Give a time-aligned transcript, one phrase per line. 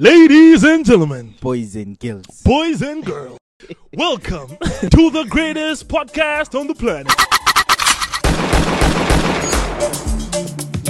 [0.00, 2.42] Ladies and gentlemen, boys and girls.
[2.42, 3.38] boys and girls,
[3.94, 7.06] welcome to the greatest podcast on the planet.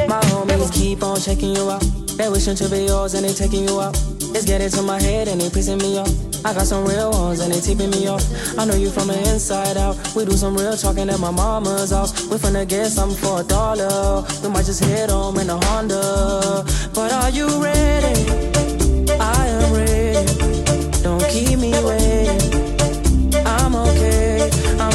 [0.09, 1.83] My homies keep on checking you out.
[2.17, 3.95] They wishing to be yours and they taking you out.
[4.33, 6.09] It's getting to my head and they pissing me off.
[6.47, 8.25] I got some real ones and they tipping me off.
[8.59, 9.99] I know you from the inside out.
[10.17, 12.27] We do some real talking at my mama's house.
[12.29, 14.25] We finna get something for a dollar.
[14.43, 16.65] We might just hit home in a Honda.
[16.95, 18.64] But are you ready?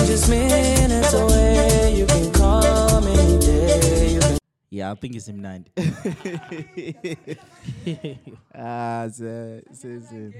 [0.09, 1.93] Just minutes away.
[1.95, 4.13] You can call me any day.
[4.15, 4.37] You can
[4.71, 5.69] Yeah, I think it's imnandi.
[8.55, 10.33] ah, se- se- se-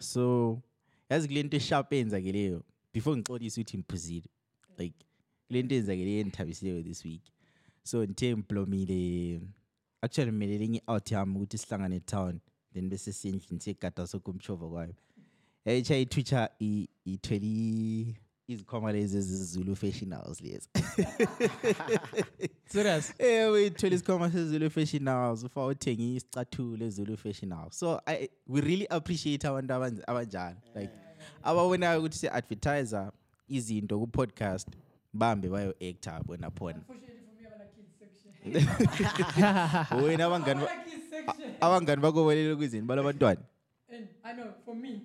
[0.00, 0.62] so
[1.10, 2.62] yazi kule nto esharp eyenzake leyo
[2.94, 4.26] before ngixolise ukuthi ngiphuzile
[4.78, 4.94] like
[5.48, 7.22] kule nto eyenzake leyo endithabisileyo this week
[7.82, 9.40] so ngithe ngiblomile
[10.02, 12.40] actually ngimelele enye i-out yami ukuthi sihlangane town
[12.74, 14.94] then bese siyendlini siyegada sokumtshova kwayo
[15.64, 16.48] yayicha itwitter
[17.04, 18.16] ithwele i-
[18.48, 20.68] izikhwama lezi ezizulu fashion house lezi.
[22.66, 23.14] Serious?
[23.18, 27.76] Eh uyithole isikhwama sezulu fashion house ufa uthenga isicathulo ezulu fashion house.
[27.78, 30.56] So I, we really appreciate abantu abanj- abanjalo.
[30.74, 30.92] Like
[31.42, 33.12] ababonayo ukuthi si-advertiser
[33.48, 34.68] izinto ku-podcast
[35.12, 36.80] bambe bayo-actor bona phona
[40.04, 42.86] wena abangani ba- a- abangani bakobolele kuzini?
[42.86, 43.40] Bala bantwana.
[43.88, 45.02] And I know for me,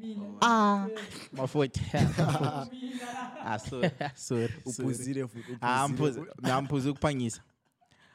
[0.00, 0.88] like me, ah
[1.32, 1.80] mafoti
[3.48, 3.90] ah sorry.
[4.14, 4.48] Sorry.
[4.66, 7.40] Uphuzile futhi Ah, uphuzile mphuza ngiyampuza ukuphangisa.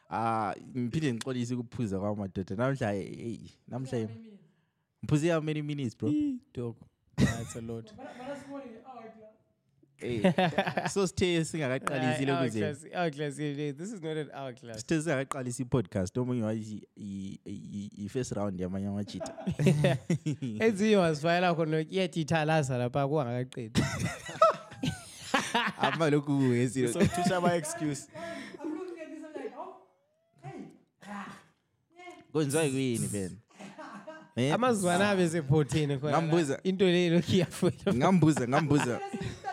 [0.09, 3.37] Ah ngiphinde ngixolise ukuphuza kwamadoda namhla hey
[3.67, 4.07] namhla
[5.03, 5.97] mphuze how many minutes?
[5.97, 6.11] Bro?
[6.53, 6.75] Dog.
[7.17, 7.91] That's a lot.
[10.93, 12.85] so sithe singakaqalisi lokuze Hourglass.
[12.95, 13.39] Hourglass.
[13.39, 14.79] yeah, yeah, This is not an hourglass.
[14.87, 19.33] sithe singakaqalisa i-podcast omunye wathi i- i- i-first round yamanye amajita
[20.59, 23.81] ezinye wazifayela khona iyatithalaza lapha kungakaqedi
[25.81, 28.07] ama lokhu kuyesilo sokuthusha ama-excuse
[28.63, 29.81] I'm looking at this, I'm like, oh,
[30.43, 30.61] hey,
[32.31, 33.37] kwenziwa kuyini ben
[34.35, 36.17] Eh, amazwana abe sephotheni khona la.
[36.21, 36.59] Ngambuza.
[36.63, 39.50] into leyo lokhu iyafuna ngambuza ngambuza siqalisile yini?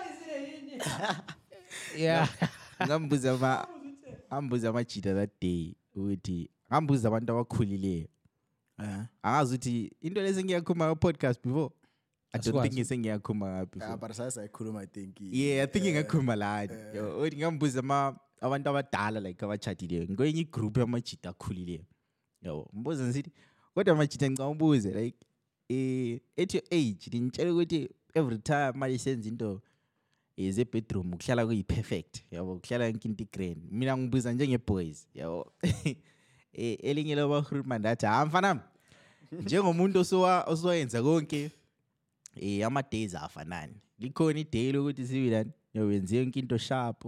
[1.96, 2.28] Yeah.
[2.86, 3.68] Ngambuza ama
[4.32, 8.08] ngambuza amajita that day ukuthi ngambuza abantu abakhulileyo
[9.22, 11.70] angazi ukuthi into lezi ngiyakhuluma podcast before?
[12.32, 13.96] I don't think sengiyakhuluma before.
[13.96, 16.72] but sasa i think yeah i think ngingakhuluma lani
[17.20, 21.84] uthi ngambuza ama abantu abadala like abachadileyo ngikwenye igroup yamajita akhulileyo
[22.42, 23.32] yabo mbuza ngisithi
[23.74, 25.18] kodwa amajita ngicabanga ubuze like
[25.68, 29.60] eh at your age nintshela ukuthi every time mali senza into eh,
[30.52, 33.62] ze-bedroom kuhlala kuyi-perfect yabo kuhlala yonke into igrand.
[33.70, 35.52] Mina ngibuza njenge-boys yabo.
[36.52, 38.60] Eh elinye labahuluma ndathi ha mfanami
[39.32, 41.50] njengomuntu osowa- osowayenza konke
[42.36, 43.74] eh ama-days afanani.
[43.98, 47.04] Likhona iday lokuthi sibilani yowenze yonke into sharp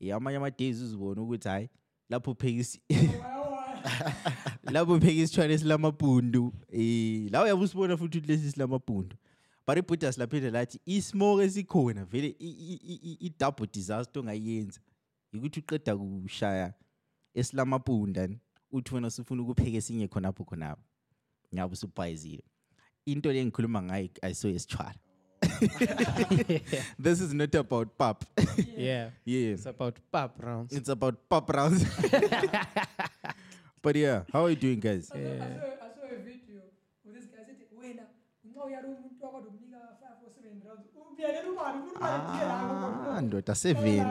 [0.00, 1.68] eh amanye ama-days uzibona ukuthi hayi
[2.10, 2.78] lapho uphekisa
[4.72, 6.52] lapho upheka isitshwala esilamabhundu.
[6.72, 9.16] Eh la uyabe usibona futhi ukuthi lesi silamabhundu.
[9.68, 12.34] But ibhuda silaphinde lathi ismoke esikhona vele
[13.20, 14.80] i-double disaster ongayenza.
[15.32, 16.72] Yikuthi uqeda kushaya
[17.34, 18.38] esilamabhunda ni,
[18.72, 20.82] uthi wena usufuna ukupheka esinye khonapho khonapho.
[21.54, 22.42] Ngabe usubhayizile
[23.06, 24.94] into le ngikhuluma ngayo ayiso yesitshwala
[26.98, 28.24] this is not about pap.
[28.76, 29.10] Yeah.
[29.24, 29.52] Yeah.
[29.52, 30.74] It's about pap rounds.
[30.74, 31.84] It's about pop rounds.
[33.82, 35.10] But yeah how are you doing guys?
[35.14, 35.87] I
[42.00, 44.06] ah ndoda seven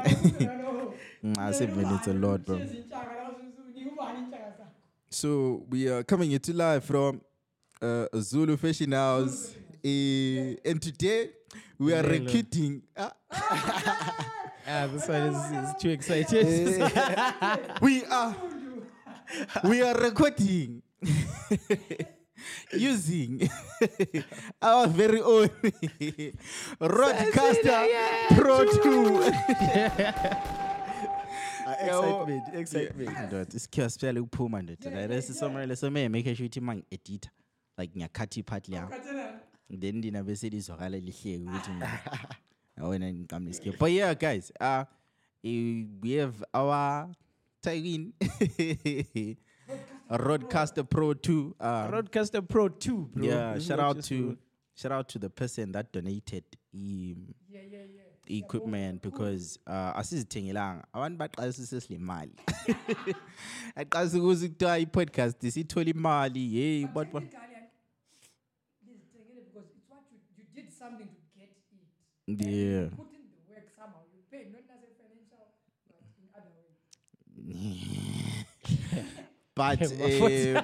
[1.39, 4.71] Ah, seven it's a lot bro intshaka la unika ubani intshaka zakho
[5.09, 7.21] So we are coming into you live from
[7.81, 11.29] uh, Zulu Fashion House, eh, and today
[11.79, 12.09] we are Lelo.
[12.25, 12.81] recruiting.
[12.97, 16.45] ah, ah this one is, is too excited.
[17.81, 18.35] We are
[19.63, 20.81] we are recording
[22.73, 23.49] using.
[24.61, 25.47] Our very own
[26.81, 27.87] Roadcaster
[28.35, 29.23] Pro Two.
[31.67, 33.17] Ah, excitement excitement.
[33.27, 37.29] Ndoda isikhiwa siphela ukuphuma ndoda lesisomele somele make sure ukuthi mangi-editha
[37.77, 38.89] like ngiyakhatha ipart liyam
[39.79, 41.71] then lina bese lizwakala lihleke ukuthi
[42.77, 44.83] wena ngiqamle isikhiwa but yeah guys uh,
[45.43, 47.09] eh, we have our
[47.61, 48.13] Tyrin
[50.09, 54.37] RodeCaster Pro 2 uh, RodeCaster Pro 2 bro yeah This shout out to for-
[54.75, 56.43] shout out to the person that donated
[56.73, 58.03] um, yeah yeah yeah
[58.39, 62.31] equipment because uh asizithengelanga abantu baqalisa sile mali
[63.81, 67.67] aqalisa ukuthi kuthiwa i-podcast sithola imali hey but but- Technically,
[68.87, 71.63] lizithengele because it's what you, you did something to get it.
[72.27, 72.83] And Yeah.
[72.83, 74.03] You put in the work somehow.
[74.15, 75.43] You pay, not necessarily financial,
[75.87, 76.77] but in other ways.
[79.57, 80.61] but uh,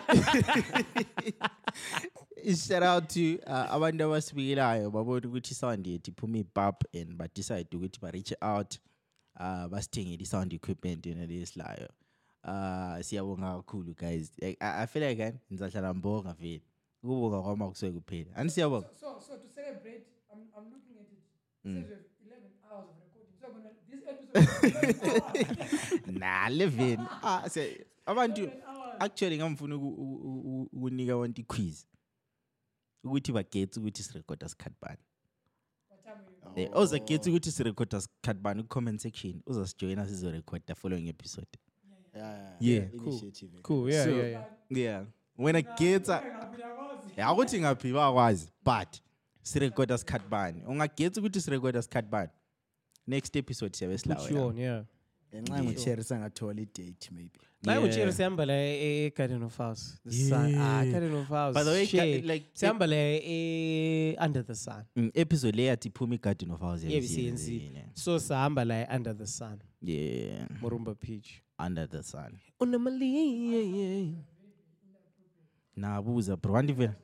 [2.56, 8.00] shout out to uh, abantu abasibikelayo babona ukuthi isound yethu iphuma ipap and badecide ukuthi
[8.02, 8.78] ba-reach out
[9.40, 11.90] uh basithengele i-sound equipment yona lesilayo
[12.44, 16.62] uh siyabonga kakhulu guys I, I I feel like eh, ngizahlala mbonga vele
[17.04, 20.04] ukubonga kwami akusuke kuphela ani siyabonga So, so to celebrate,
[20.34, 21.20] I'm, I'm looking at it.
[21.66, 21.88] It Mm.
[21.88, 23.34] says we have 11 hours of recording.
[23.42, 25.22] So, gonna, this episode is 11
[26.06, 26.20] hours.
[26.20, 28.96] na 11 ah se abantu 11 hours.
[29.00, 31.86] actually ngamfuna uku- u- u- ukunika abantu i-quiz
[33.04, 34.98] ukuthi bagethe ukuthi sirekhoda sikhathi bani
[35.90, 36.16] What time
[36.54, 36.68] are you?
[36.70, 41.48] Eh, ozagetha ukuthi sirekhoda sikhathi bani ku-comment section uzasijoyina sizorekhoda following episode
[42.16, 43.08] Yeah, Yeah, cool.
[43.08, 43.62] Initiative.
[43.64, 43.90] Cool.
[43.90, 44.48] Yeah, So- yeah, yeah.
[44.70, 45.06] yeah
[45.38, 47.22] wena getha Ngiyakwazi.
[47.22, 49.02] akuthi ngaphi bakwazi but
[49.42, 52.30] sirekhoda sikhathi bani ungagetha ukuthi sirekhoda sikhathi bani
[53.08, 54.86] next episode siyabe Put you silawo on, yeah.
[55.36, 57.90] ngenxa ngucherry sangathola i-date maybe Naye Yeah.
[57.92, 60.92] ucheri sihamba la e- egarden of house the sun ah Yeah.
[60.92, 65.56] garden of By the way, ga- like, sihamba la e- under the sun Mm, episode
[65.58, 67.86] le yathi iphuma igarden of house Yeah, yabisiyenzile.
[67.94, 74.08] so sihamba la under the sun yeah morumba peach under the sun unamali yeah, yeah.
[75.76, 76.96] nabuza bro andivela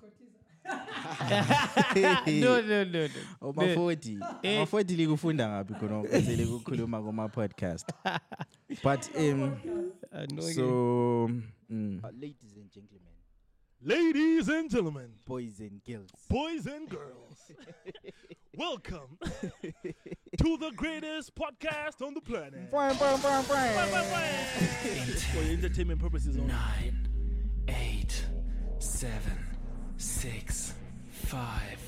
[2.42, 3.10] no no no no.
[3.42, 4.58] Oma-forty Eh.
[4.58, 7.86] ama-forty likufunda ngaphi khona sele kukhuluma kuma-podcast?
[8.84, 9.58] But um
[10.40, 11.30] so
[11.72, 13.06] mm, ladies and gentlemen.
[13.82, 16.12] Ladies and gentlemen, boys and girls.
[16.30, 17.52] Boys and girls,
[18.58, 19.18] welcome
[20.38, 22.70] to the greatest podcast on the planet.
[25.34, 26.52] For entertainment purposes only.
[26.52, 27.08] nine,
[27.70, 28.26] eight,
[28.80, 29.38] seven,
[30.04, 30.74] six,
[31.12, 31.80] five,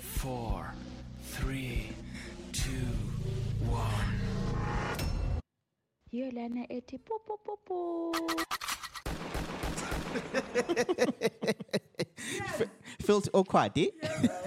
[0.00, 0.72] four,
[1.22, 1.88] three,
[2.52, 2.70] two,
[3.68, 4.20] one.
[6.12, 8.14] yiyo lana ethi pupupupu
[13.00, 13.88] felt awkward eh?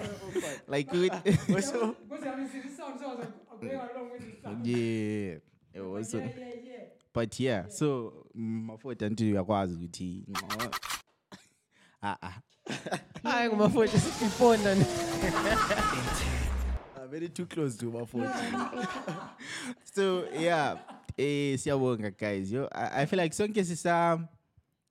[0.68, 4.10] like we- Because I mean, see, this sound, so I was like, I'm going along
[4.12, 4.65] with this sound.
[4.65, 5.36] yeah
[5.74, 6.30] it was Yeah, yeah,
[6.63, 6.80] yeah.
[7.13, 10.25] but yeah so mafoti anti uyakwazi ukuthi
[12.04, 12.33] ah ah
[13.24, 14.86] hayi ngumafoti sifonda ni.
[16.98, 18.27] Ah, very too close to uma-forty
[19.83, 20.77] so yeah
[21.18, 22.68] eh siyabonga guys yo.
[22.71, 24.19] I, I feel like sonke sisa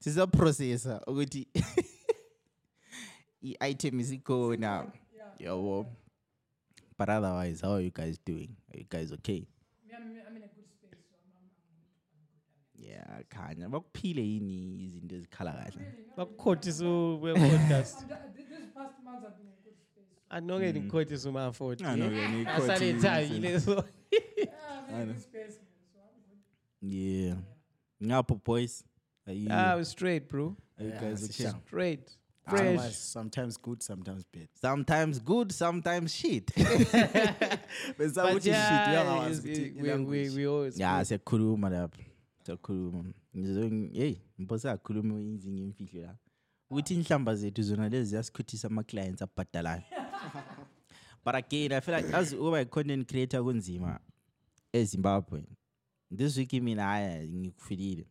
[0.00, 1.46] sisa processor ukuthi
[3.42, 4.92] i-item isikhona.
[5.40, 5.86] Yabo.
[6.98, 8.54] But otherwise how are you guys doing?
[8.72, 9.46] Are you guys okay?
[9.88, 11.48] Me, I'm, I'm in a good space, so I'm, I'm,
[12.14, 12.71] I'm good.
[12.86, 15.86] Yeah khanya bakuphile yini izinto ezikhala kahle.
[16.16, 16.84] Bakukhothisa
[17.22, 20.10] we-podcast I'm, da- th- this past months I've been in a good space.
[20.28, 22.74] So, anoke nikhothisa umafoti I know, yeah, nikhothisa.
[22.74, 23.84] asale thayile so.
[24.12, 24.46] Yeah,
[24.88, 25.78] I'm a good space, man.
[25.92, 26.00] So
[26.82, 27.34] I'm yeah.
[28.02, 28.84] Ngapho boys?
[29.26, 30.56] Are you, ah straight bro.
[30.78, 31.50] Are you Yeah, guys okay?
[31.66, 32.10] straight.
[32.48, 32.94] Sometimes- fresh.
[32.96, 34.48] sometimes good sometimes bad.
[34.60, 36.46] Sometimes good sometimes shit.
[37.98, 40.36] Besa but ukuthi shit yeah uyangawazi it's- ukuthi it- we, we, i-language.
[40.36, 42.02] we always ya siyakhuluma lapha
[42.42, 46.16] siyakhuluma Ngizo- hey mpo siyakhuluma izinye imfihlo la.
[46.70, 49.82] Ukuthi inhlamba zethu zona lezi ziyasikhuthisa ama-clients abhadalayo.
[51.24, 54.00] But again i feel like as ukuba i-content creator kunzima
[54.72, 55.44] ezimbabwe
[56.16, 58.06] this week mina haya ngikufilile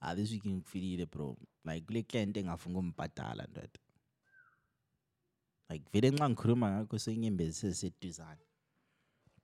[0.00, 1.36] ah this week ngikufilile bro.
[1.64, 3.78] Like kule client engafuni ukumbhadala ndoda.
[5.70, 8.42] Like vele nxa ngikhuluma ngakho senyembezi seziseduzane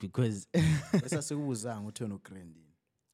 [0.00, 0.48] because
[0.92, 2.66] bese sikubuzanga ukuthi wena ugrandini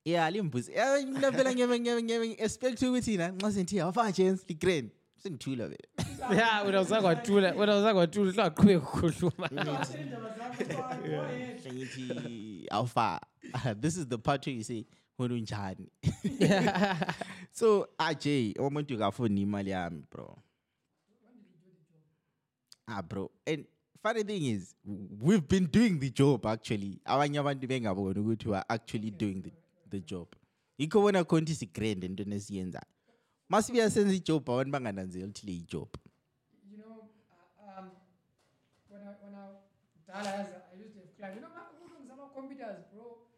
[0.05, 4.45] yeah limbuzi Eh, mina phela ngiyebe ngiyebe ngiyebe expect ukuthi na nxa senthi awafaka chance
[4.49, 4.91] ligrand
[5.23, 5.89] sengithula vele.
[6.33, 9.49] Yeah wena usakwatula wena usakwatula hlaqhubeka ukukhuluma.
[11.73, 13.27] Ngithi awufaka
[13.81, 14.85] this is the part where you say
[15.19, 15.89] wena unjani?
[17.53, 18.27] So aj
[18.59, 20.39] umuntu kafuni imali yami bro.
[22.89, 23.31] Ah bro.
[23.47, 23.67] And
[24.03, 24.75] funny thing is
[25.21, 29.53] we've been doing the job actually abanye abantu bengaboni ukuthi we are actually doing the,
[29.91, 30.29] the job
[30.79, 32.87] yikho bona khona ukuthi sigrand entweni esiyenzayo
[33.49, 35.89] masibuya senza ijob abantu bangananzeli ukuthi le ijob
[36.73, 36.95] You know,
[37.61, 37.91] uh, um,
[38.89, 39.45] when I, when I,
[40.09, 40.31] Dala
[40.73, 41.37] I used to have clients.
[41.37, 43.29] You know, ma- who knows computers, bro?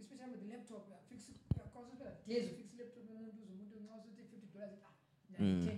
[0.00, 1.92] Especially with the laptop, fix it, yeah, cost
[2.28, 4.96] days to fix laptop, and then do some, do some, also take fifty dollars, ah,
[5.38, 5.68] Mm.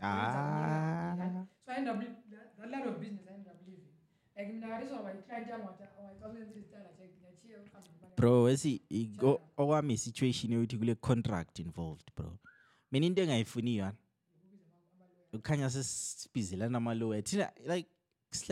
[0.00, 1.44] Ah.
[1.66, 1.98] So I ended up,
[2.30, 3.27] that, that line of business
[8.16, 8.82] bro wesi
[9.56, 12.38] okwami i-situation yokuthi kule contract involved bro
[12.92, 13.96] mina into engayifuniyo yana
[15.32, 17.88] ukukhanya sesibizelana amaloya thina like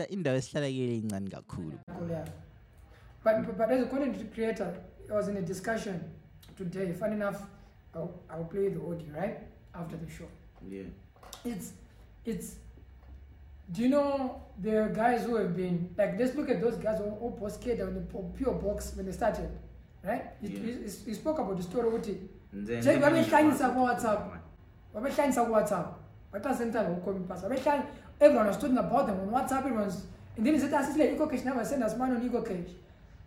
[0.09, 1.79] indawo esihlala kuyele incane kakhulu.
[3.23, 4.73] But, but, but as a content creator,
[5.09, 5.99] I was in a discussion
[6.55, 6.93] today.
[6.93, 7.41] Fun enough,
[7.93, 9.37] I'll, I'll play the audio right
[9.73, 10.27] after the show.
[10.69, 10.83] yeah.
[11.45, 11.73] It's
[12.25, 12.55] it's.
[13.71, 14.41] Do you know
[14.85, 16.17] are guys who have been like?
[16.19, 18.01] Let's look at those guys who who post kid on the
[18.37, 19.49] pure box when they started,
[20.03, 20.23] right?
[20.41, 20.59] He, Yeah.
[20.59, 21.89] he, he- spoke about the story.
[21.89, 22.17] What he
[22.55, 24.21] Nze- Check, nze- babehlanyisa ku-WhatsApp.
[24.95, 25.87] babehlanyisa ku-WhatsApp
[26.31, 27.85] batasentala ukomi pass babehlanya
[28.19, 30.05] everyone was talking about them on WhatsApp everyone's
[30.37, 32.71] and then he said asisile EcoCash never send us money on EcoCash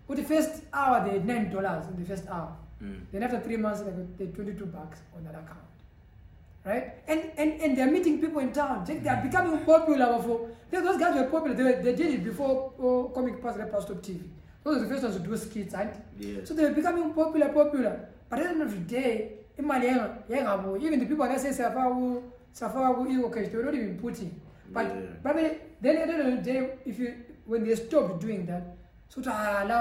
[0.09, 3.01] with the first hour they had nine dollars in the first hour Mm.
[3.13, 5.69] then after three months they got they had 22 bucks on that account
[6.65, 11.15] right and and and they're meeting people in town they're becoming popular before those guys
[11.17, 14.21] were popular they, were, they did it before oh, comic pass left stop tv
[14.65, 16.45] those were the first ones to do skits and Yeah.
[16.45, 20.17] so they were becoming popular popular but at the end of the day imali yenga-
[20.29, 23.75] yengabuyi even the people that say siyafaka ku siyafaka ku ego cash they were not
[23.75, 24.31] even putting
[24.73, 25.33] but Yeah.
[25.35, 27.15] babe then at the end of the day if you
[27.47, 28.63] when they stopped doing that
[29.09, 29.81] so to ah la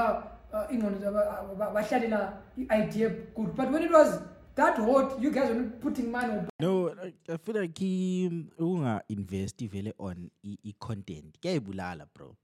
[0.53, 1.21] uh, ingqondo zabo,
[1.59, 4.17] ba- bahlalela i-idea good but when it was
[4.59, 6.89] that hot you guys were not putting money no
[7.27, 12.35] i feel like i- unga-investi vele on i- i-content kuyayibulala bro.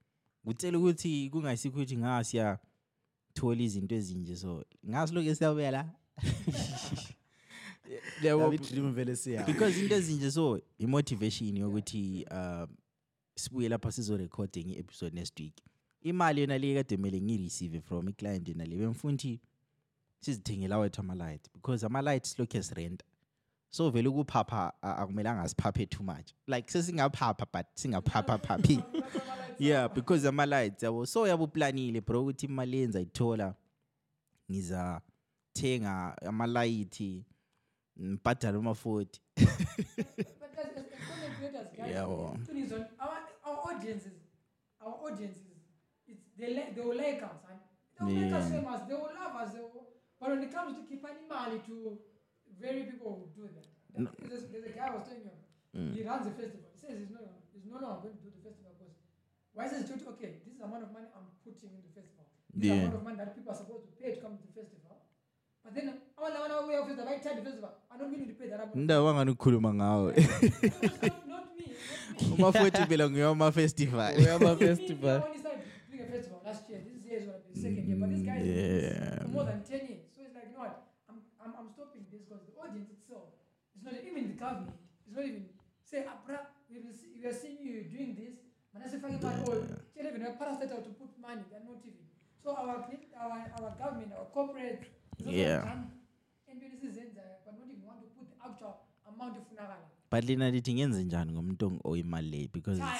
[0.45, 5.85] Kutshela ukuthi kungayisikho ukuthi nga siyathola izinto ezinje so ngasiloke siyabuya la
[8.23, 9.45] Yabo, Yabo dream vele siya.
[9.45, 12.67] because into ezinje so i-motivation yokuthi um
[13.35, 15.53] sibuye lapha sizorekhode nge-episode next week.
[16.01, 19.39] Imali yona le kade mele ngiyi-receive from iclient yena le bemfuna ukuthi
[20.25, 23.05] sizithengela wethu ama-light because ama-light silokhu esirenta
[23.69, 26.33] so vele ukuphapha a- akumelanga siphaphe too much.
[26.47, 28.83] Like sesingaphapha but singaphaphaphapi
[29.59, 33.55] yeah because ama-lights yabo so yabe uplanile bro ukuthi imali yenza ithola
[34.51, 37.25] ngizathenga amalayithi
[41.87, 42.03] Yeah,
[44.85, 45.57] our audiences,
[46.07, 47.59] it's they like they will like us, and
[48.09, 48.81] they will make us famous.
[48.87, 49.53] They will love us.
[49.53, 49.87] They will,
[50.19, 51.97] but when it comes to keeping money to
[52.59, 53.67] very people who do that.
[53.97, 54.09] No.
[54.29, 55.37] There's, there's a guy I was telling you,
[55.75, 55.91] Mm.
[55.91, 56.71] he runs a festival.
[56.71, 57.19] He says he's no,
[57.51, 58.95] he's no longer going to do the festival because
[59.51, 62.23] why says he okay, this is the amount of money I'm putting in the festival.
[62.55, 62.87] This the Yeah.
[62.87, 65.03] amount of money that people are supposed to pay to come to the festival.
[65.67, 68.07] But then all I want to way of festival, I tell the festival, I'm not
[68.07, 68.75] willing to pay that amount.
[68.79, 71.67] indawo wangani ukukhuluma ngawo not, not me.
[71.67, 72.33] Not me.
[72.39, 75.17] uma-forty phela ngiyoma-festival Uyama Me, me, festival.
[75.19, 76.79] I only started doing a festival last year.
[76.87, 77.97] This year is going to be the second year.
[77.99, 79.19] But this guy is doing this Yeah.
[79.27, 80.07] for more than 10 years.
[80.15, 80.75] So it's like, you know what?
[81.11, 83.35] I'm, I'm, I'm stopping this because the audience itself
[83.74, 84.77] is not even the government.
[85.07, 85.45] It's not even
[85.83, 88.33] say, bruh, we, will see, we are seeing you doing this.
[88.73, 89.43] Man, I say, fucking money.
[89.47, 89.63] Oh,
[89.95, 91.41] tell even a parastatal to put money.
[91.49, 92.03] They're not even.
[92.43, 92.85] So our,
[93.21, 94.83] our, our government, our corporate,
[95.19, 95.63] Yeah.
[95.65, 95.91] done.
[96.49, 98.75] And this is it, but not even want to put the actual
[99.07, 99.81] amount of funeral.
[100.11, 102.97] but lina lithi ngenze njani ngomuntu oyimali leyi because it's-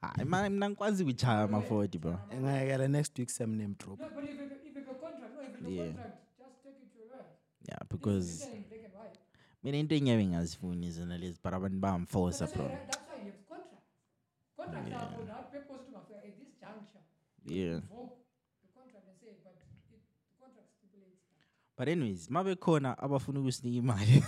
[0.00, 0.14] Tire.
[0.16, 4.00] hayi ma- mina ngikwazi ukuchaya ama-forty bro Engayekela next week some name drop.
[4.00, 5.84] No, but if you if you have a contract, no, if you have Yeah.
[5.84, 7.26] a contract, just take it to your lawyer.
[7.68, 9.18] yeah This is because written in black and white.
[9.62, 13.32] Mina into engiyabe ngazifuni zona lezi but abantu bayamfosa That's bro why, that's why you
[13.32, 13.88] have contracts.
[14.56, 17.02] Contracts are for that purpose to after at this juncture.
[17.46, 17.76] yeah.
[17.76, 18.16] Invoke
[18.62, 19.52] the contract and say, but
[19.92, 21.22] it, the contract stipulates
[21.76, 24.22] but anyways mabekhona abafuna ukusinika imali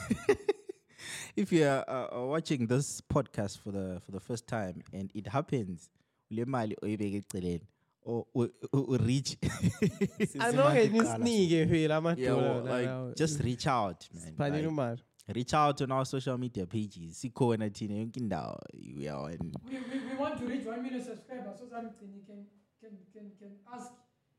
[1.37, 5.26] if you are uh, watching this podcast for the for the first time and it
[5.29, 5.91] happens
[6.31, 7.67] le mali oyibeke eceleni
[8.07, 14.23] or u- u- u-reach Anonge Sizimanje nisinike phela yeah, amadola well, just reach out man.
[14.23, 15.03] Siphalele like, imali.
[15.28, 18.59] Reach out on our social media pages sikhona thina yonke indawo
[18.97, 22.47] we are on We, we, we want to reach 1 million subscribers so you can,
[22.81, 23.93] can, can, can ask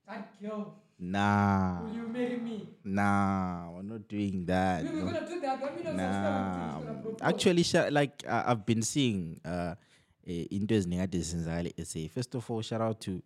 [0.08, 2.70] that girl, nah will you marry me?
[2.84, 5.20] nah we're not doing that We, we're no.
[5.20, 5.62] to do that.
[5.62, 6.86] 1 million Nah, subscribers.
[6.86, 7.34] we're gonna propose.
[7.34, 9.74] actually, sha- like uh, I've been seeing uh,
[10.28, 12.08] eh, into ezinengade zenzakale SA.
[12.14, 13.24] First of all, shout out to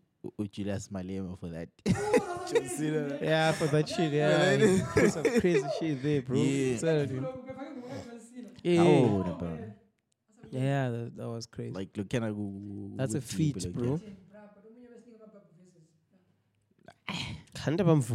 [0.52, 1.70] Julius Malema for that.
[2.54, 3.20] That's amazing.
[3.22, 4.56] Yeah, for that shit, yeah.
[4.58, 6.38] he put some crazy shit there, bro.
[6.38, 6.78] Yeah.
[6.78, 7.22] Telling We're you.
[7.22, 8.50] fucking going to John Cena.
[8.64, 9.58] Yeah, Oh, bro.
[10.52, 11.74] yeah, that, that was crazy.
[11.74, 12.52] like, look, can I go?
[12.96, 13.84] That's a feat, like, bro.
[13.84, 15.56] Bruh, but omunye wesinika amabhabhu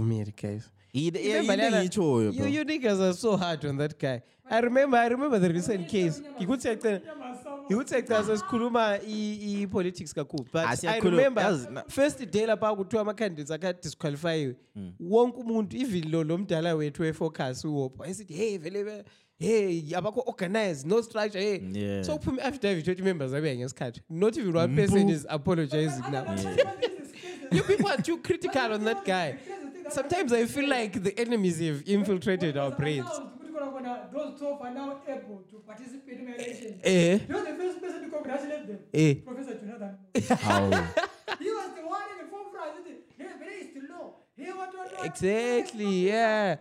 [0.09, 0.35] verses.
[0.43, 0.71] Guys.
[0.93, 4.23] He, yeah, Remember into Lana, ngiyitshoyo, You, you niggas are so hard on that guy.
[4.49, 6.21] I remember, I remember the recent case.
[6.41, 7.01] Ngikuthi siyacela.
[7.01, 7.24] Unyama
[7.69, 13.03] he would say xa sesikhuluma i- i-politics kakhulu but i remember first day lapha kuthiwa
[13.03, 14.93] ama-candidates akadisqualifyiwe Hmm.
[15.01, 19.05] wonke umuntu even lo lo mdala wethu wefocus uwopha wayesithi hey vele
[19.39, 21.61] hey abakho organized no structure hey.
[21.73, 22.05] Yeah.
[22.05, 26.25] so kuphuma i-affidavit yokuthi members abuya ngesikhathi not even one person is apologizing now.
[27.53, 29.35] You people are too critical on that guy.
[29.91, 33.07] Sometimes i feel like the enemies have infiltrated our brains
[33.85, 36.81] Kona those 12 are now able to participate in elections.
[36.85, 38.79] eh You know the first person to congratulate them?
[38.95, 39.99] eh Professor Jonathan.
[40.41, 40.71] How?
[41.39, 42.71] he was the one in the forefront.
[42.79, 44.15] He said, Hey, very is the law.
[44.37, 45.05] What, what, what?
[45.05, 46.57] exactly yeah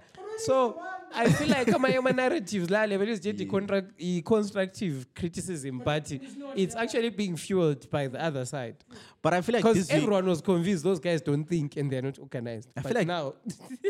[0.45, 0.77] so
[1.15, 6.11] i feel like amanye ama-narratives la level is just i constructive criticism but
[6.55, 8.75] it's actually being fueled by the other side.
[9.21, 12.19] But I feel like because everyone was convinced those guys don't think and they're not
[12.19, 12.69] organized.
[12.77, 13.33] I but feel like- now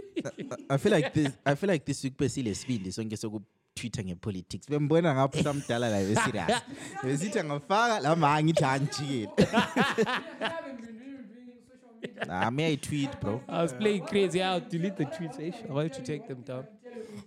[0.69, 4.67] I feel like this I feel like this week besile sibili sonke sokutwitter ngepolitics.
[4.69, 6.61] Bembona ngapho samdala la beserious
[7.03, 12.25] besithi angafaka la ma ngithi angijikele I haven't been really doing social media.
[12.27, 13.41] nah me I tweet bro?
[13.47, 14.41] I was playing crazy.
[14.41, 15.39] I'll delete the tweets.
[15.39, 15.51] Eh?
[15.69, 16.63] i want to take them down.
[16.63, 17.19] I tell you, it,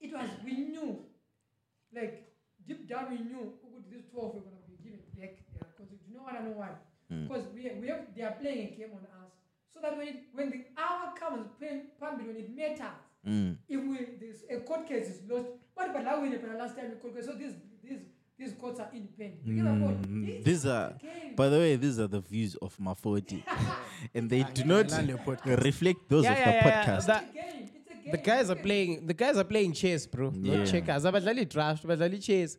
[0.00, 1.04] it was, we knew,
[1.94, 2.32] like,
[2.66, 6.06] deep down we knew ukuthi these 12 were going to be given back their constitution.
[6.10, 6.70] You know what I know why?
[7.08, 9.32] Because we, we have, they are playing a game on us.
[9.72, 13.56] So that when, it, when the hour comes, pen- Pambi, when it matters, Mm.
[13.68, 16.88] if we, this, a court case is lost, but but now we never last time
[16.90, 17.52] we court case, so these,
[17.82, 17.98] these,
[18.38, 19.40] these courts are independent.
[19.44, 20.02] You get my point?
[20.08, 23.42] Mm, This these are the by the way these are the views of Mafoti
[24.14, 24.86] and they do not
[25.44, 27.34] reflect those yeah, of yeah, the yeah, podcast that-
[28.12, 28.40] It's a game.
[28.40, 28.56] It's a game.
[28.56, 30.32] the guys are It's a playing the guys are playing chess bro.
[30.34, 30.58] Yeah.
[30.58, 31.04] not checkers.
[31.04, 32.58] Abadlali draft badlali chess.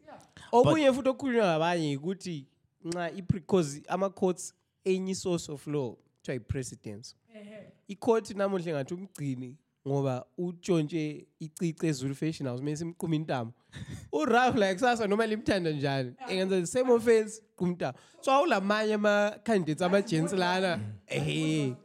[0.54, 2.46] Okunye futhi okukhulunywa ngabanye ukuthi
[2.86, 4.54] nxa because ama-courts
[4.86, 7.72] enye i-source of law kuthiwa i-precedence Ehe.
[7.88, 9.56] icourt namuhle ngathi umgcini
[9.88, 13.54] ngoba utshontshe icice ezulu fashion house mase simquma intamo.
[14.14, 16.14] Uraf like kusasa noma limthanda njani?
[16.30, 17.94] Engenza the same offense quma intamo.
[18.22, 20.80] So awulamanye ama-candidates ama-gents lana.
[21.08, 21.76] Ehe.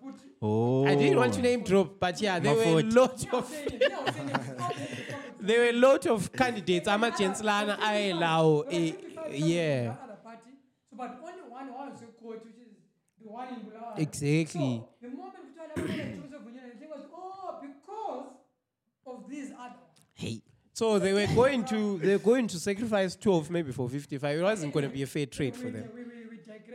[0.44, 0.86] Oh.
[0.86, 3.44] I didn't want to name drop but yeah there were a lot of
[5.44, 6.88] there were a lot of candidates.
[6.88, 8.92] Ama-gents lana ayelawo eh,
[9.30, 9.94] yeah.
[10.02, 10.52] other party.
[10.92, 12.72] But only one was a court, which is
[13.22, 13.98] the one in Bulawayo.
[13.98, 14.82] Exactly.
[14.82, 18.26] So, the moment we tried to put it to the thing was, oh, because
[19.06, 19.74] of these other.
[20.14, 20.42] Hey.
[20.72, 24.42] So they were going to they were going to sacrifice 12 maybe for 55 it
[24.42, 25.88] wasn't going to be a fair trade for them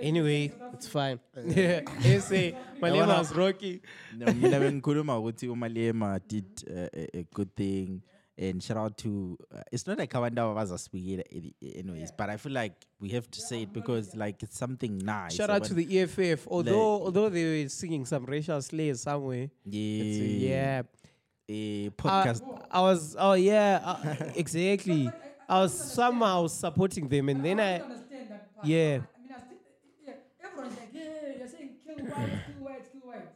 [0.01, 1.19] anyway it's fine.
[1.45, 1.81] Yeah
[2.19, 3.81] say my name was rocky.
[4.17, 8.01] No, mina bengikhuluma ukuthi umalema did uh, a, a good thing.
[8.41, 12.53] And shout out to uh, it's not like abantu abazasibikela any- anyways but i feel
[12.53, 15.35] like we have to say it because like it's something nice.
[15.35, 19.49] Shout out to the eff although although they were singing some racial slurs somewhere.
[19.67, 20.47] Uh, yeah.
[20.49, 20.81] yeah.
[21.51, 22.41] A Uh, podcast.
[22.71, 25.11] I was, oh yeah, uh, exactly.
[25.49, 28.67] I was somehow supporting them, and then I, don't understand that part.
[28.67, 28.77] yeah.
[28.77, 29.57] I mean, I still,
[30.05, 30.13] yeah,
[30.45, 31.47] everyone's like, yeah,
[32.03, 33.35] whites, whites, whites.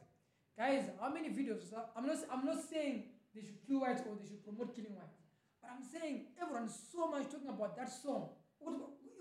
[0.58, 1.74] Guys, how many videos?
[1.96, 5.18] I'm not, I'm not saying they should kill whites or they should promote killing whites,
[5.62, 8.30] but I'm saying everyone's so much talking about that song.
[8.60, 8.76] What,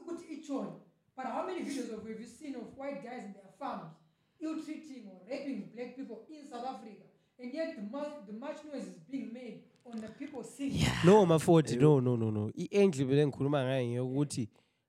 [0.05, 0.69] what each one?
[1.17, 3.93] But how many videos of, have you seen of white guys in their farms
[4.41, 7.05] ill-treating or raping black people in South Africa?
[7.39, 10.87] And yet the much, the much noise is being made on the people singing.
[11.05, 14.49] no mafoti no no no no i-angle vele ngikhuluma ngayo ngeyokuthi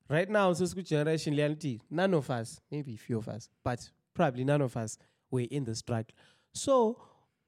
[0.10, 3.80] right now sesiku-generation leyanti none of us maybe few of us but
[4.14, 4.98] probably none of us
[5.32, 6.16] were in the struggle
[6.54, 6.98] so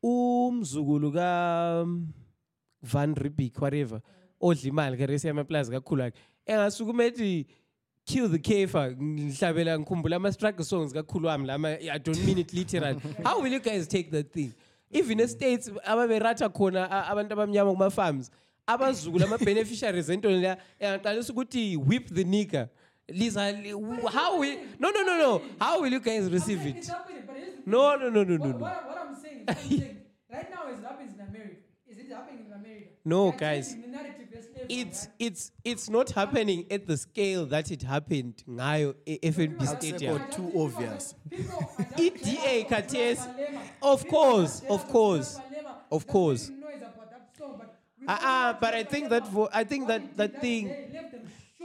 [0.04, 2.14] umzukulu ka um,
[2.82, 4.02] van Riebeeck whatever
[4.42, 7.48] odla imali keresi yamaplazi kakhulu akhe engasukume ethi
[8.06, 13.00] kill the kefa ngihlabela ngikhumbula ama-struggle songs kakhulu wami lama i don't mean it literally.
[13.24, 14.54] How will you guys take that thing?
[14.92, 18.30] Even estates ababeratha khona abantu abamnyama kuma-farms
[18.68, 22.70] abazukulu ama-beneficiaries entoni leya engaqalisa ukuthi whip the nigger
[23.10, 23.54] Lisa,
[24.12, 27.36] how will no no no no how will you guys receive It's it happening, but
[27.38, 29.64] here's the no no no no no What, no what, what I'm saying, what I'm
[29.70, 29.98] saying
[30.32, 31.56] right now is happens in America.
[31.88, 32.86] Is it happening in America?
[33.06, 33.74] No, They're guys.
[33.74, 37.84] changing The narrative as slaves, it's it's it's not happening at the scale that it
[37.84, 40.18] happened ngayo FNB Stadium.
[40.20, 41.14] Sekho too obvious.
[41.30, 43.28] People are EDA jealous of Katies,
[43.84, 45.40] of course, of course,
[45.92, 46.50] of course.
[46.50, 47.72] making noise about that song, but
[48.08, 50.18] Ah, all ah, know but I think that vo- I think what that- he did
[50.18, 50.68] that thing-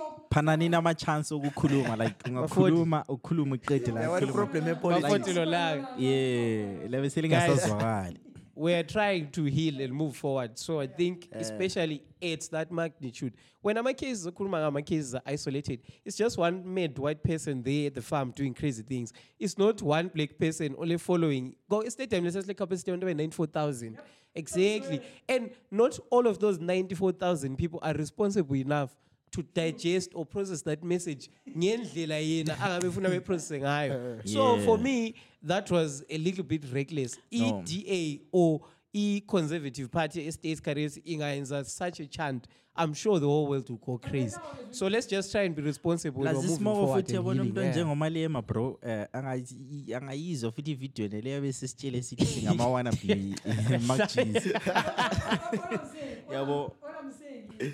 [0.01, 4.31] day phanani nama-chance okukhuluma like ungakhuluma ukhuluma uqede la Yabona ukhuluma.
[4.31, 5.37] i-problem Mafoti epolitics.
[5.37, 5.87] lo layo.
[5.99, 8.19] yeah labe selingasazwakali
[8.61, 10.59] we're trying to heal and move forward.
[10.59, 11.39] So I think, eh.
[11.39, 13.33] especially at that magnitude,
[13.63, 17.95] when ama cases ama cases are isolated, it's just one mad white person there at
[17.95, 19.15] the farm doing crazy things.
[19.39, 21.55] It's not one black person only following.
[21.71, 23.97] Go stadium necessarily capacity on 94,000.
[24.35, 25.01] Exactly.
[25.27, 28.95] And not all of those 94,000 people are responsible enough
[29.31, 34.21] to digest or process that message ngendlela yena angabe ufuna beprocesse ngayo.
[34.25, 35.15] So for me
[35.47, 37.17] that was a little bit reckless.
[37.33, 37.63] No.
[37.67, 38.61] e-da or
[38.95, 43.99] i-conservative party estates careers ingayenza such a chant i'm sure the whole world will go
[43.99, 44.37] crazy.
[44.73, 47.35] so let's just try and be responsible Plus we're moving isimoko forward futhi and yabona
[47.35, 47.71] healing, umuntu yeah.
[47.71, 53.35] onjengomalema bro eh angayi- angayizwa futhi ividiyo neleyo bese sitshele sithi singama-wanna be
[53.87, 56.65] magis What I'm saying, what Yabo.
[56.65, 57.73] I'm, what I'm saying is,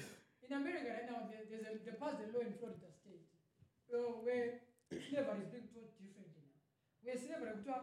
[0.51, 3.25] in America right now, there, there's a, they passed a law in Florida State
[3.95, 4.47] uh, where
[4.91, 6.59] slavery is being taught differently now.
[7.05, 7.79] Where slavery, kuthiwa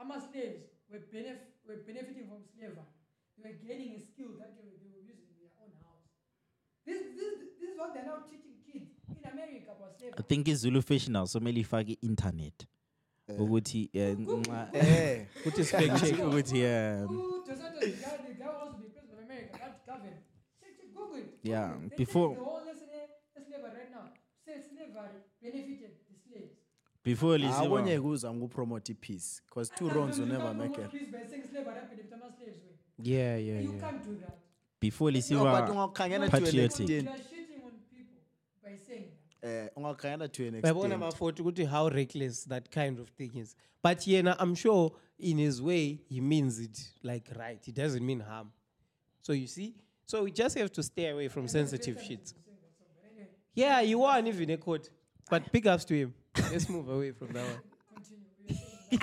[0.00, 2.88] ama slaves were, benef- were benefiting from slavery.
[3.36, 6.08] They were gaining a skill that they were, they were using in their own house.
[6.86, 10.24] This, this, this is what they're now teaching kids in America about i slavery.
[10.28, 12.66] think izulu fashion house somele ifake i-internet
[13.38, 16.18] ukuthi eh, nxa- Eh, Ukuthi sifact check.
[16.28, 19.86] ukuthi Who DeSantis, the guy, the guy who wants to be president of America, that
[19.86, 20.12] Gavin.
[20.60, 24.06] Check, check, Google Yeah, before- the whole lesson eh, slavery right now.
[24.44, 26.58] Say slavery benefited the slaves.
[27.04, 31.10] before Ah, lisiwa abonye kuzama ukupromote ipeace because two wrongs will never make it Please,
[31.12, 32.58] by saying slavery benefit ama slaves.
[32.64, 32.74] way.
[33.12, 34.34] yeah yeah You yeah can't do that.
[34.80, 36.88] before No, but lisiwa ungakhangela to an patriotic.
[36.88, 38.18] You extent are shitting on people
[38.62, 39.08] by saying
[39.40, 39.64] that.
[39.66, 43.56] eh ungakhangela to an uyabona extent mafoti ukuthi how reckless that kind of thing is
[43.84, 48.20] but yena i'm sure in his way he means it like right he doesn't mean
[48.20, 48.50] harm
[49.22, 49.74] so you see
[50.06, 52.34] so we just have to stay away from sensitive shit
[53.54, 54.90] yeah you won even a court
[55.30, 56.12] but big ups to him
[56.52, 57.60] let's move away from that one
[58.90, 58.98] You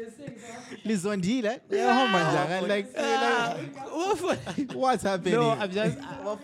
[0.00, 0.78] were saying something.
[0.84, 3.54] lizondile yahamba njani like Ah,
[4.56, 5.98] like, what's happening no i'm just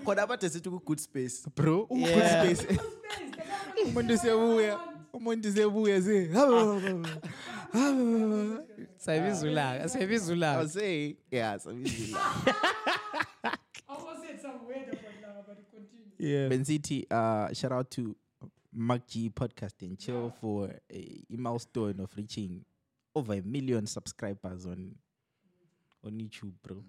[0.05, 2.45] khona abade sithi ku-good space bro Yeah.
[2.45, 2.79] uku- space
[3.87, 4.79] umuntu sebuya
[5.13, 6.31] umuntu sebuya se
[8.99, 11.75] sayibizulanga sayibizulanga say yeah so I
[13.89, 16.08] almost said some word about now, but continue.
[16.19, 16.49] Yeah.
[16.49, 18.17] Benzithi uh shout out to
[18.77, 22.65] MacG podcast and chill for a, a milestone of reaching
[23.15, 24.95] over a million subscribers on
[26.05, 26.83] on YouTube bro.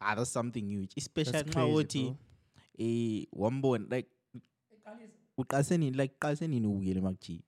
[0.00, 0.92] Ah that's something huge.
[0.96, 2.16] Especially That's nxa crazy, uthi bro.
[2.78, 4.08] eh wambona like
[5.38, 7.40] uqase nini like qase nini ubukele MacG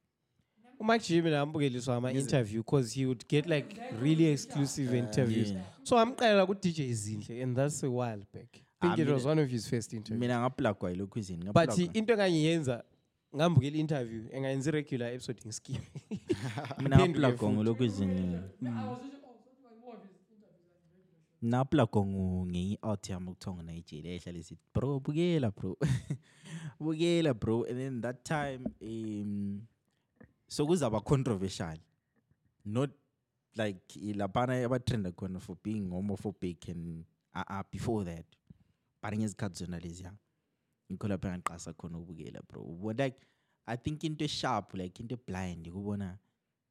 [0.81, 5.51] uMike G mina ambukeliswa ama-interview because he would get like really exclusive interviews.
[5.51, 5.63] yeah.
[5.83, 8.49] so amqalela ku-dj zinhle and that's a while back.
[8.57, 10.21] i think Ah, it was one of his first interviews.
[10.21, 11.95] mina ngaplagwa yilokhu izini but ngaplagwa.
[11.97, 12.85] into engangiyenza
[13.37, 15.79] ngambukela i-interview engayenza i-regular episode ngiskime
[16.83, 17.57] mina Ngiphenduke ngaplagwa futhi.
[17.57, 21.41] ngilokhu izini I was usually, so it was more of his interviews than the regular
[21.41, 21.49] show.
[21.49, 25.77] naplagwa ngenye out yami okuthiwa ngunayijeli ehlala isithi bro bukela bro.
[26.81, 27.65] Bukela bro.
[27.65, 29.61] And then that time um
[30.49, 31.79] sokuzaba controversial.
[32.65, 32.91] Not
[33.57, 33.81] like
[34.15, 38.25] laphana abatrenda khona for being homophobic and uh, uh, before that
[39.11, 40.13] but ngezikhathi zona leziya
[40.91, 42.93] ngikho lapho engangiqasa khona ukubukela bro.
[42.99, 43.17] Like
[43.67, 46.19] i think into esharp like into blind kubona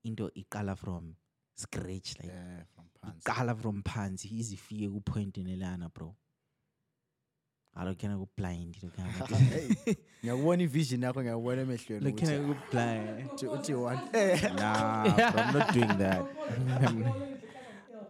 [0.03, 1.15] into iqala from
[1.55, 3.19] scratch like yeah from phansi.
[3.25, 6.15] iqala from phansi ize ifike kupoint nelana bro.
[7.75, 13.99] Alokhena ku-blind lokhana Hey, ngiyakubona ivision yakho ngiyakubona emehlweni lokhena ukuthi ku-blind uthi- uthi one.
[14.55, 15.03] Nah
[15.35, 16.23] i'm not doing that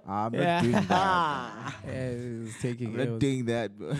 [0.05, 0.61] i'm not Yeah.
[0.61, 3.19] doing that yeah, he's taking i'm not L's.
[3.19, 3.89] doing that bro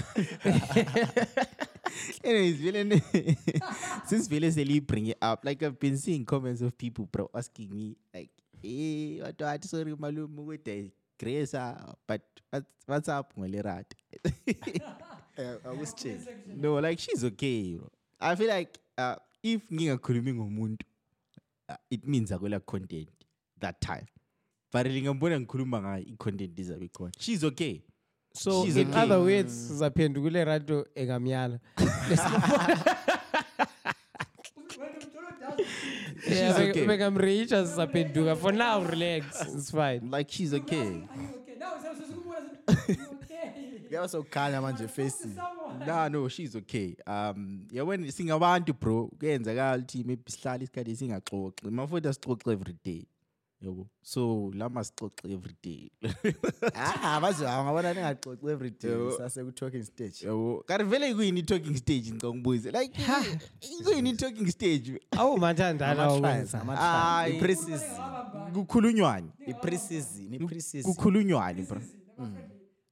[2.23, 3.01] anyways vele
[4.09, 7.69] since vele sele bring it up like i've been seeing comments of people bro asking
[7.73, 8.29] me like
[8.61, 13.93] hey what what sorry malume ukuthi grace ah, but what's, what's up ngolerat
[15.37, 17.89] Eh, akusitsheli No, like she's okay, bro.
[18.21, 20.85] I feel like uh, if ngingakhulumi ngomuntu
[21.69, 23.09] uh, it means akwela content
[23.59, 24.05] that time.
[24.71, 27.11] But ngingambona ngikhuluma ngayo i-content izabe ikhona.
[27.19, 27.81] She's okay.
[28.35, 29.01] so She's in okay.
[29.01, 31.59] other words sizaphendukule radio engamyala
[36.23, 36.85] She's okay.
[36.85, 40.77] bengamreitsha sizaphenduka for now relax it's fine Like she's okay.
[40.77, 41.07] Are you
[41.41, 41.55] okay?
[41.59, 42.03] Now it's also
[42.87, 43.55] you okay?
[43.87, 45.85] kuyaba sokukhanya manje faces Someone.
[45.85, 46.95] Nah, no, she's okay.
[47.07, 51.69] Um, yeah, when singabantu bro, kuyenzakala ukuthi maybe sihlale isikhathi singaxoxi.
[51.71, 53.05] Mafutha sixoxe every day.
[53.61, 53.87] Yabo.
[54.01, 55.89] So, lama sixoxe every day.
[56.75, 59.17] ah bazo ngabona ningaxoxi every day Yebo.
[59.17, 60.63] sase ku talking stage Yabo.
[60.67, 62.71] Kanti vele kuyini i-talking stage ngicongbuze.
[62.71, 62.93] Like
[63.83, 64.99] kuyini i-talking stage?
[65.11, 67.35] awu mathandana ama-trials wakwenza ama-trials Hayi.
[67.37, 69.29] i-preseason Kukhulunywani.
[69.47, 72.37] i-preseason i-preseason kukhulunywani bro My friend,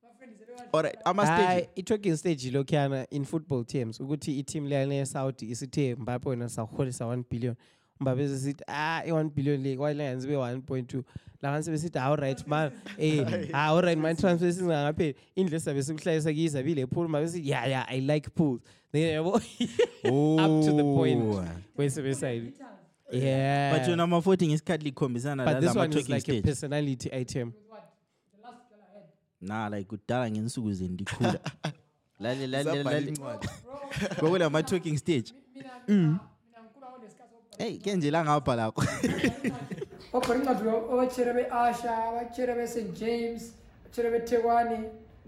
[0.03, 0.69] my friend is everyone.
[0.73, 6.29] alright hayi ama-stage i-talking stage lokhuyana in football terms ukuthi i-team leyana yesaudi isithe mbape
[6.29, 7.55] wena sawuholisa 1 billion
[7.99, 11.03] mba besesithi ah i-one billion le kwalenganisi be-one point two
[11.41, 16.71] labantu sebesithi hawu right man eh hawu right man transfer singangapheli indlu esizabe sikuhlalisa kiyizabe
[16.71, 18.61] ile pool mba besithi yeah yeah i like pools.
[18.91, 21.23] Then yabo up to the point
[21.75, 22.53] where sebesayi
[23.11, 27.53] but yeah yona ama-40 ngesikhathi likhombisana but this one is talking like a personality item.
[29.41, 31.39] Na like kudala ngensuku zeni ndikhula.
[32.19, 33.07] Lale lale Zabhala lale.
[33.07, 33.47] incwadi.
[34.19, 35.33] kwakulama-talking stage.
[35.55, 36.32] Mina ngikhula kulesikhathi
[37.59, 38.81] eyi ke nje langapha lakho
[40.13, 43.53] obhala incwadi obachere be-asha abachere be-st james
[43.85, 44.79] abachere bethekwani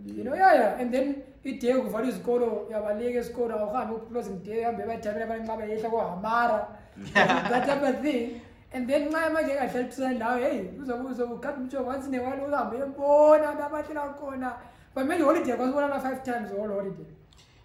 [0.03, 0.79] you know yeah yeah.
[0.79, 6.67] And then ide kuvala izikolo yabalika esikolo awuhambe uclosing day uhambe ebadamini abaninxa beyehla kohamara
[7.13, 8.41] that type of thing.
[8.73, 13.49] And then nxa manje engahlalisani lawe heyi uzobukhapha umtshogo once in a while uhambe uyembona
[13.49, 14.53] abantu abahlela khona.
[14.93, 17.05] But manje holiday kwasibonana five times all holiday.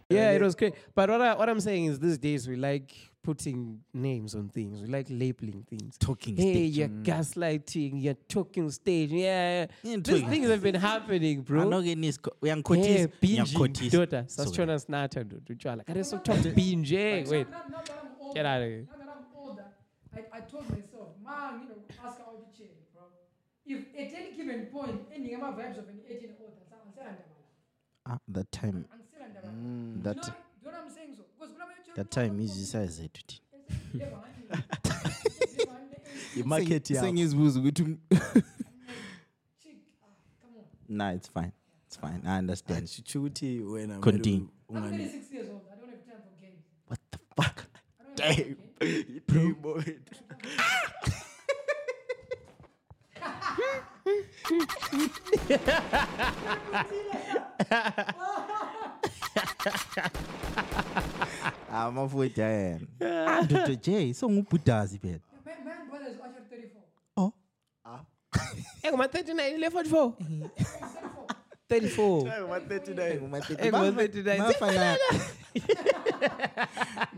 [0.09, 0.75] Yeah, it was great.
[0.95, 4.81] But what, I, what I'm saying is these days we like putting names on things.
[4.81, 5.97] We like labeling things.
[5.99, 6.79] Talking hey, stage.
[6.79, 9.11] you're gaslighting, you're talking stage.
[9.13, 11.63] Yeah, Yeah, these things have been happening, bro.
[11.67, 14.25] anoke nisko Yeah, uyangikhothisa binging, ngiyakukhothisa daughter.
[14.27, 15.85] Sasitshona sinatha ndoda utshwala.
[15.85, 17.27] Kade sokuthwa binge.
[17.29, 18.87] Wait, Now, now that I'm older, Get outta here.
[18.89, 19.67] Now that I'm older,
[20.15, 23.05] I, I told myself, man, you know, ask how to change, bro.
[23.67, 27.05] If at any given point, any of my vibes of an 18 older, I'm still
[27.07, 27.23] under
[28.07, 30.33] ah, that time I'm still under Mm, that Do
[30.65, 31.15] you know what I'm saying?
[31.17, 33.41] So, because when I'm that time izisa zethu thina
[36.37, 37.99] imarket Seng- yakho sengizibuza ukuthi Chick,
[40.41, 40.97] come on.
[40.97, 41.53] nah it's fine
[41.87, 44.47] it's fine i understand shutsho ukuthi wena kumele Continue.
[44.47, 45.63] u- I'm ungani 36 years old.
[45.73, 46.65] I don't have time for games.
[46.89, 47.57] what the fuck
[48.01, 49.23] I don't have time for games.
[49.61, 49.83] Bro.
[61.73, 62.87] Ah, amafutha yena
[63.39, 65.21] andoda j songubhudazi phela.
[67.17, 67.33] Oh.
[68.83, 70.13] Enguma-39 le 44
[71.69, 72.45] 34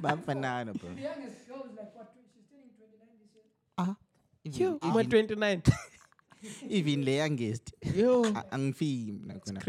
[0.01, 0.91] bafanana bro.
[3.79, 3.95] Ah.
[6.69, 7.73] Even le youngest.
[8.51, 9.61] Angifii mna khona.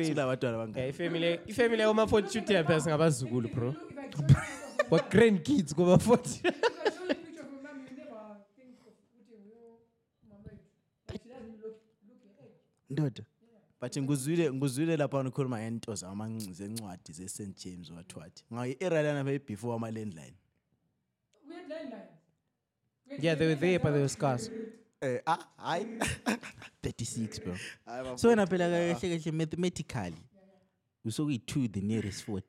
[1.48, 2.42] Ifemily yako ma-forty
[3.56, 3.76] bro.
[4.94, 6.30] Look, if I show you a picture of What grandkids kuba 40.
[6.30, 9.78] If I show you a picture my mom, you never think of putting your
[10.30, 10.52] mama.
[11.10, 11.78] Like she doesn't look
[12.08, 12.60] look your age.
[12.90, 13.26] ndoda
[13.82, 15.96] but nguzwile nguzwile lapha nikhuluma ngento
[16.54, 20.34] zencwadi ze-st james wathiwathi ngayi-era lana before ama-landline
[21.50, 22.10] We had landlines.
[23.06, 24.52] We had Yeah, they were there, but they were around scarce.
[25.02, 25.86] eh ah hayi
[26.84, 27.54] 36 bro
[27.86, 30.18] Hayi, bafo- so wena phela kahle kahle mathematically
[31.06, 32.42] usokuyi-2 the nearest 40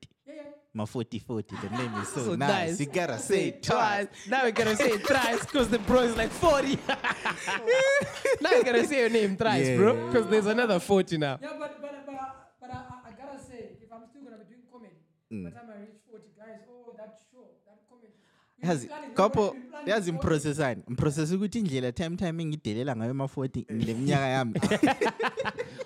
[0.75, 1.19] Yeah, yeah.
[1.19, 2.49] ma-40 40 the name is so, So nice.
[2.49, 2.79] nice.
[2.79, 6.17] you gotta say it twice Now we gotta say it thrice because the bro is
[6.17, 6.77] like 40.
[8.41, 10.07] now you gotta say your name thrice, bro.
[10.07, 11.39] Because there's another 40 now.
[11.41, 12.15] Yeah, but but but,
[12.61, 14.95] but I, I, I gotta say, if I'm still gonna be doing comedy,
[15.31, 18.13] by the time I reach 40, guys, oh that show, that comedy.
[18.61, 24.53] we've yazi ngiprocessani ngiprocessa ukuthi indlela time time engidelela ngayo ama-40 ngile minyaka yami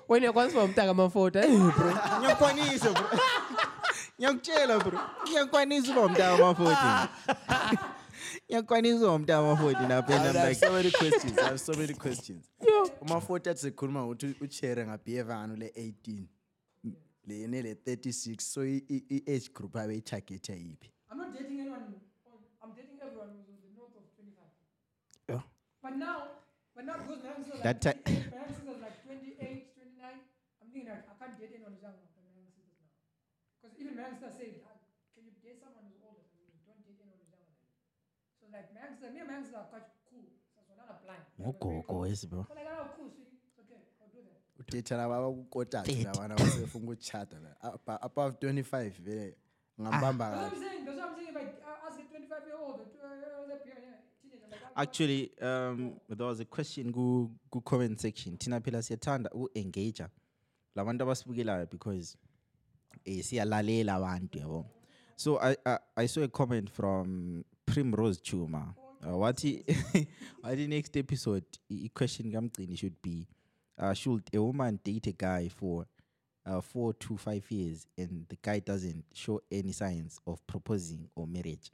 [0.08, 1.48] When you're going from Tagama 40, eh,
[1.78, 1.94] bro.
[4.20, 7.10] Ngiyakwanisa bro ngiyakutshela bro ngiyakwanisa uba umntaka ama-40
[8.48, 11.60] ngiyakwanisa uba umntaka ama-40 napha I and I'm have like so many questions I have
[11.60, 12.46] so many questions
[13.02, 16.24] uma-40 athi sekhuluma ngokuthi uchere ngabehave ngano le-18
[17.28, 21.84] le nele-36 so i- i- i-age group abeyi-targetha yiphi I'm not dating anyone.
[21.84, 24.46] on- I'm dating everyone who's in the north of 25.
[25.30, 25.42] Yeah.
[25.84, 26.18] But now,
[26.76, 28.69] but now because my youngsters That like, ti- 28, my youngsters are
[33.80, 34.76] even my youngsters say, "Ah,
[35.16, 36.52] can you date someone who's older than you?
[36.68, 37.76] Don't date anyone who's younger than you.
[38.40, 40.28] So like my me and my are quite cool.
[40.54, 41.24] So we're not applying.
[41.40, 43.40] ngogogo wesi bro But like, oh, cool, sweetie.
[43.48, 43.82] It's okay.
[44.02, 44.40] I'll do that.
[44.60, 49.36] udata laba abakukotaci labana basefuna ukutshata la Apa- above 25 vele
[49.82, 50.86] ngambamba That's what kabi I'm saying.
[50.86, 51.30] That's what I'm saying.
[51.30, 53.00] If I ask a 25 year old, or two,
[53.64, 53.96] teenager,
[54.42, 59.30] like, that, actually um there was a question ku ku comment section thina phela siyathanda
[59.34, 60.04] u-engage
[60.76, 62.18] labantu abasibukelayo because
[63.06, 64.66] siyalalela abantu yabo
[65.16, 69.64] so I, I i saw a comment from primrose chuma uh, wathi
[70.44, 73.28] wathi next episode i i- question kamgcini should be
[73.78, 75.86] uh, should a woman date a guy for
[76.46, 81.28] uh, four to five years and the guy doesn't show any signs of proposing or
[81.28, 81.72] marriage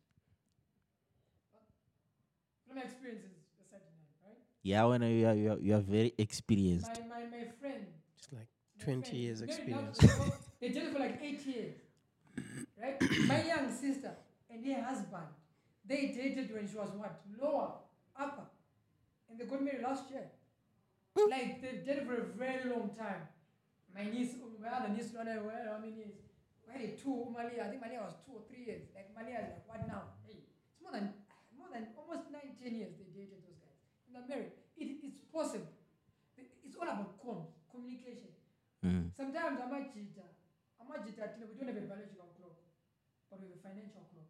[2.68, 3.82] From my experiences, the second
[4.24, 4.42] right?
[4.64, 7.86] yeah when you are, you are, you are very experienced My, my, my friend.
[8.18, 10.00] Just like 20 friend, years maybe experience.
[10.68, 11.76] not- they dated for like eight years.
[12.82, 13.02] Right?
[13.28, 14.12] my young sister
[14.50, 15.28] and her husband,
[15.86, 17.22] they dated when she was what?
[17.42, 17.74] Lower
[18.18, 18.44] upper,
[19.30, 20.26] and they got married last year.
[21.30, 23.28] Like they it for a very long time.
[23.96, 26.16] My niece, my other niece, don't know where- how many years?
[26.76, 27.32] Did two?
[27.32, 28.92] Malia, I think Malia was two or three years.
[28.94, 30.20] Like Malia is like what now?
[30.28, 31.14] Hey, it's more than
[31.56, 33.80] more than almost nine, ten years they dated those guys.
[34.04, 34.52] And they're married.
[34.76, 35.72] It, it's possible.
[36.36, 38.36] It's all about com, communication.
[38.84, 39.16] Mm.
[39.16, 40.35] Sometimes I'm a cheater.
[40.90, 41.30] I'm a cheater.
[41.50, 42.58] We don't have a biological clock,
[43.30, 44.30] but we have a financial clock.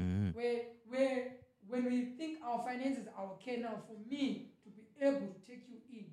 [0.00, 0.34] Mm.
[0.34, 1.22] Where, where,
[1.68, 5.64] when we think our finances are okay now, for me to be able to take
[5.68, 6.06] you in,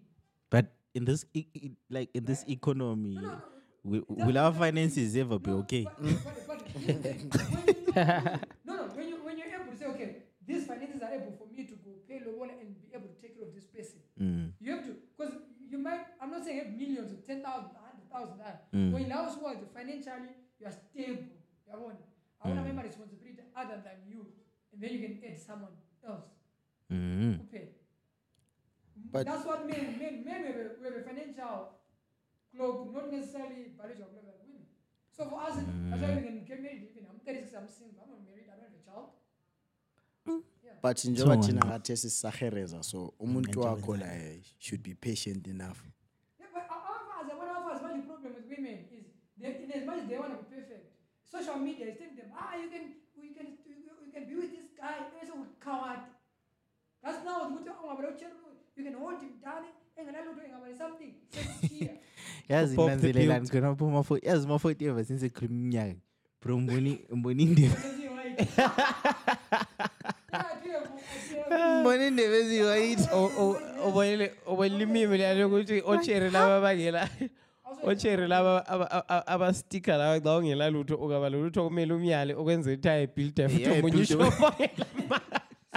[0.49, 3.43] But in this, e- e- like in this economy,
[3.83, 5.91] will, will our finances ever be okay?
[5.97, 6.13] But,
[6.47, 6.63] but,
[7.33, 8.83] but no, no.
[8.95, 10.15] When you when you're able to say, okay,
[10.47, 13.35] these finances are able for me to go pay lobola and be able to take
[13.37, 13.99] care of this person.
[14.21, 14.51] Mm.
[14.61, 15.33] You have to, because
[15.69, 16.05] you might.
[16.21, 17.71] I'm not saying have millions of ten thousand.
[18.17, 18.91] Mm.
[18.93, 21.23] When in our world, financially, you are stable.
[21.67, 21.97] You want.
[22.41, 22.75] I want to Mm.
[22.75, 24.25] have responsibility other than you,
[24.71, 25.71] and then you can add someone
[26.05, 26.25] else
[26.91, 27.37] Mm.
[27.39, 27.67] to pay.
[29.11, 31.69] But- that's what men men men we have a, we have a financial
[32.55, 34.65] cloak, not necessarily biological cloak like women.
[35.11, 36.83] So for us, that's why we can get married.
[36.91, 38.03] Even I'm 36, I'm single.
[38.03, 38.45] I'm not married.
[38.51, 39.09] I don't have a child.
[40.81, 44.07] but njengoba So- thina ngathi sisahereza so umuntu wakho la
[44.59, 45.79] should be patient enough
[46.39, 49.05] Yeah, but our fathers, one of us, much problem with women is
[49.37, 50.85] they, in as much as they want to be perfect,
[51.35, 52.85] social media is telling them, ah, you can,
[53.17, 56.01] you can, you, you can be with this guy, bese ucoward.
[57.03, 58.31] That's now ukuthi ungabala utshela
[58.77, 59.63] you can hold him down,
[59.97, 61.13] engenalutho engabala something.
[61.31, 61.97] Just here.
[62.49, 63.51] yazi Pop the nanzelelani build.
[63.51, 65.95] khona phuma fo yazi mafoti ever since ekhuluma iminyaka
[66.41, 68.47] bro mboni mboni indebe Because you're white.
[68.57, 68.71] Yeah,
[70.33, 70.89] I do have-
[71.45, 73.09] I do have- mboni indebe eziyi-white
[73.87, 77.09] ubonile ubonile imimi leyani yokuthi ochere laba bangela
[77.83, 82.89] ochere laba aba- aba- abastika lawa xa ungela lutho ungaba lolutho kumele umyale okwenzela ukuthi
[82.89, 84.17] ayebuilda futhi omunye build So,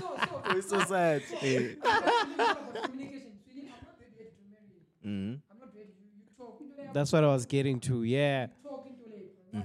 [0.06, 4.72] so, kwisociety about communication, sweetie, I'm not ready to marry
[5.04, 5.10] you.
[5.10, 5.40] Mm.
[5.50, 5.90] I'm not ready.
[6.00, 6.92] You, you talk.
[6.94, 9.64] That's what i was getting to yeah talk into the- See,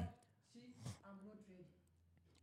[1.06, 1.66] I'm not ready.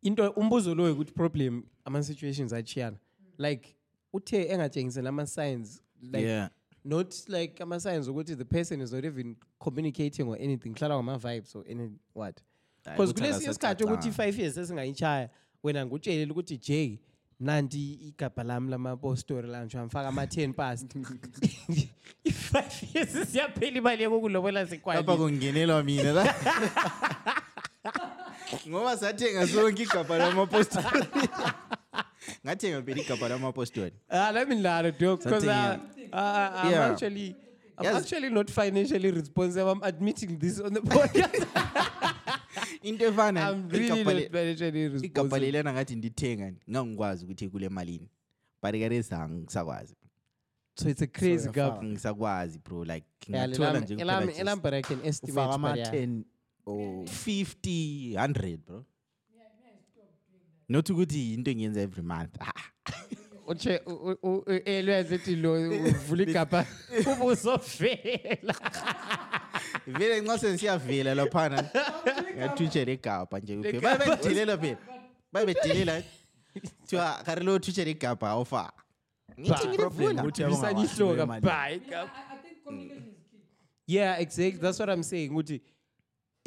[0.03, 2.97] into umbuzo lo ukuthi problem ama-situations achiyana
[3.39, 3.75] like
[4.13, 6.49] uthe engatshengisela ama-signs like yeah
[6.85, 10.75] not like ama-signs ukuthi the person is not even communicating or anything.
[10.75, 12.43] Hlala ngama-vibes or any what?
[12.85, 15.31] Because kulesinye isikhathi ukuthi i-five years esingayitshaya
[15.63, 17.01] wena ngutshelile ukuthi j
[17.41, 20.97] nanti igabha lami lamapostori lanjho amfaka ama-ten past.
[22.25, 26.35] I-five years siyaphela imali yokukulobola lapha sikwali kungenelwa mina la.
[28.69, 31.07] Ngoba sathenga sonke igabha lamapostori
[32.47, 35.19] ngathenga phela igabha lamapostori Ah, let me lie, dog.
[35.19, 36.19] Because Something, uh,
[36.65, 36.91] I'm Yeah.
[36.91, 37.37] actually,
[37.79, 37.97] I'm Yes.
[37.97, 39.71] actually not financially responsible.
[39.71, 41.47] I'm admitting this on the podcast.
[42.83, 45.41] into efana I'm really igabha not le- financially igabha responsible.
[45.41, 48.09] lelana ngathi ndithenga ngangikwazi ukuthi kule malini
[48.63, 49.95] but kareza angisakwazi
[50.75, 51.69] So it's a crazy So gap.
[51.69, 51.87] yafaka.
[51.87, 55.33] ngisakwazi bro like Yeah, ngathola elam- nje elam- kuphela elam, just but I can estimate.
[55.41, 55.89] ufaka but yeah.
[55.89, 56.25] ama-10
[56.67, 58.85] or 50 100 bro
[60.69, 62.53] not ukuthi into engiyenza every month Ah,
[63.49, 66.67] Uche- u- u- u- u- elwazi ethi lo uvula igabha.
[67.13, 68.55] Ube uzofela.
[69.87, 71.71] vele nxa sensiyavela laphana
[72.37, 73.57] ngathutshe igabha nje.
[73.57, 74.79] Kuphela babe bedilela phela.
[75.33, 76.03] Babe bedilela.
[76.87, 78.73] Thiwa kare lo thutshe igabha awufaka
[79.41, 82.11] ngithi ngilivula ukuthi Bisanye ihloka, abangawashiwe bye, I, igabha.
[82.33, 83.39] I think communication is key.
[83.87, 84.61] yeah exactly.
[84.61, 85.61] That's what i'm saying ukuthi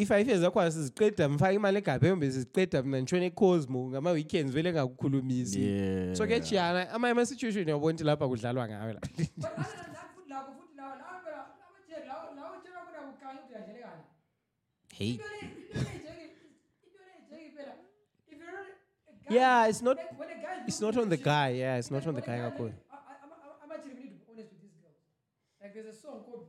[0.01, 5.59] i-five years zakhona siziqeda mfaka imali egabheni mbe siziqeda mna nditshona ecosmo ngama-weekends vele ngakukhulumisi
[5.61, 6.15] Yeah.
[6.15, 10.29] so kuyajiyana amanye ama-situation uyabona ukuthi lapha kudlalwa ngayo la But other than that, futhi
[10.29, 14.03] lakho, futhi lawa, lawa phela, lawa tshela, lawa- lawa tshela ukuthi akukhanya ukuthi uyadlelekana.
[14.97, 16.41] hey Into le- into le ejeki-
[16.85, 17.73] into le ejeki phela,
[18.31, 18.65] if you're not
[19.07, 21.09] a guy- Yeah, it's not- like, when a guy is it's looking not on at
[21.09, 22.69] the you- guy, yeah, it's not like, on the when a guy guy kakhulu.
[22.69, 24.99] like- I- I- I'm- I'm- I'm actually need to be honest with these girls.
[25.61, 26.45] Like, there's a song called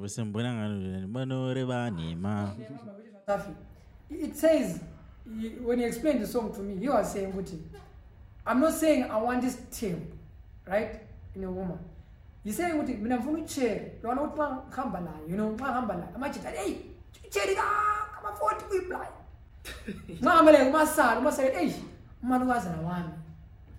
[0.00, 3.50] bese mbona ngalo banore banema Nema by Willis Watafi.
[4.10, 4.80] It says,
[5.40, 7.58] he- when he explained the song to me, he was saying, Guti,
[8.46, 10.10] I'm not saying I want this thing,
[10.66, 11.00] right,
[11.34, 11.78] in a woman.
[12.50, 16.54] Saying ukuthi mina ngifuna uchere lona ukuthi ngihamba nayo you know xa ngihamba nayo amajita
[16.54, 16.76] eyi
[17.26, 18.64] uchere kama-forty
[20.10, 21.74] ngihamba nayo kumasana umasana eyi
[22.22, 23.10] umalukazana wami.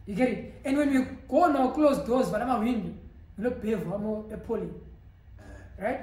[0.07, 0.53] You get it?
[0.65, 2.93] And when we go now close doors vala amawindi
[3.39, 4.73] ngilobhevu epoling
[5.81, 5.99] right?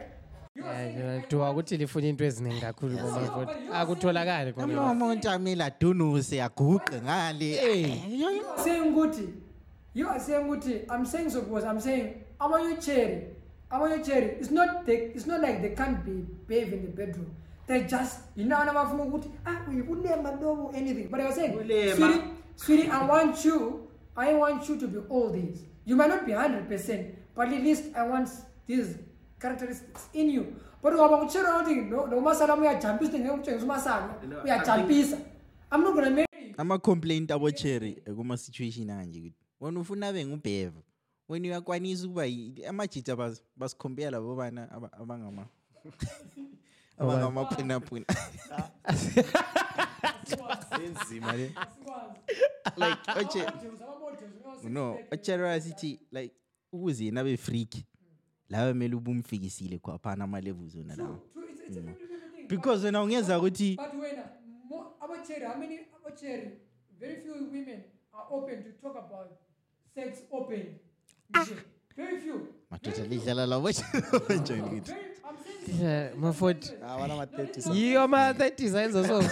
[1.30, 7.56] Duwa ukuthi lifuna into eziningi kakhulu komafoti akutholakali khona umuntu amele adunuse aguqe ngale.
[8.64, 9.28] Saying ukuthi
[9.94, 13.22] you are saying ukuthi i'm saying so because i'm saying amayucheri
[13.70, 17.30] amayucheri it's not they, it's not like they can't be bathe in the bedroom.
[17.66, 21.08] They just yinana bafuna ukuthi ah uyibulemba lobo anything.
[21.10, 22.22] But i was saying sweetie,
[22.56, 25.64] sweetie, I want you, I want you to be all these.
[25.84, 28.30] You might not be 100%, but at least I want
[28.66, 28.96] these
[29.40, 30.44] characteristics in you.
[30.82, 34.14] But ngoba ngitshela ukuthi no no masala uyajampisa ngekutshengisa umasala
[34.44, 35.18] uyajampisa.
[35.72, 36.54] I'm not gonna marry you.
[36.58, 40.80] ama-complaint abocherry kuma-situation anje kuthi wena ufuna abe ngubheva
[41.28, 42.22] wena uyakwanisa ukuba
[42.68, 45.46] amajita bas- basikhompela labo bana aba- abangama
[46.98, 48.04] abangamapunapuna
[50.84, 51.52] enzima le
[52.76, 53.46] like oche
[54.68, 56.34] no ocherry asithi like
[56.72, 57.74] ukuze yena abe freak
[58.50, 62.48] lawe kumele ubumfikisile kwaphana ama-levels wona lawo True, it's, it's a very different thing.
[62.48, 64.24] because wena ungeza ukuthi But when uh,
[64.70, 66.50] more about cherry, how many about cherry?
[67.00, 67.82] Very few women
[68.14, 69.30] are open to talk about
[69.94, 70.78] sex open.
[71.96, 72.46] Very few.
[72.70, 75.36] madoda lidlala labo njani kuthi Very, I'm
[75.66, 79.22] saying Yeah, mafoti Ah, wana ma-30 yiyo ama-thirties ayenza so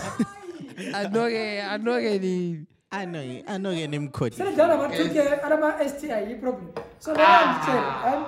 [0.95, 6.69] anoke anoke ni ano anoke nemkhodi Sele njalo amathuke alama STI yi problem.
[6.99, 8.25] So now cherry.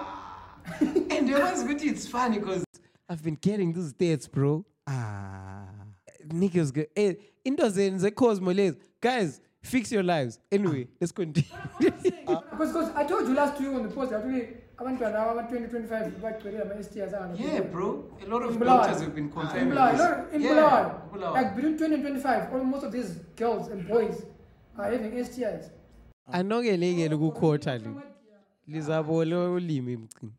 [1.19, 2.65] And yazi ukuthi it's funny because
[3.09, 4.65] i've been getting these dates bro.
[4.87, 5.67] Ah
[6.29, 7.15] niggas go eh
[7.45, 8.77] into zenu ze-cosmo lezi.
[9.01, 10.39] Guys fix your lives.
[10.53, 11.49] Anyway let's continue.
[11.79, 12.03] Because,
[12.51, 14.49] because I told you last week on the post i that we
[14.79, 17.71] abantwana aba 2025 bagcwele ama STIs angana.
[17.73, 18.05] bro.
[18.23, 19.17] A lot In Bulawayo.
[19.17, 21.33] In Bulawayo, no, in Bulawayo.
[21.33, 24.27] Like between 20 and 25, almost of these girls and boys
[24.79, 25.71] are having STIs.
[26.33, 27.91] anokelekele kukhotha li
[28.67, 30.33] lizabole ulimi mcini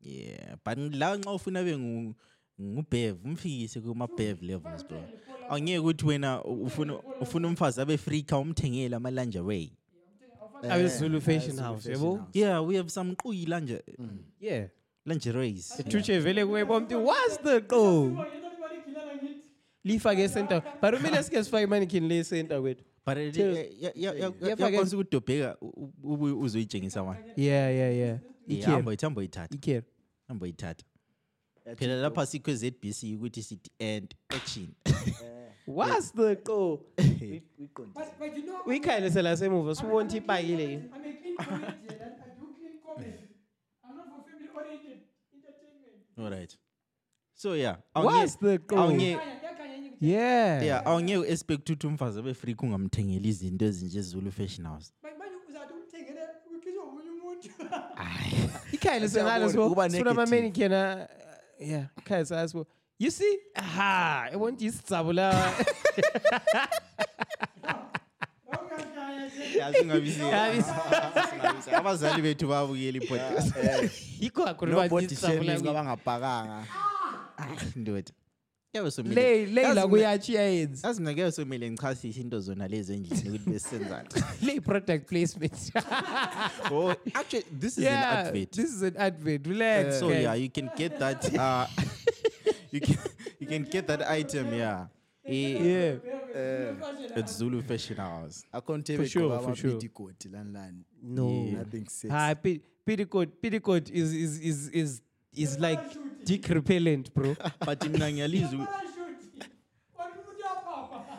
[0.00, 2.14] yeah but la nxa ufuna ngu-
[2.60, 5.02] ngubev umfikise kuma-bev levels bro.
[5.48, 6.44] Awungeke ukuthi wena
[7.20, 8.96] ufuna umfazi abe frika umthengele
[10.62, 14.18] ama-lingerie abezulu fashion house yabo yeah we have some quyi lanje uh, mm.
[14.40, 14.68] yeah
[15.06, 18.12] lingeries thutshe vele kuwe bomntu what's the qo
[19.84, 22.84] lifake esenta but kumele sike sifake imanikini le esenta kwethu.
[23.06, 27.20] But uh, Tell- ya- ya- ya- ya- Yafake- yakwanisa ukudobheka u- u- ubuye uzoyitshengisa wani
[27.36, 28.18] yeah yeah yeah.
[28.48, 29.82] Yeah, hamba yithi hamba yithatha ikere
[30.28, 30.84] hamba yithatha
[31.76, 34.66] phela lapha sikho z-b c ukuthi sithi and action
[35.66, 36.80] what's the qo
[37.94, 42.46] But, but you know, uyikhayelise lasemuva siwonti ipakile I'm a clean comedian and I do
[42.58, 43.12] clean comedy.
[43.84, 44.98] I'm not for family oriented
[45.34, 46.18] entertainment.
[46.18, 46.56] all right
[47.34, 49.20] so yeah what's the awunge kanya.
[50.00, 55.12] yeah yeah awungeke u-expect ukuthi umfazi abe free kungamthengeli izinto ezinje zulu fashion house But
[55.18, 56.20] manje uzathi umthengele
[56.56, 57.48] ukhishwa ngomunye umuntu.
[58.72, 60.22] ikhayelise ngalo Siyabona, kuba sifuna negative.
[60.22, 61.08] ama-manicure
[61.60, 62.66] yeah ikhayelise asibo
[62.98, 63.38] you see?
[63.54, 65.52] Ha ebonti isitsabo la
[69.56, 71.70] Yeah, singabisi- singabisi.
[71.74, 73.54] abazali bethu babukela ipodcast.
[74.20, 76.66] Yikho no body kakhulu shaming kwabangabhakanga
[77.76, 78.10] ndoda.
[78.72, 82.40] Kuyabe somele- le le Yazi la mina- kuyathi yayenza yazi mina kuyabe somele ngichasise into
[82.40, 84.08] zona lezi endlini ukuthi besenzani.
[84.42, 85.52] Le product placement.
[86.70, 88.52] Oh actually this is yeah an advert.
[88.52, 89.46] this is an advert.
[89.46, 91.66] Relax so yeah you can get that uh
[92.76, 92.98] you can
[93.40, 94.86] you can get that item yeah
[95.28, 98.44] Eh, yeah at Zulu Fashion House.
[98.52, 99.72] akhonthebe sure, for sure.
[99.72, 102.08] bidikoti lani lani no nothing sexy.
[102.10, 105.02] ah pi- petticoat petticoat is is is is
[105.34, 105.80] is like
[106.24, 107.34] dick repellent bro
[107.66, 109.50] but mina ngiyalizwa u- Parachute.
[109.98, 111.18] Wani umuntu uyaphapha.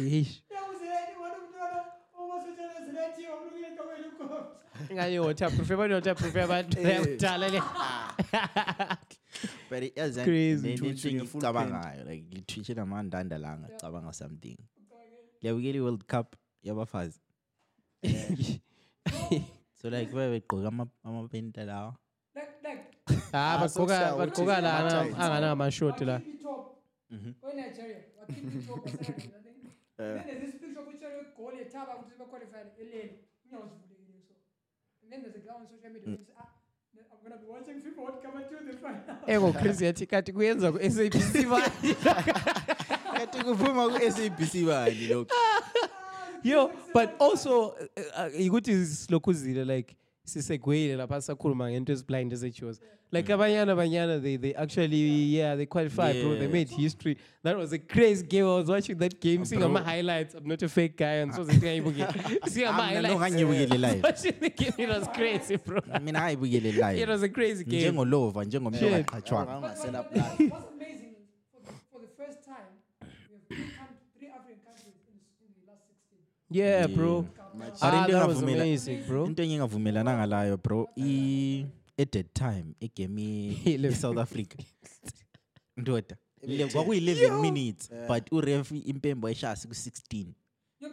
[0.00, 0.42] Eish.
[0.50, 1.84] Yawuzeni, wani umntwana
[2.18, 4.92] omasotshana zilethiwe, umuntu uyeka kwelikopter.
[4.94, 7.60] nganye waterproof yabona waterproof yabantu yakudala le
[9.70, 10.62] but it- yazi Crazy.
[10.68, 14.56] le- le Twitch thing nge-full ngicabangayo like ngithwishe namandanda la ngicabanga something
[15.40, 17.20] liyabukela i-world cup yabafazi
[19.78, 21.96] so like babe begqoke ama- amapenta lawa
[22.32, 25.18] Like, like, ah bagqoka sokusiya bagqoka ukuthi la ama-tights.
[25.20, 26.64] anganamashoti la wakhipha itop.
[27.42, 29.58] When Nigeria, wakhipha itop, wasala nje, I think.
[29.98, 33.18] Then there's this picture of uCherry egoli ethaba ukuthi sebequalified elele.
[33.44, 34.34] Inyawo zivulekile so.
[35.02, 36.51] And then there's a guy on social media who says, ah,
[37.12, 39.16] I'm gonna be watching FIFA World Cup until the final.
[39.26, 41.94] engochris yathi kathi kuyenza ku-sabc bani
[43.16, 45.34] kati kuphuma ku-sabc bani lokhu
[46.44, 47.74] yo but also uh,
[48.26, 52.80] uh, ikuthi silokhuzile like sisegweyile lapha sakhuluma ngento eziblind ezechios
[53.12, 53.36] like mm.
[53.36, 56.22] Abanyana Banyana, they, they actually, yeah, they qualified, yeah.
[56.22, 56.34] bro.
[56.36, 57.18] They made history.
[57.42, 58.46] That was a crazy game.
[58.46, 60.34] I was watching that game, uh, seeing my highlights.
[60.34, 63.14] I'm not a fake guy, and so seeing my highlights.
[64.02, 65.80] Watching the game, it was crazy, bro.
[65.92, 66.98] I mean, I live.
[66.98, 67.94] It was a crazy game.
[67.94, 69.74] Jengo love and Njengolova, njengomntwana
[70.40, 71.14] It was amazing
[71.52, 72.72] for, for the first time,
[73.50, 73.88] we have
[74.18, 74.96] three African countries
[75.42, 76.18] in the last 16.
[76.48, 77.26] Yeah, bro.
[77.82, 79.26] Ah, that was amazing, bro.
[79.26, 80.88] Into engingavumelananga layo, bro.
[80.98, 81.66] I
[82.02, 84.58] at that time igame i-south africa.
[85.76, 86.16] Ndoda.
[86.42, 90.26] Le- kwakuyi-11 minutes but uref impembo ayishasi ku-16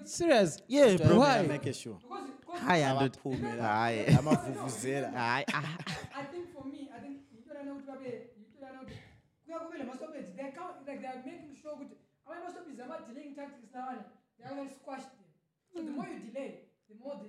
[0.03, 0.57] Serious?
[0.67, 1.19] yeah bro.
[1.19, 1.47] Why?
[1.47, 1.99] make sure.
[1.99, 3.63] Because, because hayi andoda Abaphume la.
[3.67, 5.45] hayi amavuvuzela hayi.
[5.47, 8.97] I think for me, I think into lana ukuthi babe into lana ukuthi
[9.45, 11.95] kuya kube le mastoppage they count like they are making sure ukuthi
[12.25, 14.03] ama mastoppage ama delaying tactics lawana
[14.37, 15.25] they are going to squash them.
[15.73, 16.51] So the more you delay,
[16.89, 17.27] the more the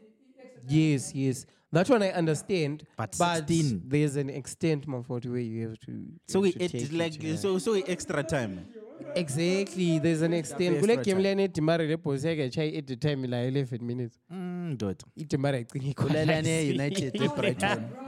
[0.68, 1.47] Yes, yes.
[1.73, 2.85] That one I understand.
[2.97, 3.83] But 16.
[3.87, 5.93] there's an extent, my fault, where you have to.
[6.27, 7.37] so have we to it take is it, like yeah.
[7.37, 8.66] so so extra time
[9.14, 10.77] Exactly, there's an extent.
[10.77, 11.23] extra Kule game time.
[11.39, 14.18] lane Timare le pose yake chai at the time la 11 minutes.
[14.31, 18.03] Mm, ndoda Itimare icinga ulalane united I was ebrighton there, bro.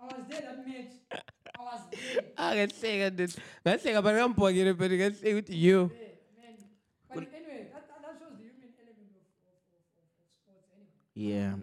[0.00, 0.94] I was there that match.
[1.58, 2.24] I was there.
[2.36, 3.32] Ah, ngahleka ndoda.
[3.66, 5.88] Ngahleka bani ngambhokile phela ngahleka ukuthi yo.
[5.88, 5.98] there,
[6.38, 6.56] man.
[7.14, 10.68] But anyway, that, that, that shows the human element of, of, of, of, of sports
[10.74, 11.30] anyway.
[11.30, 11.54] yeah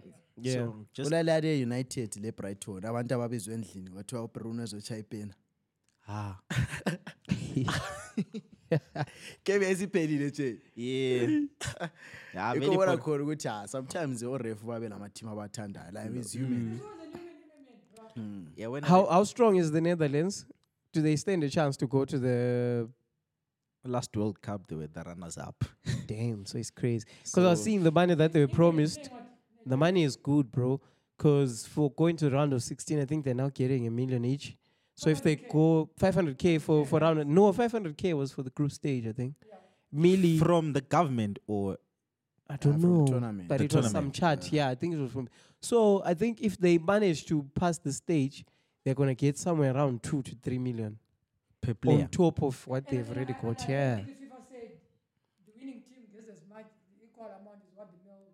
[0.42, 0.54] Yeah.
[0.66, 5.34] so just ulalane united le brighton abantu ababizwe endlini kwathiwa ubruno ezochaya ipena
[6.08, 6.34] ah
[9.46, 11.30] game esiphelile nje yeah
[12.34, 16.76] yeah very ikobona po- khona ukuthi ha sometimes orefu babe namathimu abathandayo like is human
[16.76, 20.46] It was a human yeah when How how strong is the Netherlands?
[20.92, 22.88] Do they stand a chance to go to the
[23.84, 25.64] last world cup they were the runners up
[26.06, 26.44] damn?
[26.46, 27.06] So it's crazy.
[27.24, 29.10] Because I was seeing the money that they were promised.
[29.66, 30.80] The money is good, bro.
[31.16, 34.56] Because for going to round of 16, I think they're now getting a million each.
[34.94, 39.06] So if they go 500k for for round, no, 500k was for the group stage,
[39.06, 39.34] I think.
[39.92, 41.76] Millie, from the government or
[42.48, 43.48] I don't from know, tournament.
[43.48, 44.52] but The it was some tournament, chat.
[44.52, 44.68] Yeah.
[44.68, 45.28] I think it was from.
[45.60, 48.44] So I think if they manage to pass the stage,
[48.84, 50.98] they're gonna get somewhere around two to three million
[51.60, 53.60] per player on top of what And they've already got.
[53.62, 53.96] and I Yeah.
[53.96, 54.70] think FIFA said
[55.46, 58.32] the winning team gets as much, the equal amount is what the male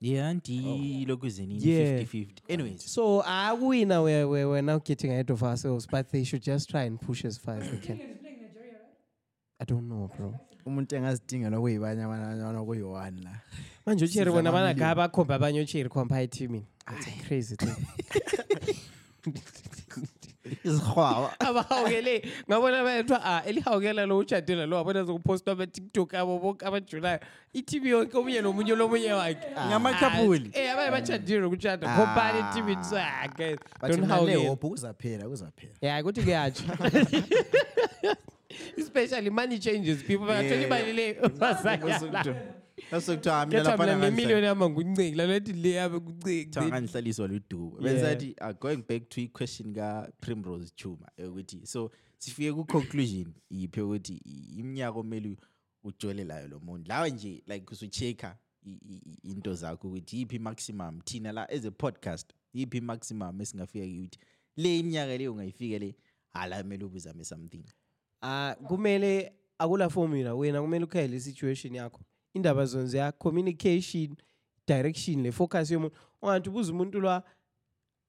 [0.00, 0.24] team got.
[0.24, 1.28] yeah ndilokhu oh.
[1.28, 2.02] zenini Yeah.
[2.02, 4.04] 50-50 anyways So I win now.
[4.04, 7.24] We're, we're, we're now getting ahead of ourselves, but they should just try and push
[7.24, 7.96] as far as they can.
[8.00, 9.60] England is playing Nigeria, right?
[9.60, 10.34] I don't know, bro.
[10.66, 13.40] umuntu engazidingela okuyibanye abana kuyi-one la
[13.86, 14.80] manje ucheri Sidla bona amamiliyoni.
[14.80, 16.66] banagaba akhomba abanye ucheri khompa ethimini
[16.98, 17.76] It's a crazy thing
[20.64, 27.20] izirhwaba abahawukele ngabona bayethiwa ah elihawukela lo utshadela lo wabona zokuphostwa amatiktok abo bonke abajulayo.
[27.52, 29.46] Ithimu yonke omunye nomunye lomunye wakhe.
[29.68, 30.50] Ngamakhapuli.
[30.52, 31.96] Eh abanye bachadile ukutshada Ah.
[31.96, 36.64] khompani etimini so ah guys but don't nale hawukela hope kuzaphela kuzaphela yeah ukuthi kuyatsho.
[38.78, 41.14] Especially money changes people bayathola imali le.
[41.40, 42.36] Basayala
[42.92, 47.28] asokuthiwa mina kuyathiwa laphana mina ngangihlala- nemiliyoni yami ngunceki lalethi le yami kunceki kuthiwa ngangihlaliswa
[47.28, 47.80] ludubo.
[47.80, 47.82] Yeah.
[47.94, 54.58] benzathi uh, going back to i-question ka-primrose chuma yokuthi so sifike ku-conclusion yiphi yokuthi i-
[54.58, 55.36] iminyaka omele
[55.84, 60.36] ujole layo lo muntu lawe nje like usu-check-a i- i- i- into zakho ukuthi yiphi
[60.36, 64.18] i-maximum thina la as a podcast yiphi i-maximum esingafika ukuthi
[64.56, 65.94] le iminyaka leyo ungayifike le
[66.32, 67.64] hala kumele ubuzame something.
[68.22, 72.00] Ah kumele akula formula wena kumele ukhayele situation yakho.
[72.36, 74.16] Indaba zonke ya communication
[74.66, 75.96] direction le focus yomuntu.
[76.22, 77.22] Ungathi ubuza umuntu lwa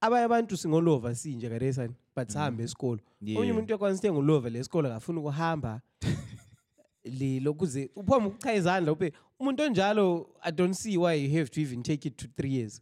[0.00, 3.00] abanye abantu singolova sinje kadesani but sihambe esikolo.
[3.22, 5.80] Omunye umuntu uyakwazi ukuthi engolova lesikolo akafuni ukuhamba
[7.18, 11.60] le lokuze uphoma ukuchaya izandla ube umuntu onjalo i don't see why you have to
[11.60, 12.80] even take it to three years.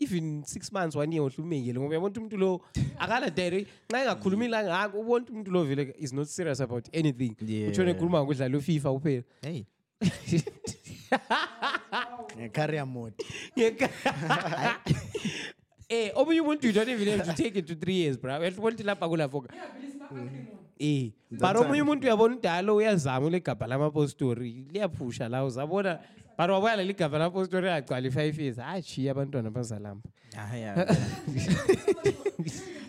[0.00, 2.60] Even six months one year uhlumekile ngoba yabona ukuthi umuntu lo
[3.02, 7.36] akala direct nxa engakhulumi la ngako ubona umuntu lo vele is not serious about anything.
[7.40, 7.68] Yeah.
[7.68, 9.24] utshone ekhuluma ngokudlala ufifa kuphela.
[9.42, 9.64] Hey.
[12.36, 13.14] nge-career mode
[13.56, 13.90] Ngeka-
[15.88, 18.38] eh omunye umuntu you don't even have to take it to three years bro?
[18.38, 19.48] Uyabona ukuthi lapha kulafoka
[20.78, 25.98] eh but omunye umuntu uyabona udala uyazama ule gabha lamapostori liyaphusha la uzabona.
[26.38, 30.02] But wabona leli gabha lamapostori agcwala i-five years achiya abantwana bazalamba
[30.36, 30.74] haya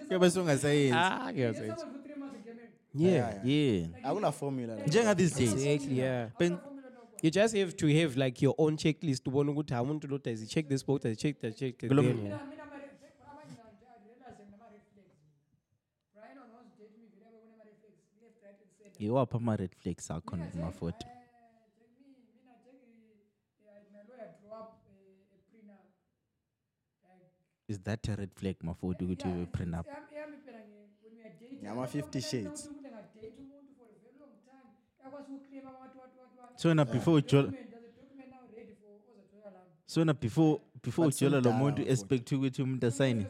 [0.08, 0.98] kuyobe sungasayenzi.
[0.98, 3.14] Ah kuyazenza Someone for three months in Cameroon.
[3.16, 4.84] yeah yeah akuna formula la.
[4.86, 5.54] Njenga-these days.
[5.54, 6.30] Exactly yeah.
[6.40, 6.58] Ben-
[7.22, 9.24] you just have to have like your own checklist.
[9.28, 11.90] Ubona ukuthi ha umuntu lo does he check this box, does check that, check that.
[11.90, 12.64] check then- mina- mina
[19.38, 21.06] ama-red flag, I can't my flags.
[21.06, 21.06] red
[27.68, 29.86] is that a red flag mafoti ukuthi ube prenup
[31.64, 32.70] Ngama- 50 shades.
[35.06, 35.12] a
[35.52, 35.99] very long
[36.60, 37.54] so na before ujola
[39.86, 43.28] so before before But lo muntu somdala, expect ukuthi umuntu asayine?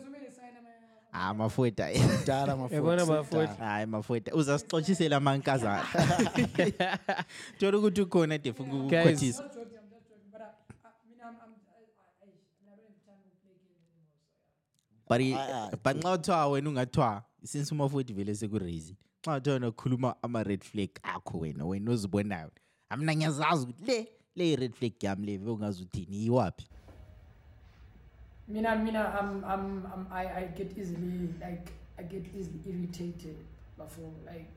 [1.12, 1.90] Ah, hayi mafweta
[2.22, 5.86] mdala yabona mafweta hayi mafweta uzasixotshisela amankazana.
[7.60, 9.44] Thola ukuthi ukhona defunga ukukhothisa
[15.10, 15.22] but
[15.84, 20.90] but nxa uthiwa wena ungathiwa since umafweti vele sekuraisile xa uthiwa wena ukhuluma ama-red flag
[21.04, 22.52] akho wena wena ozibonayo
[22.90, 26.68] amna ngiyazazi ukuthi le le i-red flag yami le ve ungazi uthini iwaphi
[28.48, 31.70] Mina, mina, I'm, I'm, I'm, I, I get easily, like,
[32.00, 33.38] I get easily irritated.
[33.78, 34.50] Before, like,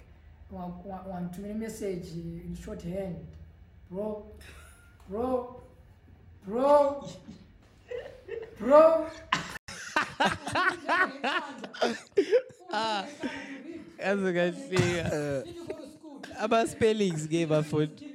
[0.51, 3.17] want, want, want to message in shorthand,
[3.91, 4.25] bro,
[5.11, 5.61] bro,
[6.47, 7.07] bro,
[8.59, 9.07] bro.
[14.03, 15.45] Azokafika.
[15.45, 16.23] Did you go to school?
[16.41, 17.91] Ama spellings game afut.
[17.97, 18.09] Did you spelling?
[18.09, 18.12] Ama-spellings, Ama eh.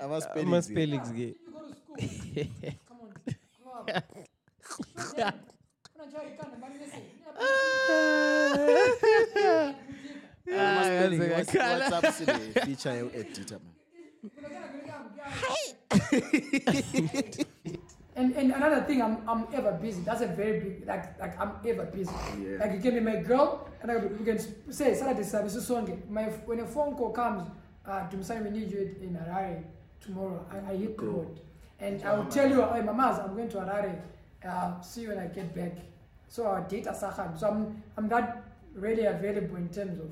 [0.00, 1.34] Spellings game.
[1.34, 1.96] Did you go to school?
[2.88, 3.08] Come on,
[3.62, 3.86] grow up.
[4.96, 5.40] Shorthand.
[5.94, 7.10] Unajua ikana, mbali message.
[10.50, 11.84] Ama-spelling, Ah, what's- yazokakhala.
[11.90, 13.74] WhatsApp sine-feature yo-edita man.
[18.16, 20.02] And, and another thing, I'm, I'm ever busy.
[20.02, 22.12] That's a very big, like, like I'm ever busy.
[22.58, 25.60] Like, you can be my girl, and I, we can s- say, Saturday service, so
[25.60, 26.02] song.
[26.10, 27.48] My, when a phone call comes,
[27.86, 29.62] uh, to say we need you in Harare
[30.00, 31.40] tomorrow, I, I hit the road.
[31.78, 34.00] And I will tell you, hey, Mamas, I'm going to Harare.
[34.46, 35.72] Uh, see you when I get back.
[36.28, 37.38] So our data sahan.
[37.38, 38.42] So I'm, I'm not
[38.74, 40.10] really available in terms of.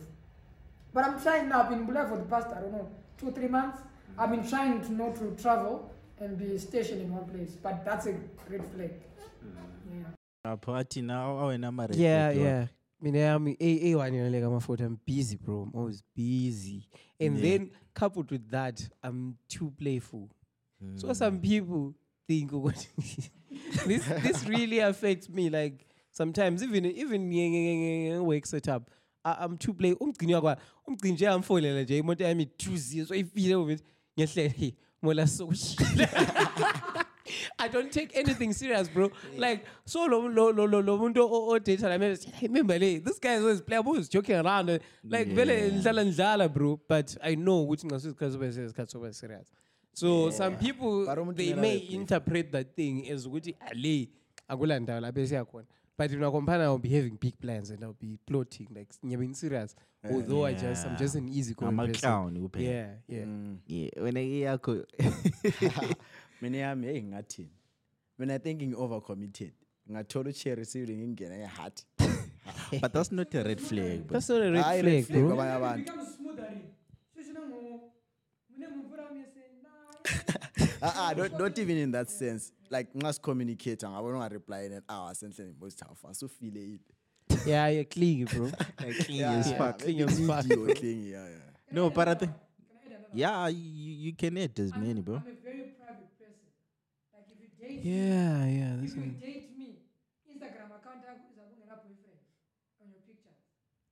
[0.93, 1.62] But I'm trying now.
[1.62, 3.78] I've been in Bula for the past, I don't know, two, three months.
[4.18, 7.57] I've been trying to not to travel and be stationed in one place.
[7.62, 8.14] But that's a
[8.51, 8.93] red flag.
[9.93, 10.05] Yeah.
[10.53, 12.66] apho athi na awena ama-red Yeah, flag wa- yeah.
[13.01, 15.62] Mina yami A A1 yona like amafutha I'm busy bro.
[15.62, 16.88] I'm always busy.
[17.20, 17.42] And Yeah.
[17.42, 20.28] then coupled with that, I'm too playful.
[20.96, 21.12] So hmm.
[21.12, 21.94] some people
[22.26, 23.30] think oh, ukuthi
[23.86, 25.51] this this really affects me.
[25.51, 28.90] Like sometimes even even work setup.
[29.24, 29.94] I, I'm too play.
[29.94, 33.84] Umgcini wakwa umgcini nje amfolela nje imoto yami thuzi so ifile ukuthi
[34.18, 35.49] ngehlele mola so
[37.58, 39.10] I don't take anything serious, bro.
[39.36, 42.32] Like, so lo lo lo lo lo muntu o o data la message.
[42.34, 44.68] Hey, remember, le, this guy is always playing, always joking around.
[45.04, 46.80] Like, vele ndlala ndlala, bro.
[46.88, 49.50] But I know which ngaso isikhathi soba serious, isikhathi soba serious.
[49.94, 52.00] So some people But umuntu they kumele may abe playful.
[52.00, 54.08] interpret that thing as ukuthi ale
[54.48, 55.64] akula ndawo lapho esiya khona.
[55.96, 59.34] But when I compare, I'll be having big plans and I'll be plotting like ngiyabe
[59.34, 59.74] serious.
[60.04, 62.08] Eh, although I just I'm just an easy going person.
[62.08, 62.62] ama-clown kuphela
[63.08, 63.56] Yeah, mm.
[63.66, 63.82] yeah.
[63.96, 64.84] yeah wena iyakho
[66.41, 67.51] mina yami heyi ngingathini
[68.18, 69.53] mina i think ngi-overcommitted
[69.89, 71.86] ngingathola ucherry sibili ngingena e-heart
[72.80, 74.14] but that's not a red flag bro.
[74.14, 75.28] That's not a red Hayi, flag, red flag bro.
[75.36, 76.49] kwabanye abantu becomes smoother.
[77.14, 77.91] Shushu nangu-
[78.51, 80.82] mune mvura mese, nah.
[80.82, 84.82] Ah, ah, not, not even in that sense like nxa sicommunicate ngabona ungareply in an
[84.89, 86.80] hour senhleni bosithafa sufile yini
[87.47, 88.47] Yeah, you're clingy, bro.
[88.80, 89.80] Like, clingy Yeah, as yeah, fuck.
[89.80, 90.45] maybe Clingy as fuck.
[90.45, 91.51] needy or clingy, yeah, yeah.
[91.72, 92.32] no but i think
[93.12, 96.49] yeah you, you can add as many bro I'm a very private person.
[97.12, 97.28] Like
[97.78, 98.76] if you date Yeah, yeah.
[98.80, 99.68] That's if you date me,
[100.30, 102.20] Instagram account boyfriend
[102.82, 103.38] on your pictures.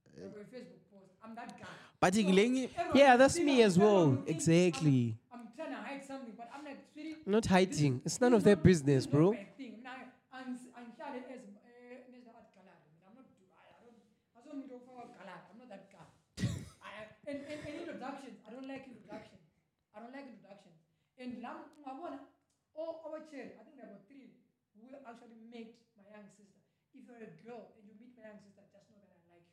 [0.06, 0.34] Like eh.
[0.34, 1.12] your Facebook post.
[1.22, 1.66] I'm that guy.
[2.00, 4.18] but Everyone Yeah, that's me as well.
[4.26, 5.16] Exactly.
[5.32, 6.78] I'm, I'm trying to hide something, but I'm like.
[7.26, 8.00] Not hiding.
[8.04, 9.32] It's none of their business, bro.
[9.32, 9.82] my thing.
[9.82, 9.90] Mina,
[10.32, 12.30] I'm- I'm Shade as, eh, Mr.
[12.30, 12.78] Art Galad.
[13.02, 13.98] I'm not, I I don't,
[14.38, 15.42] I don't need to follow Galad.
[15.50, 16.06] I'm not that guy.
[16.86, 19.42] I, and, and, and introductions, I don't like introductions.
[19.90, 20.78] I don't like introductions.
[21.18, 22.18] And lam, ngabona,
[22.76, 24.28] all our children, I think there were three
[24.76, 26.60] who actually met my young sister.
[26.94, 29.46] If you're a girl and you meet my young sister, just know that I like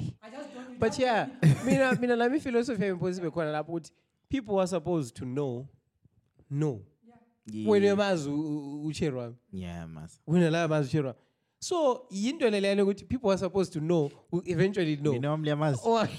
[0.00, 0.12] you.
[0.22, 0.68] I just don't.
[0.70, 3.90] you But just yeah, don't meet- mina mina lami philosophy impossible khona lapho ukuthi
[4.28, 5.68] people are supposed to know
[6.50, 6.82] no.
[7.50, 9.34] Wena yeah, uyamazi u- u- uchero wami.
[9.52, 11.18] yeah mas Wena la yamazi uchero wami.
[11.60, 15.12] So yinto le leyana ukuthi people are supposed to know who eventually know.
[15.12, 16.04] mina wami liyamazi oh,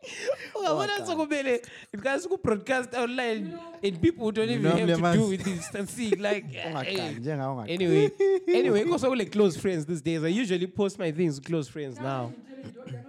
[0.00, 0.08] Oh.
[0.54, 4.92] oh Ungabona sokumele because ku broadcast online and people who don't even have to do
[4.92, 5.28] liyamazi.
[5.28, 7.14] with distancing like Ungakhali, hey.
[7.14, 7.74] njengawe ungakhali.
[7.74, 8.10] Anyway,
[8.60, 10.22] anyway, because I like close friends these days.
[10.22, 12.32] I usually post my things with close friends now.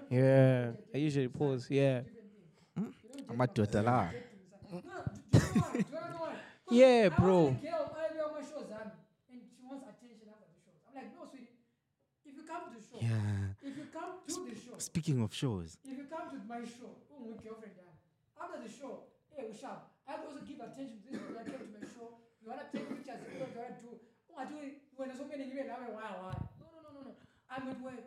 [0.09, 1.69] Yeah, I usually post.
[1.69, 2.01] Yeah,
[2.75, 2.89] hmm?
[3.29, 4.09] amadoda la
[4.71, 5.31] No, do you know what?
[5.31, 6.35] Do you know what?
[6.71, 7.43] yeah, bro.
[7.43, 8.91] want a girl earlier on my shows, and
[9.31, 10.81] and she wants attention after the shows.
[10.89, 11.53] I'm like, no, sweetie.
[12.25, 13.48] If you come to show, yeah
[14.37, 16.91] if you come to the show, speaking of shows if you come to my show,
[17.19, 17.91] with girlfriend, yeah.
[18.41, 19.89] After the show, hey, we sharp.
[20.07, 21.19] I have to also give attention to this.
[21.21, 22.07] When I came to my show,
[22.41, 23.19] you wanna take pictures,
[23.83, 23.91] you.
[24.31, 24.81] Oh, I do it.
[24.95, 26.33] When so many you why, why?
[26.61, 27.13] No, no, no, no, no.
[27.49, 28.05] I'm at work.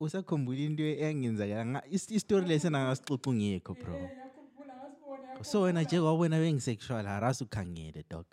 [0.00, 4.10] usakhumbula into eyangenzakala nga- is- istori lesi nangasixoxa ungekho bro
[5.42, 8.26] so wena nje kwawubona bengisexual harasi ukhangele dog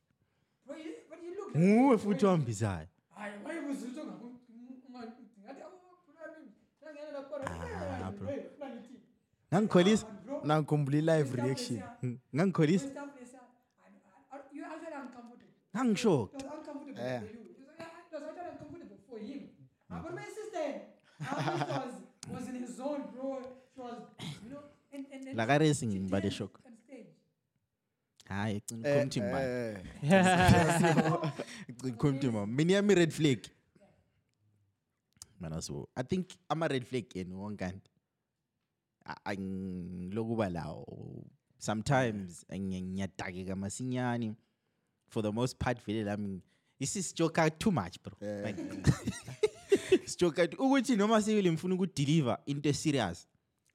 [0.67, 1.55] But you, but you look.
[1.57, 4.27] nguwe futhi wambizayo Hayi, wayebuzitho ngaku
[5.43, 6.51] ngathi awuphulani.
[6.85, 7.35] Nangena lapha.
[7.45, 8.27] Ah, bro.
[8.27, 8.95] Hey, nangithi.
[9.53, 10.05] Ngangikholisa
[10.43, 11.83] nangikhumbula i-live reaction
[12.35, 12.89] ngangikholisa
[15.73, 17.23] uncomfortable Yeah.
[19.09, 19.35] for you.
[19.35, 19.41] It
[19.89, 20.17] was, was
[21.85, 21.93] was,
[22.33, 23.41] was in his zone, bro.
[23.73, 23.97] She was,
[24.43, 24.61] you know,
[24.93, 26.59] and, and, and Like a racing, but a shock.
[28.29, 28.93] hayi cina Eh,
[30.03, 30.09] eh,
[32.47, 33.39] mina yami red flag
[35.39, 37.89] mana so i think ama red flag yena wonkanti
[39.23, 41.23] angilokuba lawo
[41.57, 44.35] sometimes ngiya- ngiyadakeka masinyane
[45.09, 46.41] for the most part vele lami
[46.79, 48.13] isisijoka too much bro.
[48.21, 48.63] Eh, like
[50.09, 53.27] sijoka ukuthi noma sibili ngifuna ukudeliver into eserious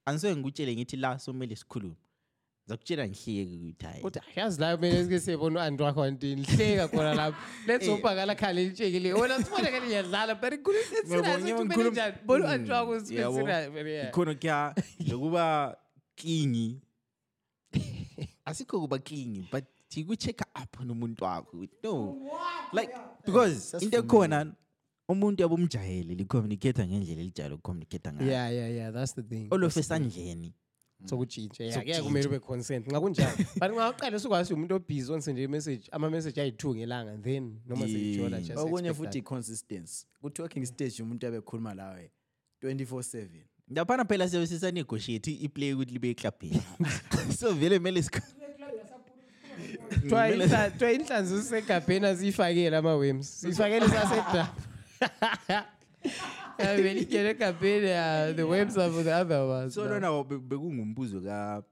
[0.07, 1.95] angisoke ngikutshele ngithi la somele sikhulume.
[2.67, 7.37] zakutshela ngihleki kuyithaya kodwa yazi la mina esike siyebona u-andrew wakho kanti nihleka khona lapho
[7.67, 8.39] lezobhakala eh.
[8.39, 9.13] khali litshekile.
[9.13, 14.75] Wona sibona kale ngiyadlala but khululesinasitumenenjani bona u-andrew wakho sikhona kuya
[15.09, 15.77] lokuba
[16.17, 16.81] klingi
[18.49, 19.65] asikho kuba klingi but
[20.07, 21.69] kucheck-a up nomuntu wakho.
[21.83, 22.31] No.
[22.73, 22.95] Like
[23.27, 24.55] because into ekhona
[25.09, 28.31] umuntu yabumjayele licommunicate-a ngendlela elijayele ukucommunicate-a ngayo.
[28.31, 29.49] Yeah yeah yeah that's the thing.
[29.51, 30.64] Olofe esandleni yeah.
[31.05, 32.87] sokutshintsha ya ke kumele ube consent.
[32.87, 37.61] Nga kunjalo but ngaqala sokwazi umuntu obhizi onse nje message ama message ayi2 ngelanga then
[37.67, 42.11] noma seyijola just okunye futhi consistency ku talking stage umuntu abekhuluma lawe
[42.63, 43.29] 24/7
[43.69, 46.35] ndaphana phela siyabe sisa negotiate iplay ukuthi libe club
[47.39, 48.05] so vele mele
[50.79, 54.55] twa inhlanzi sisegabheni azifakele ama-wems sifakele sasedaba
[56.59, 59.91] vele ingene egabheni ya the worms are for the other ones so now.
[59.93, 61.63] lona be- bekungumbuzo ka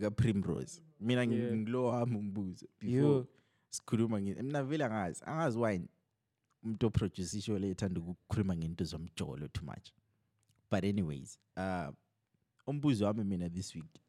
[0.00, 3.24] ka-primrose mina ngilo wami umbuzo before
[3.70, 5.80] sikhuluma mina vele angazi angazi why
[6.62, 9.92] umuntu oproduce ishow le ethanda ukukhuluma ngento zomjolo too much.
[10.70, 11.90] But anyways uh
[12.66, 14.00] umbuzo wami mina this week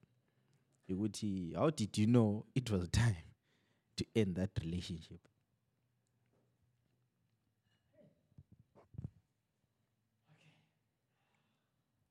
[0.89, 3.23] ukuthi how did you know it was time
[3.95, 5.19] to end that relationship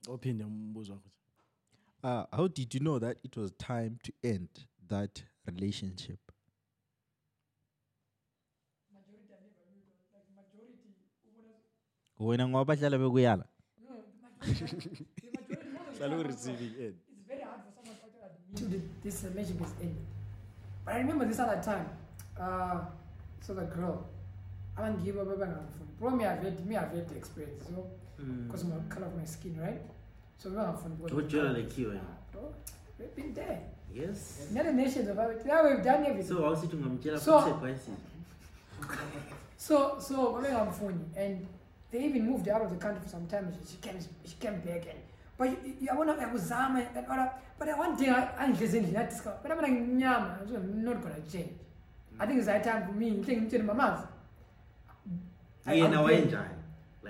[0.09, 1.11] ophinde umbuzo wakho
[2.03, 4.49] uh, how did you know that it was time to end
[4.89, 6.21] that relationship
[12.19, 13.45] wena ngoba bahlala bekuyala
[15.99, 20.07] hlala u-receiving end It's very hard for someone to admit this relationship is ending.
[20.85, 21.87] But I remember this other time.
[22.39, 22.81] Uh,
[23.41, 24.05] so the girl,
[24.77, 25.63] I don't give up about
[25.99, 27.87] Bro, me I've had me I've had the experience, so
[28.47, 29.81] because of my color of my skin, right?
[30.39, 30.97] So we have fun.
[31.03, 31.99] Ujwayela like you, eh?
[32.33, 32.55] Bro,
[32.99, 33.61] we've been there.
[33.93, 34.47] Yes.
[34.51, 35.43] United Nations of it.
[35.47, 36.27] Yeah, we've done everything.
[36.27, 37.89] So awusithi ungamtshela So- futhi advice.
[39.57, 41.47] So, so I'm on phone, and
[41.91, 43.53] they even moved out of the country for some time.
[43.67, 44.99] She, she came, she came back, and
[45.37, 47.43] but you- you- I want to, I was zama, and all that.
[47.59, 49.37] But one thing I, I didn't that discover.
[49.43, 51.53] But I'm like, so I'm not gonna change.
[52.19, 53.21] I think it's high time for me.
[53.21, 54.07] I think I'm mama's.
[55.67, 56.55] I- Yena I'm wayenjani?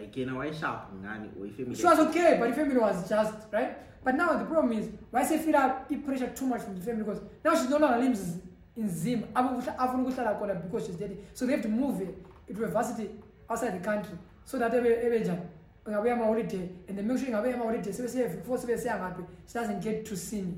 [0.01, 1.75] Like yena wayesharp ngani or?
[1.75, 3.77] She was okay, but the family was just right.
[4.03, 6.81] But now the problem is, why say feel like up pressure too much from the
[6.81, 8.39] family because now she's no longer lives
[8.77, 9.25] in Zim.
[9.35, 11.19] Afuna ukuhlala khona because she's dead.
[11.35, 12.17] So they have to move it
[12.49, 13.11] into a varsity
[13.51, 15.43] outside the country so that ebe ebe njani
[15.89, 18.97] ngabuya ama holiday and they make sure ngabuya ama holiday sebe siya before sebe siya
[18.99, 20.55] ngaphi she doesn't get to see me.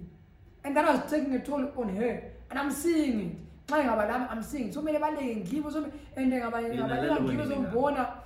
[0.65, 3.37] And that was taking a toll on her and I'm seeing it.
[3.67, 4.75] Xa ngaba lami I'm seeing it.
[4.75, 8.22] So mele baleke ngibo so and ngaba Yena ngaba lalo ngibo wena zombona.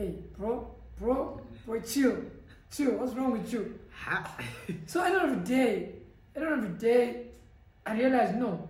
[0.00, 0.66] Hey, bro,
[0.98, 2.16] bro, bro, chill.
[2.74, 2.92] Chill.
[2.92, 3.78] What's wrong with you?
[4.86, 5.92] So at the end of the day,
[6.34, 7.26] at the end of the day,
[7.84, 8.66] I realized no,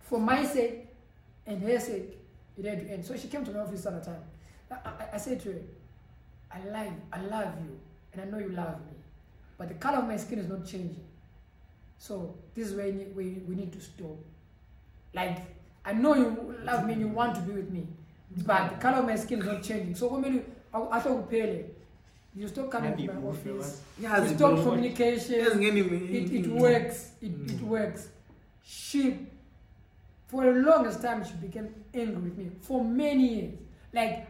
[0.00, 0.86] for my sake
[1.46, 2.16] and her sake,
[2.56, 3.04] it had to end.
[3.04, 4.22] So she came to my office all the time.
[4.70, 5.60] I, I, I said to her,
[6.50, 7.78] I love, I love you,
[8.14, 8.96] and I know you love me,
[9.58, 11.04] but the color of my skin is not changing.
[11.98, 14.16] So this is where we, we, we need to stop.
[15.12, 15.36] Like
[15.84, 17.86] I know you love me and you want to be with me,
[18.44, 19.94] but the color of my skin is not changing.
[19.94, 21.30] So when I thought
[22.36, 23.80] you stop coming to my office.
[23.98, 25.34] You stop communication.
[25.36, 27.12] It, it works.
[27.22, 28.08] It, it works.
[28.62, 29.26] She,
[30.26, 33.54] for the longest time, she became angry with me for many years.
[33.94, 34.26] Like,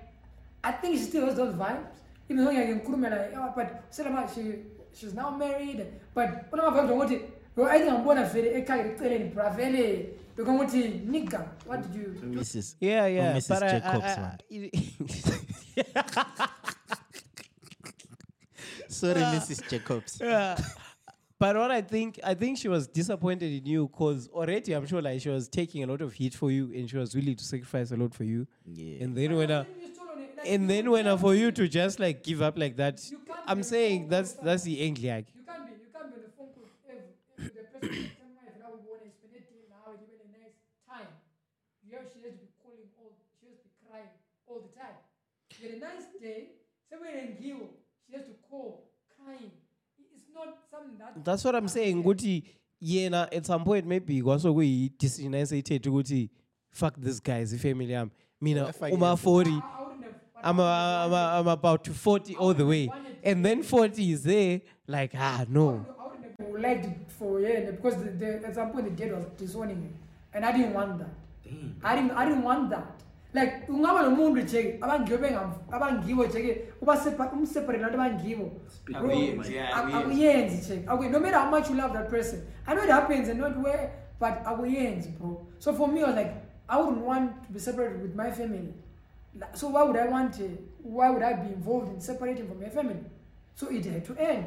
[0.62, 1.88] I think she still has those vibes.
[2.28, 4.58] Even though I can like, oh, but Selama, she
[4.94, 5.86] she's now married.
[6.14, 7.20] But when I'm about to
[7.56, 8.28] go, I think I'm going to
[10.36, 11.00] say, I can't tell any.
[11.06, 12.26] Because what nigga, what did you do?
[12.40, 13.48] mrs yeah yeah Mrs.
[13.48, 16.48] but I- I- Jacobs uh, I- I-
[18.88, 20.56] sorry mrs jacobs Yeah.
[21.38, 25.02] But what I think, I think she was disappointed in you because already I'm sure
[25.02, 27.44] like she was taking a lot of heat for you and she was willing to
[27.44, 28.46] sacrifice a lot for you.
[28.64, 30.32] yeah And then when I, You stole on it.
[30.42, 33.02] Like, and then when I, for you to just like give up like that,
[33.46, 35.26] I'm saying that's that's the angry ag.
[35.28, 37.52] You can't be, you can't be on the phone call every, every
[37.84, 40.56] the person tell me if I want to spend it now and even a nice
[40.88, 41.12] time.
[41.84, 43.76] You have, she has to be calling all, she has to be
[45.68, 45.90] crying all the time.
[45.90, 46.48] You get a nice day,
[46.90, 47.68] somewhere in Gil,
[48.06, 48.84] she has to call
[49.18, 49.50] crying.
[49.98, 51.24] It's not something that.
[51.24, 52.44] that's what i'm saying ukuthi
[52.80, 56.30] yena at some point maybe kwasokuyi-decision ayeseyithethe ukuthi
[56.70, 58.10] fuck this guy is ifamily yami
[58.40, 59.62] mina uma 40
[60.44, 62.90] I'm, a, I'm, a, I'm about to 40 all the way
[63.24, 65.86] and then 40 is there like ah no
[66.38, 69.24] I would liked it for yeah because the, the, at some point the dad was
[69.38, 69.88] disowning me,
[70.34, 71.10] and I didn't want that.
[71.82, 73.02] I didn't I didn't want that.
[73.36, 75.18] Like ungaba nomuntu nje abangiwo
[75.72, 78.50] abangiwo nje ke uba sepa- umseparate nabantu abangiwo.
[78.84, 80.24] Bro, Akuyenzi, yeah, aku- akuyenzi.
[80.26, 80.88] akuyenzi nje.
[80.90, 83.56] Okay, no matter how much you love that person, I know it happens and not
[83.62, 85.46] where, but akuyenzi, bro.
[85.58, 86.32] So for me, I was like,
[86.68, 88.72] I wouldn't want to be separated with my family.
[89.54, 90.48] So why would I want to?
[90.82, 93.04] Why would I be involved in separating from my family?
[93.54, 94.46] So it had to end.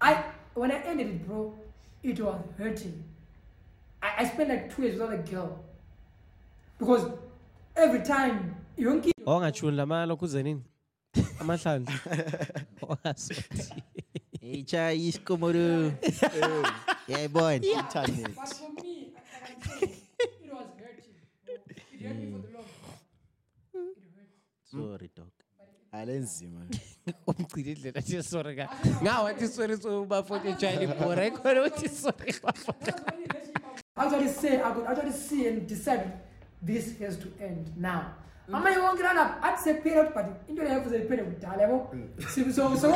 [0.00, 0.22] I
[0.54, 1.54] when I ended it, bro,
[2.02, 3.02] it was hurting.
[4.02, 5.58] I, I spent like two years without a girl
[6.78, 7.06] because
[7.76, 10.62] every time yonke awangajuni lamala kuze nini
[11.40, 11.86] amahlanu
[12.82, 13.82] Awangasuthi.
[14.42, 15.92] Echa isikomoro.
[17.08, 17.64] Yayibona.
[17.64, 18.34] Internet.
[18.34, 19.86] But for me, I, I can say
[20.20, 21.14] it was hurting.
[21.46, 21.54] bro.
[21.92, 22.66] It hurt me for the long
[23.74, 23.88] run.
[23.96, 24.30] It hurt.
[24.70, 25.30] Sorry dog.
[25.92, 26.60] alenzima
[27.26, 28.68] umgcina indlela athi sorry ka
[29.02, 32.92] ngawathi sorry so bafoti ejwayele ibhora ikhona uthi sorry bafoti
[33.96, 36.12] Actually, say I could actually see and decide
[36.66, 38.02] this has to end now.
[38.48, 38.54] Mm.
[38.54, 42.08] amanye wonke lana athi sephela but into leyo yavuze iphele kudala yabo mm.
[42.34, 42.88] So- so so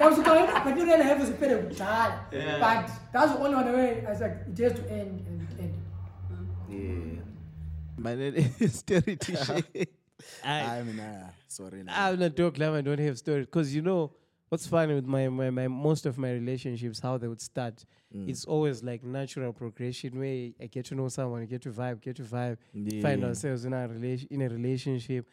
[0.00, 2.20] yabusukaenda but into leyo yavuze iphele kudala
[2.60, 5.48] but that's the only one way I was like it has to end and end
[5.50, 5.82] it ended.
[6.68, 7.22] Yeah.
[7.98, 9.88] Man, sterity shit.
[10.44, 11.92] hayi mina sorry na.
[11.96, 12.74] I'm not dog love.
[12.74, 14.12] I don't have stories because you know
[14.48, 17.84] what's funny with my, my my most of my relationships, how they would start.
[18.14, 18.28] Mm.
[18.28, 22.16] It's always like natural progression where I get to know someone, get to vibe, get
[22.16, 22.58] to vibe,
[23.02, 25.28] find ourselves in a relation in a relationship,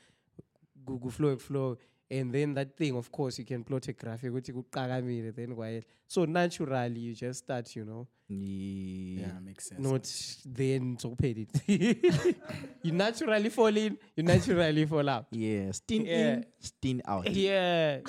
[0.86, 1.78] go, go flow flow,
[2.10, 5.56] and then that thing, of course, you can plot a graphic, which you kuqakamile, then
[5.56, 5.82] why?
[6.08, 9.22] So naturally, you just start, you know, Yeah.
[9.28, 10.08] yeah makes sense not
[10.46, 12.38] then so paid it.
[12.84, 15.26] you naturally fall in, you naturally fall out.
[15.32, 15.72] Yeah.
[15.72, 16.34] Stin Yeah.
[16.34, 17.32] in, stin out.
[17.32, 18.02] Yeah.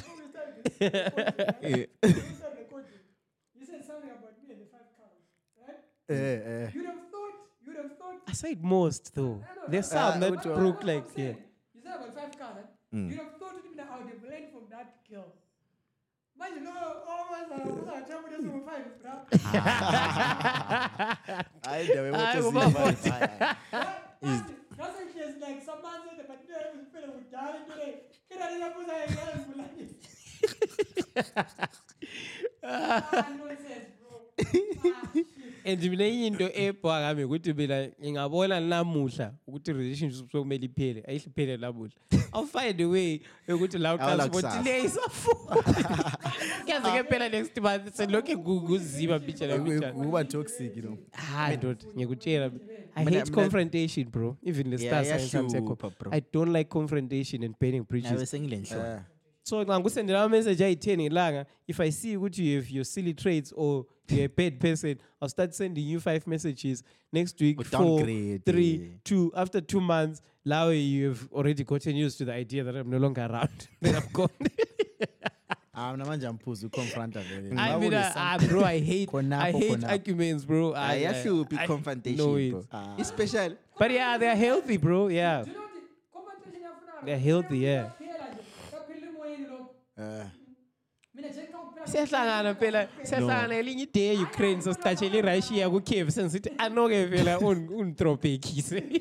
[0.81, 1.85] Yeah.
[3.59, 5.23] You said something about me and the five cows,
[5.61, 5.81] right?
[6.09, 7.37] eh eh You'd have thought,
[7.67, 8.21] you'd have thought.
[8.29, 9.41] I said most though.
[9.69, 11.35] There's some that which broke I'm like yeah.
[11.75, 12.71] You said about five cows, right?
[12.93, 15.33] You'd have thought even I would have learned from that girl.
[16.39, 16.73] Man, you know,
[17.07, 19.13] almost I was a trouble just over five, bro.
[21.69, 23.11] hayi ndawe Hayi, moto uba ziva futhi.
[24.21, 24.43] That's
[24.77, 27.93] that's she has like some man said, but no, it was better with darling today.
[28.29, 28.55] Can I
[30.47, 31.75] just put that
[32.63, 34.21] in like nonsense, bro.
[35.15, 35.27] Shit.
[35.67, 41.27] and mina enye into ebhwa ngami ukuthi mina ngingabona namuhla ukuthi relationship sokumele iphele ayihle
[41.31, 41.93] iphele namuhla
[42.35, 44.61] i'll find a way yokuthi la Awula uqala kusasa.
[44.61, 45.63] ukuthi le isafuna
[46.65, 51.85] kuyaze ke phela next month selokhu nguzima bichana bichana kuba toxic you know hayi ndoda
[51.97, 52.51] ngiyakutshela i
[53.05, 55.93] Mina- hate mina- confrontation bro even the Yeah, star signs I'm iyahlupha, psycho.
[55.99, 56.13] bro.
[56.13, 58.87] i don't like confrontation and burning bridges Nawe sengilenhloko.
[58.87, 59.01] Eh,
[59.45, 63.53] So xa ngikusendela ama-message ayi-10 ngelanga if I see ukuthi you have your silly traits
[63.55, 66.83] or you're a bad person, I'll start sending you five messages
[67.13, 68.89] next week, Go four, downgrade, three, yeah.
[69.05, 69.33] two.
[69.35, 73.23] After two months, now you've already gotten used to the idea that I'm no longer
[73.31, 73.69] around.
[73.83, 74.29] then I'm gone.
[75.77, 79.09] ah mina manje amphuza uconfronta vele I Ngabe mean, uh, une ah, bro, I hate,
[79.33, 80.73] I hate arguments, bro.
[80.73, 82.41] I, I, Ayahluphi I- confrontation, no, bro.
[82.61, 82.95] it's- Ah.
[82.99, 85.09] Especially But yeah, they're healthy, bro.
[85.09, 85.45] Yeah.
[85.45, 87.89] You know the confrontation yafuna They're healthy, yeah.
[89.99, 90.27] Eh,
[91.85, 98.83] siyahlangana phela siyahlangana elinye ide e-ukraine sosithatshele irussia kukiev sengisithi anoke phela undrobhekise.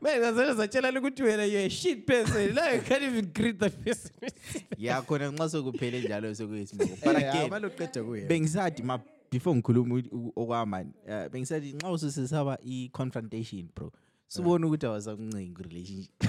[0.00, 2.54] Manje sele satshela ukuthi wena you're a shit person.
[2.54, 4.10] Now you can't even greet the person
[4.78, 6.96] ya khona nxa sokuphele njalo sekuyisimoko.
[7.04, 8.26] But eh, again amane uqeda kuye.
[8.26, 8.98] bengisathi ma
[9.30, 10.02] before ngikhuluma
[10.36, 13.92] okwamani uh, bengisathi nxa ususesaba i-confrontation bro
[14.32, 16.24] sibone ukuthi awasakuncenga ku-relationship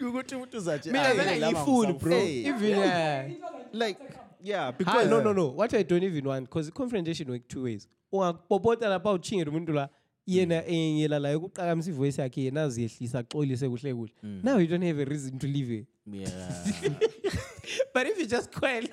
[0.08, 2.18] ukuthi umuntu ngiyifuni bro.
[2.20, 3.30] even uh,
[3.72, 3.98] like
[4.42, 5.46] yeah Ah, because no, no, no.
[5.48, 7.88] What I don't even want, because confrontation work two ways.
[8.12, 9.88] ungakupopota lapha uchingele umuntu la
[10.26, 14.12] yena engela la yokuqakamisa ivoyisi yakhe yena aziyehlisa axolise kuhle kuhle.
[14.22, 15.86] Now you don't have a reason to leave it.
[16.06, 16.64] Yeah.
[17.94, 18.90] But if you just quiet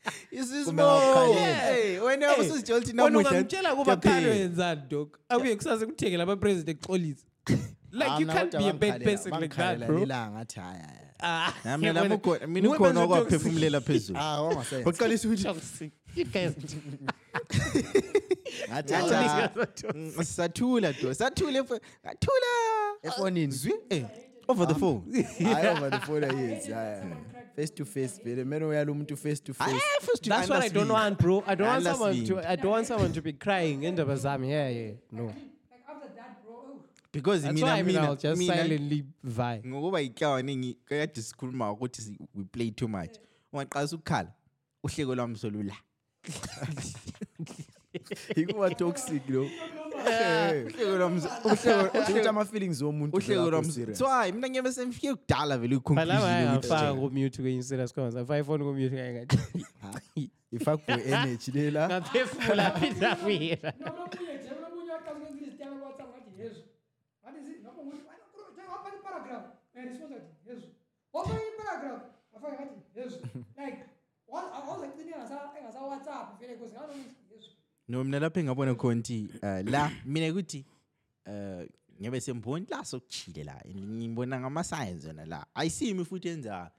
[0.64, 1.54] Kumbe wakukhalela.
[1.54, 4.34] hey wena Hey, usizitshela ukuthi wena namuhla ungamtshela kuba khalo kuyaphela.
[4.34, 5.16] wenzani dog?
[5.28, 7.24] Abuye kusase kuthengela ama-president exolise
[7.92, 9.98] like you can't be a bad person like that bro.
[10.06, 13.26] ngathi hayi hayi Ah, Nami mina yabona, ukhona- mina women ukhona are toxic.
[13.26, 14.18] okwaphefumulela phezulu.
[14.18, 15.92] Ah wamasense baqalisa ukuthi Toxic.
[16.16, 16.76] You guys ngathi
[18.70, 19.48] Ngathi hayi,
[19.94, 22.50] Mm, sathula do sathule mfo- sathula.
[23.02, 23.52] Efonini.
[23.52, 24.04] Zwi eh
[24.48, 25.02] over the phone.
[25.38, 27.04] Hayi over the phone ayenzi haya
[27.60, 30.62] face to face vele mele uyala umuntu face to face Eh, first you That's what
[30.62, 30.90] I don't understand.
[30.90, 31.44] want, bro.
[31.46, 32.50] I don't want someone to.
[32.52, 34.48] I don't want someone to be crying in the bazam.
[34.48, 34.92] Yeah, yeah.
[35.12, 35.24] No.
[35.24, 35.34] Like
[35.88, 36.82] after that, bro, oh,
[37.12, 39.62] because That's why I mina mean, mina I'll just mina silently vibe.
[39.66, 43.18] ngokuba yiclawaningi kade sikhuluma ukuthi si- we play too much
[43.52, 44.32] ungaqalisa ukukhala
[44.84, 45.74] uhleko lwami solula
[48.36, 49.46] ikuba toxic lo
[50.00, 53.98] uhleko lwami uhleko ukuthi ama-feelings womuntu vele uhleko akho lwami serious.
[53.98, 57.92] so hayi mina ngiyabe semfike kudala vele But lava i-conclusion ngafaka yokuthi kumute kwenye status
[57.92, 58.16] comments.
[58.16, 59.38] If I phone kumute ngayengathi.
[60.52, 63.72] i-fuckboy energy lela Ngaphefumula phinda wena.
[63.80, 66.62] nomunye nje unomunye waqala ukwenza izitayela ku-WhatsApp ngathi yezu
[67.22, 70.66] ngathi zi- ngapho nguthi "Wena bro, njengoba wabhala iparagraph response ngathi yezu
[71.12, 72.02] wabhala iparagraph
[72.36, 73.16] afake ngathi yezu
[73.60, 73.78] like
[74.32, 77.50] wa- awuzagcina engasa- engasa-WhatsApp vele because nganokuthi yezu
[77.90, 80.64] no mina lapho engabona khona ukuthi eh, la mina ukuthi
[81.26, 81.66] um
[81.98, 85.46] ngiyabe semboni la sokuchile la ngibona ngama-science yona la.
[85.54, 86.70] Ayisimi futhi enza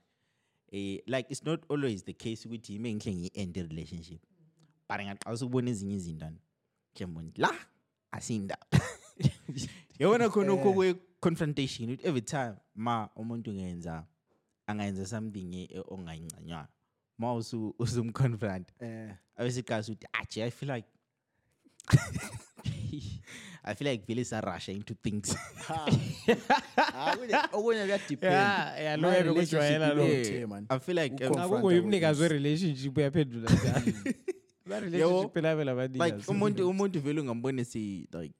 [0.72, 4.20] eh like it's not always the case ukuthi ime ngihle ngiyi-end relationship
[4.88, 6.38] but ngaqalisa ukubona ezinye izinto ani
[6.94, 7.54] mhlawumbe la
[8.10, 8.80] asiyindaba
[9.98, 14.06] yabona khona ukho kwe-confrontation ukuthi every time ma umuntu ngenza
[14.66, 16.68] angayenza something eh, ongayincanywayo
[17.18, 19.14] ma usu- usumconfront eh.
[19.36, 20.88] abesiqalisa ukuthi aje i feel like
[23.64, 25.36] I feel like villains are Russia into things.
[25.68, 25.86] Ah,
[26.76, 27.16] ah,
[27.52, 33.82] okunye kuyadependayalokujwayela I feel like um, akukho yimnikazi werelationship uyaphendula njalo
[34.66, 38.34] barelationship phela vela like badinga umuntu umuntu vele ungambone si like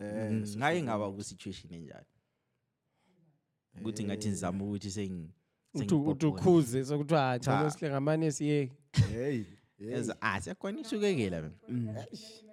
[0.00, 2.06] eh, mm, ngaye ngaba ku situation enjani.
[3.80, 4.64] Ukuthi ngathi nizama eh.
[4.68, 5.30] ukuthi sengi
[5.74, 7.70] uthi uthi ukhuze sokuthiwa hayi cha ah.
[7.70, 8.72] sihle ngamane siyeke
[9.12, 9.42] hey
[9.94, 11.54] as asiyakhona ishukekela mina.
[11.68, 11.96] Mm.
[11.96, 12.43] Eish.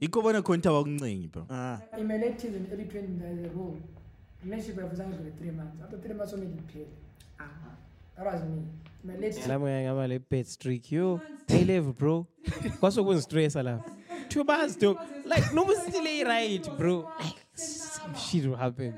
[0.00, 3.76] Yikho bona khona ukuthi awakuncengi bro ah imelectives in early 20 there is a rule
[4.44, 6.86] relationship yafuzanga for three months after three months somele iphele
[8.16, 8.62] that was me
[9.04, 11.20] imelectives Lami ngaba le bad streak yo.
[11.48, 12.26] A level bro.
[12.80, 13.78] Kwasokungi stress la.
[14.28, 14.98] Two months though.
[15.24, 15.78] Like no was
[16.24, 17.08] right bro.
[17.20, 18.94] Like some shit will happen.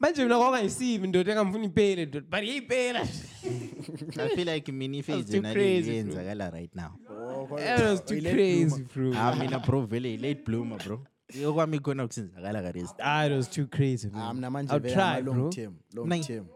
[0.00, 2.26] Manje mina kwangayisibi ndoda engamfuna iphele ndoda.
[2.30, 3.00] But iyayiphela.
[4.18, 6.50] i feel like mina That was ifezi too nale crazy, bro.
[6.52, 6.90] right now
[7.56, 9.12] That was too crazy bro.
[9.14, 11.00] ah mina bro vele late bloomer bro
[11.46, 14.34] okwami khona kusenzakala karesi Ah, it was too crazy, ah man.
[14.36, 15.50] mina manje I'll vele try, ama long bro.
[15.50, 16.22] term long Nine.
[16.22, 16.46] term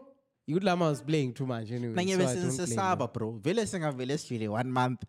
[0.47, 1.93] You would lama was playing too much anyway.
[1.95, 5.03] na so ngebe I don't blame sesisaba bro vele singavele sidlile one month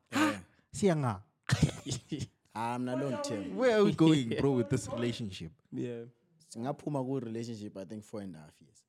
[0.73, 1.15] siyanga
[2.55, 5.85] ah mina long term where are we going bro with this relationship you.
[5.87, 6.05] Yeah.
[6.49, 8.81] singaphuma ku relationship i think four and a half years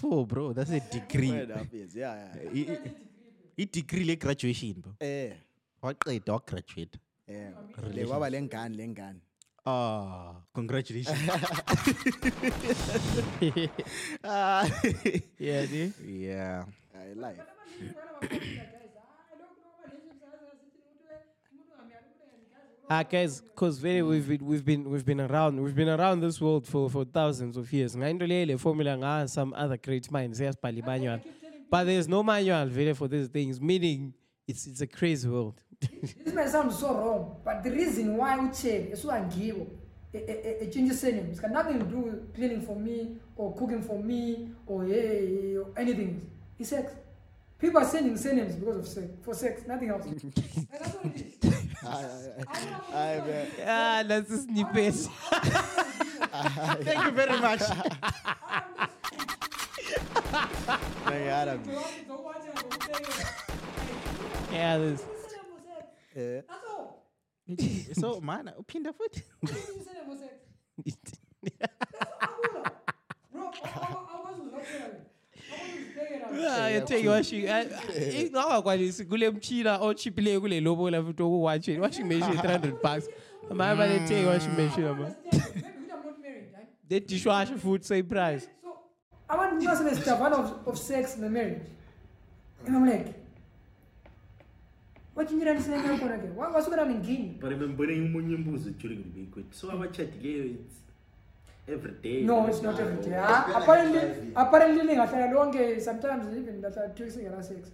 [0.00, 1.28] four bro that's a degree.
[1.30, 2.50] Four and a half years yeah yeah.
[2.52, 4.92] I- i- i-degree le-graduation bro.
[5.00, 5.32] Eh.
[5.82, 6.98] Waqeda wagraduate
[7.28, 7.50] eh.
[7.94, 9.20] Le kwaba lengane lengane
[9.66, 11.18] ah congratulations.
[14.24, 14.64] Ah,
[15.38, 15.92] Yeah, dude.
[16.06, 16.64] yeah.
[16.94, 17.42] I life
[22.88, 26.40] Ah, guys, because very we've been, we've been we've been around we've been around this
[26.40, 27.96] world for, for thousands of years.
[27.96, 31.20] Ngainto le le formula nga some other great minds siyasibhala manual,
[31.68, 33.60] but there's no manual really for these things.
[33.60, 34.14] Meaning,
[34.46, 35.60] it's it's a crazy world.
[36.24, 39.66] this may sound so wrong but the reason why we ucheke esuka ngiwo
[40.62, 44.48] etshintshe surname it's got nothing to do with cleaning for me or cooking for me
[44.66, 46.92] or hey, or anything it's sex
[47.58, 50.20] people are sending surnames because of sex for sex nothing else and
[50.72, 51.65] that's what it is i man
[53.66, 54.94] ah, that's a snippet.
[56.84, 57.60] thank you very much
[61.06, 61.58] ngiyara
[64.52, 65.00] yeah, this.
[66.16, 67.02] eh That's all.
[68.00, 69.22] so mana uphinda futhi
[75.96, 76.44] Cleaning surname for sex.
[76.44, 76.44] Akula.
[76.44, 76.44] Bro, akwazi uzilokela wena.
[76.44, 76.56] Akwazi uzibhekela.
[76.56, 77.44] Ah, yathenga washing.
[78.20, 81.80] Ingakakwanisi kule mchina ochiphileyo kule lobola futhi okuwatcheni.
[81.80, 83.08] Washing machine 300 bucks.
[83.50, 85.06] Amanye balethenga washing machine ama.
[85.06, 86.68] I'm not married, right?
[86.88, 88.48] The dishwasher food same price.
[88.62, 88.78] So,
[89.28, 91.66] abantu nxa sebesijabana of, of sex nemarriage
[92.66, 93.14] and i'm like
[95.16, 99.46] watshintshelani ke wasukela ningini But remembering umunye imbuzo during the banquet.
[99.54, 100.74] So abachadileyo it's
[101.68, 102.22] every day.
[102.22, 104.00] no it's not every day Ah, apparently
[104.34, 107.70] apparently lingahlala lonke sometimes even lahlala two weeks ingena sex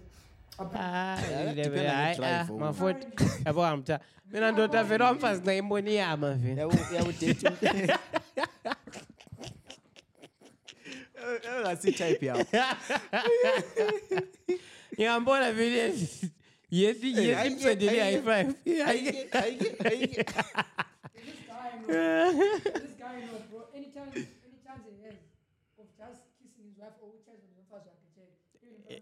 [0.59, 1.17] Ah,
[1.55, 2.59] depend on the hayi drive, ah, oh.
[2.59, 3.07] Maforty.
[3.45, 3.99] Yabo amtha.
[4.31, 6.61] Mina ndoda vele wamfazi nxa imboni iyama vele.
[6.61, 7.97] yabudate
[11.57, 12.45] engasi type yakho
[14.93, 15.93] Ngiyambona vele
[16.73, 18.47] Yeti, Hey, yeti, I msendele get- I high get- five.
[18.65, 20.33] I get- I get- I get-
[21.87, 22.57] This guy, I know.
[22.83, 23.59] this guy, I know, bro.
[23.75, 25.17] Any chance, any chance he has
[25.81, 27.67] of just kissing his wife or which husband is
[28.15, 28.37] first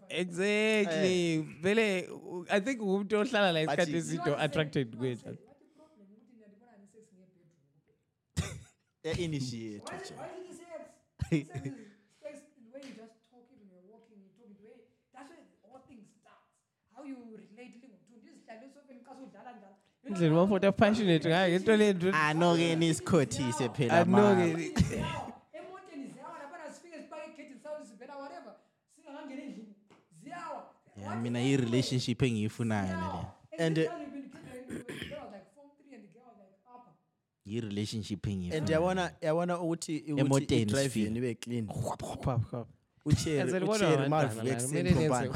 [0.09, 1.37] exactly.
[1.39, 1.43] Eh.
[1.63, 5.37] Vele u- i think umuntu ohlala la isikhathi Bathi- eside attracted kwethu.
[9.17, 9.81] initiate
[20.07, 24.49] endlini umamfoti apassionate ngayo into le nto anoke nisikhothise phela anoke
[25.53, 28.53] emotweni ziyawa labana sifike sibake igedi sawuthi sivela whatever.
[29.05, 29.75] Singangena endlini
[30.23, 30.63] ziyawa.
[31.21, 33.25] Mina yi-relationship engiyifunayo nale
[33.59, 33.89] and
[37.45, 41.67] yi-relationship engiyifuna and yabona yabona ukuthi ukuthi drive yini ibe clean.
[43.05, 45.29] Uchermalvexengahle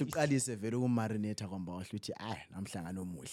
[0.00, 3.30] uqalise vele ukumarinata kwamba wahle uthi ayi namhlangano omuhle.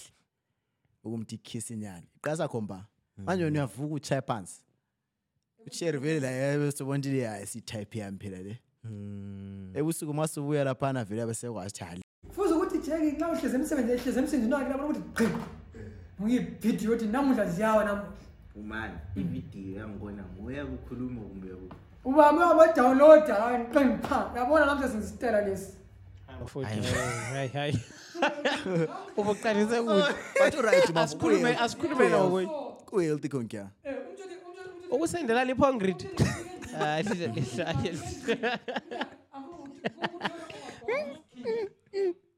[1.04, 2.86] Ukumthi kiss inyani iqasa khomba
[3.16, 4.60] manje wena uyavuka uchaya phansi.
[5.66, 8.58] Ucherry vele la sobona ukuthi hayi si-type yami phela le.
[9.74, 14.18] Ebusuku masubuya laphana vele abe sekwazi ukuthi hayi kufuze ukuthi jeki nxa uhlezi emsebenzini ehlezi
[14.18, 15.28] emsebenzini wakhe labona ukuthi gqi.
[16.22, 18.12] Ngiyibhidiyo yokuthi namuhla ziyawa namuhla.
[18.56, 21.74] Umani ividiyo yangibona nguya kukhuluma kumbe ku-
[22.04, 25.72] ubami wabadawunloda hayi qi pha yabona namhla sengizitela lesi
[29.16, 30.04] ubukutanize oh.
[31.16, 31.46] kuthi.
[31.62, 32.48] Asikhulume nawe.
[32.92, 33.60] Uyhealthy konke
[34.90, 35.44] ukusendela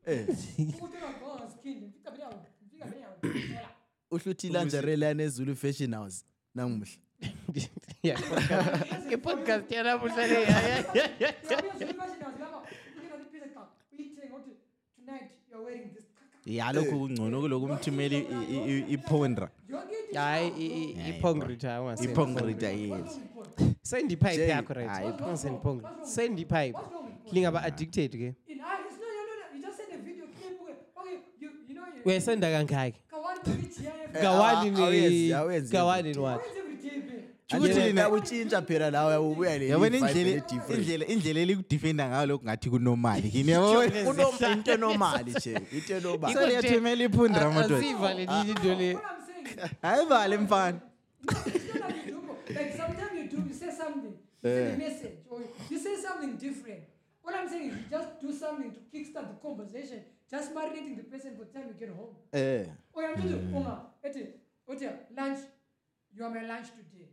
[0.06, 0.26] eh.
[5.56, 6.24] fashion house
[6.54, 6.86] namuhla
[9.06, 10.46] ngepodcast yanamuhla le.
[16.46, 19.48] Hayi ya lokhu kungcono kuloku umthumela i- i- i- iphondra
[20.14, 20.48] hayi
[21.08, 23.20] i-pongrid hayi iphongrida yes.
[23.82, 26.74] Sendipipe yakho right hayi, sendipipe sendipipe
[27.32, 28.34] lingaba addicted ke?
[32.04, 32.98] Uyayisenda kangaki?
[34.14, 36.42] Eh, kawani Awenzi- ni awenzi kawani ni what
[37.58, 40.78] Ukuthi lina- utshintsha phela lawe ubuya le yabona vibe indlela le different.
[40.80, 46.34] indlela indlela elikudefenda ngayo lokhu ngathi kunomali kini yabona Uno- into enomali nje into enomali
[46.34, 48.98] Sele yathumela iphundra madoda asiva ah, le nini into le
[49.82, 50.80] hayi vale mfana
[52.48, 54.68] like sometimes you do, you say something, you Yeah.
[54.68, 54.88] send a eh.
[54.88, 55.40] message, or
[55.70, 56.80] you say something different.
[57.26, 60.00] All I'm saying is you just do something to kickstart the conversation,
[60.30, 62.14] just marinating the person for the time you get home.
[62.32, 64.10] eh Or I'm just Oma, mm.
[64.10, 64.26] eti,
[64.68, 64.86] oti,
[65.16, 65.38] lunch,
[66.14, 67.03] you are my lunch today.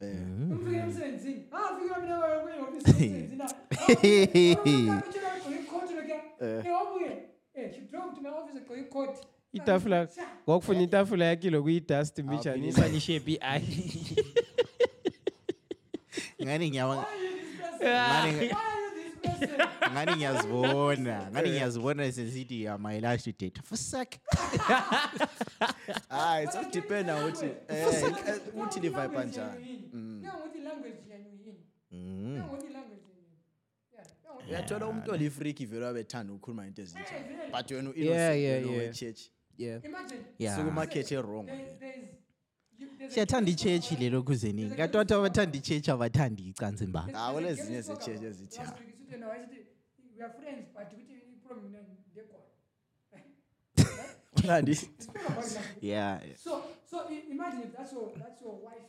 [0.00, 1.46] Eh emsebenzini.
[1.52, 3.42] Ah, mina wewe wewe office emsebenzini.
[3.42, 3.46] Ah,
[5.08, 6.20] utshela ugqoke ikoti lokuya.
[6.40, 7.10] Eh, wabuye.
[7.54, 9.26] Eh, she drove to my office ugqoke ikoti.
[9.52, 10.08] itafula
[10.44, 14.16] kwakufuna itafula yakilo kuyidust mbijani isalishephi ayi
[16.42, 17.06] ngani ngiyaba
[19.92, 23.60] ngani ngiyazibona ngani ngiyazibona sesithi ya my last date?
[23.62, 24.18] For sec
[26.08, 27.86] hayi so depend ukuthi eh
[28.28, 31.58] eh, uthi li vibe kanjani Ngiyangokuthi language yenu yini?
[31.92, 32.30] Mm.
[32.30, 33.36] Ngiyangokuthi language yenu yini?
[33.92, 37.14] Yeah, ngiyangokuthi- uyathola umuntu olifriki vele wabethanda ukukhuluma into ezintsha
[37.52, 38.78] but wena Yeah, yeah, yeah.
[38.78, 39.20] wechurch
[39.58, 39.84] yeah.
[39.84, 40.56] Imagine, Yeah.
[40.58, 41.46] sukumarket wrong.
[41.46, 42.08] there- there's-
[42.78, 46.84] you- there's a siyathanda Christian ichechi soccer- lelo kuzeningi kanti wathi abathanda ichechi abathandi icansi
[46.84, 48.28] imbanga there's- Ah, there's a kulezinye Christian soccer ze-church bro.
[48.28, 48.76] ezithi, Last
[49.06, 49.12] ah.
[49.12, 51.82] week, isithi, no, isithi, we are friends, but ukuthi i-problem mina
[52.12, 52.40] ndekwa.
[54.36, 54.72] Ulandi?
[54.72, 55.82] It's not about language.
[55.82, 58.84] yeah So, so i- imagine if that's your that's your wife,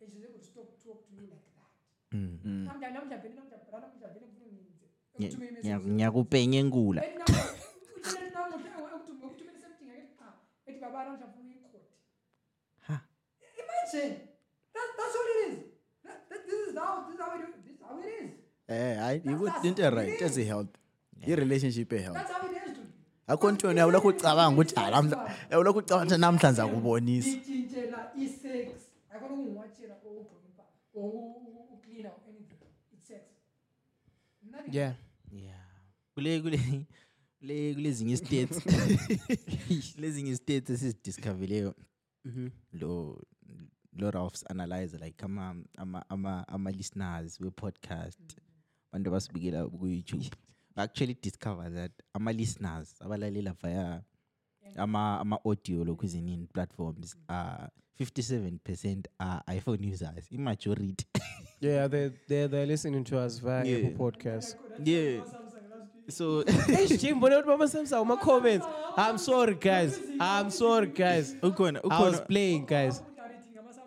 [0.00, 1.70] and she's able to stop talk to you like that.
[2.12, 2.66] Mm.
[2.66, 4.86] Namhla- namhla vele, namhla- bra, namhla vele ngifuna ngiyenze.
[5.18, 5.94] Ngiya- Ekuthumeni ngiya- message.
[5.94, 7.54] ngiyakupenya enkula Ethi namhla-
[7.96, 10.28] utshele namuhla, eh, ekuthum- ekuthumeni something, akethi cha,
[10.66, 11.88] ethi baba namhla ngifuna ikhodi.
[12.86, 12.96] Ha.
[13.62, 14.14] Imagine.
[14.74, 15.58] That, that's all it is.
[16.04, 18.30] That, that, this is how this is how it, this is how it is.
[18.68, 19.20] Eh hayi
[19.64, 20.18] into right?
[20.18, 20.68] health e-health
[21.20, 22.92] That's how it has to be.
[23.26, 25.18] akho nto wena ulokhu ucabanga ukuthi hayi namhla
[25.50, 28.68] eh, ulokhu ucabanga ukuthi namhlanje akubonisa Ngitshintshela i-sex.
[29.12, 30.64] Ayikhona ukungiwatshela impahla
[30.94, 32.62] or ucleaner or anything.
[32.92, 33.22] It's sex.
[34.66, 34.92] Yeah.
[35.32, 35.64] Yeah.
[36.14, 36.58] Kule kule
[37.40, 38.60] kule kulezinye states
[39.96, 41.74] lezinye states esizidiscoveleyo
[42.72, 43.22] lo
[43.92, 48.36] lo Ralph's analyzer like ama ama ama ama listeners we podcast
[48.92, 50.30] abantu abasibikela ku YouTube
[50.76, 54.02] actually discover that ama listeners abalalela via
[54.76, 57.66] ama ama audio lokhu ezinini platforms uh
[58.00, 61.06] 57% are iPhone users imajority
[61.60, 63.78] yeah they they they're listening to us via Yeah.
[63.78, 65.22] Apple podcast yeah
[66.10, 66.42] so
[66.78, 68.66] Eish, Jim, bona ukuthi bama Samsung uma comments.
[68.96, 70.00] I'm sorry guys.
[70.18, 71.36] I'm sorry guys.
[71.42, 73.02] ukhona I was playing guys.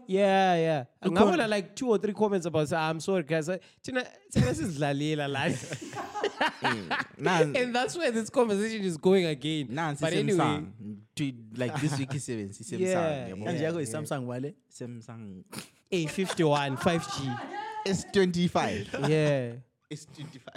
[0.08, 0.84] Yeah, yeah.
[1.04, 3.48] Ngabona like two or three comments about say, I'm sorry guys.
[3.48, 6.98] Thina thina sizidlalela mm, la.
[7.20, 9.68] nansi And that's where this conversation is going again.
[9.68, 13.72] nansi But anyway, Samsung to like this week isebenzisa Samsung Yeah, yabo kanje yeah.
[13.72, 15.44] yakho i-samsung wale Samsung
[15.92, 17.40] A51 5G.
[17.86, 19.54] S25 Yeah.
[19.92, 20.48] S25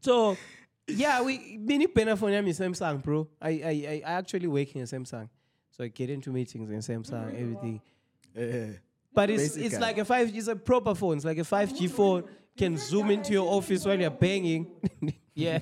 [0.00, 0.36] So
[0.88, 3.28] yeah, we mini banner phone yami is Samsung, bro.
[3.40, 5.28] I I I I actually work in Samsung.
[5.70, 7.80] So I get into meetings in Samsung, everything.
[8.36, 8.72] Eh,
[9.14, 10.34] But it's it's like a five.
[10.36, 11.16] It's a proper phone.
[11.16, 12.24] It's like a five G phone.
[12.56, 14.66] Can zoom into your office while you're banging.
[15.34, 15.58] yeah.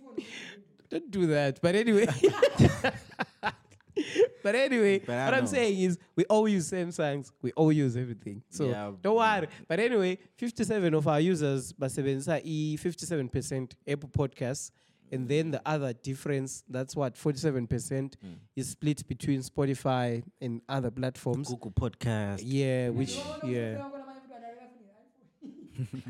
[0.90, 1.60] Don't do that.
[1.60, 2.06] But anyway.
[4.42, 5.50] but anyway, But what I'm know.
[5.50, 7.30] saying is we all use Samsungs.
[7.42, 8.42] We all use everything.
[8.48, 8.92] So Yeah.
[9.02, 9.48] don't worry.
[9.66, 14.70] But anyway, 57 of our users basebenzisa e 57% Apple Podcasts.
[15.10, 18.26] And then the other difference, that's what 47% Hmm.
[18.56, 21.48] is split between Spotify and other platforms.
[21.48, 23.82] Google Podcast Yeah, which yeah.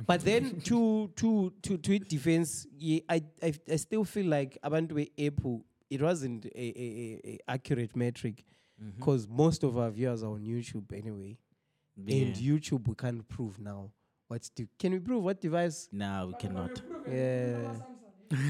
[0.07, 4.57] But then to to to to its defense, yeah, I, I I still feel like
[4.65, 8.45] abantu be Apple, it wasn't a, a, a, a accurate metric
[8.81, 8.91] Mm-hmm.
[9.01, 11.37] because most of our viewers are on YouTube anyway,
[11.97, 13.91] and YouTube we can't prove now.
[14.29, 15.89] What's the, can we prove what device?
[15.91, 16.81] no we cannot
[17.11, 17.75] Yeah.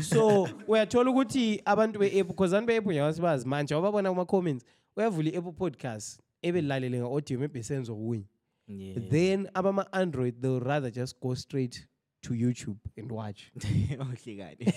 [0.02, 4.64] So uyathola ukuthi abantu be-apple because abantu be-apple nyawasibazi manje wababona kuma-comments
[4.96, 8.24] uyavula i-apple podcast ebelalele nga-audio maybe senze okunye.
[8.66, 11.86] Yeah then abama-android they'll rather just go straight
[12.22, 13.52] to youtube and watch.
[14.12, 14.72] Okay kahle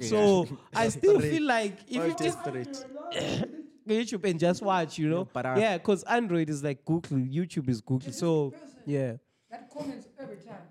[0.10, 2.38] so i still feel like if you Old just
[3.86, 5.28] youtube and just watch you know?
[5.56, 8.52] Yeah because android is like google youtube is google so
[8.86, 9.16] yeah.
[9.50, 10.62] that comments every time.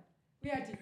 [0.43, 0.79] We had it.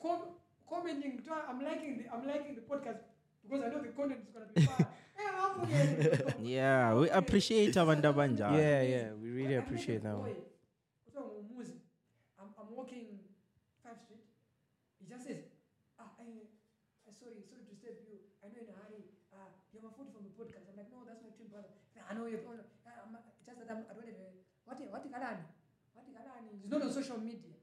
[0.00, 0.37] Com-
[0.68, 3.00] commenting, I'm liking the I'm liking the podcast
[3.42, 4.86] because I know the content is gonna be fire.
[5.18, 6.46] Hey, I'm forgetting.
[6.46, 10.30] yeah we appreciate abantu abanjalo yeah yeah we really I, I appreciate that one.
[12.38, 13.18] I'm, I'm walking
[13.82, 14.22] Five Street.
[15.02, 15.42] He just says,
[15.98, 16.46] ah, I,
[17.02, 18.22] I sorry, sorry to disturb you.
[18.40, 19.02] I know in a hurry.
[19.34, 20.70] Uh, you're my food from the podcast.
[20.70, 21.74] I'm like, no, that's my twin brother.
[21.98, 22.46] I know you're.
[22.46, 22.62] Uh,
[23.02, 24.30] I'm, just that I'm, I don't have a
[24.64, 24.78] what?
[24.78, 25.44] What Galani?
[25.98, 26.62] What Galani?
[26.62, 27.58] He's not on social media.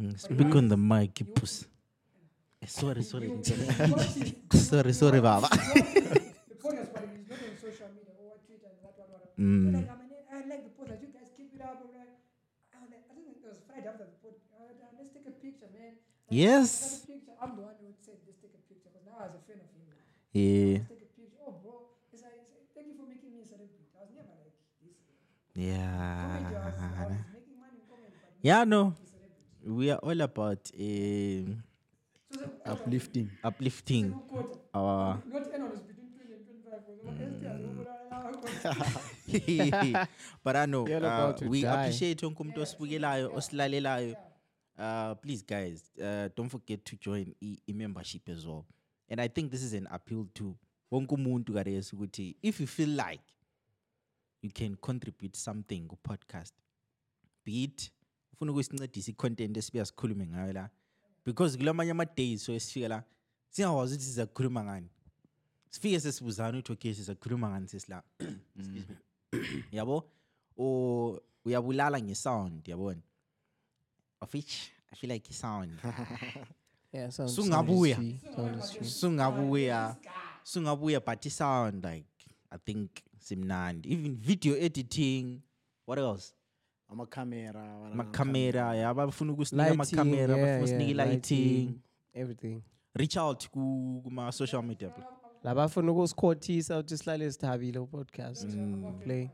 [0.00, 1.73] Mm, speak on the mic puss Eh,
[2.64, 3.28] Eh, sorry sorry
[4.68, 5.48] sorry sorry baba
[6.48, 9.24] the podcast, but he's not on social media or Twitter and what, what, what.
[9.28, 9.84] So Mm.
[9.84, 11.02] like, I, mean, I like the podcast.
[11.04, 11.76] You guys keep it up.
[11.84, 12.16] I'm like,
[12.72, 14.48] I was like, I think it was Friday after the podcast.
[14.64, 16.00] Like, uh, let's take a picture, man.
[16.00, 16.70] Let's Yes.
[17.04, 17.36] Picture.
[17.44, 19.60] I'm the one who said, let's take a picture because now I was a fan
[19.60, 19.84] of him.
[20.32, 21.36] yeah Let's take a picture.
[21.44, 21.74] Oh, bro.
[22.16, 23.84] It's like, it's like, thank you for making me a celebrity.
[23.92, 24.96] I was never like this.
[26.16, 29.52] Comedy, I was, I yeah was making money in comedy, yeah no not a celebrity.
[29.66, 30.62] we are all about
[31.36, 31.56] So the,
[32.64, 34.14] uplifting uplifting
[34.72, 36.10] our not anyone is between
[37.02, 37.86] 20 and
[38.22, 38.44] 25.
[39.26, 40.06] because
[40.44, 41.68] but I know You're uh, about to we die.
[41.74, 44.16] appreciate wonke umuntu osibukelayo osilalelayo
[44.78, 48.64] uh please guys uh don't forget to join i- i-membership as well
[49.08, 50.54] and i think this is an appeal to
[50.90, 53.24] wonke umuntu kadesi ukuthi if you feel like
[54.42, 56.54] you can contribute something ku-podcast
[57.44, 57.90] be it
[58.32, 60.70] ufuna ukusincedisa i-content esibuya sikhulume ngayo la
[61.24, 63.04] because kulamanye ama-days so esifika la
[63.50, 64.88] singakwazi ukuthi siza kukhuluma ngani.
[65.70, 68.84] Sifike sesibuzana ukuthi okay siza kukhuluma ngani sesila Excuse me.
[69.72, 70.04] yabo?
[70.56, 73.00] Or uyabulala ngesound yabona
[74.20, 75.70] of which i feel like isound.
[76.92, 77.94] Yeah sound, Sungabuya.
[77.96, 78.86] sound is true, sound is true.
[78.86, 79.96] sungabuya.
[80.44, 82.06] Sungabuya but isound like
[82.52, 83.86] i think simnandi.
[83.86, 85.42] Even video editing
[85.86, 86.32] what else?
[86.88, 91.80] Amakhamera wala amakhamera ya bafuna ukusinika Lighting, amakhamera yeah, bafuna usinika yeah, i-lighting
[92.14, 92.62] everything.
[92.94, 95.06] Reach out ku- kuma-social media pla-
[95.44, 98.48] labafuna ukusikhothisa ukuthi sihlale sithabile upodcast.
[98.48, 99.00] Mm.
[99.04, 99.30] Play.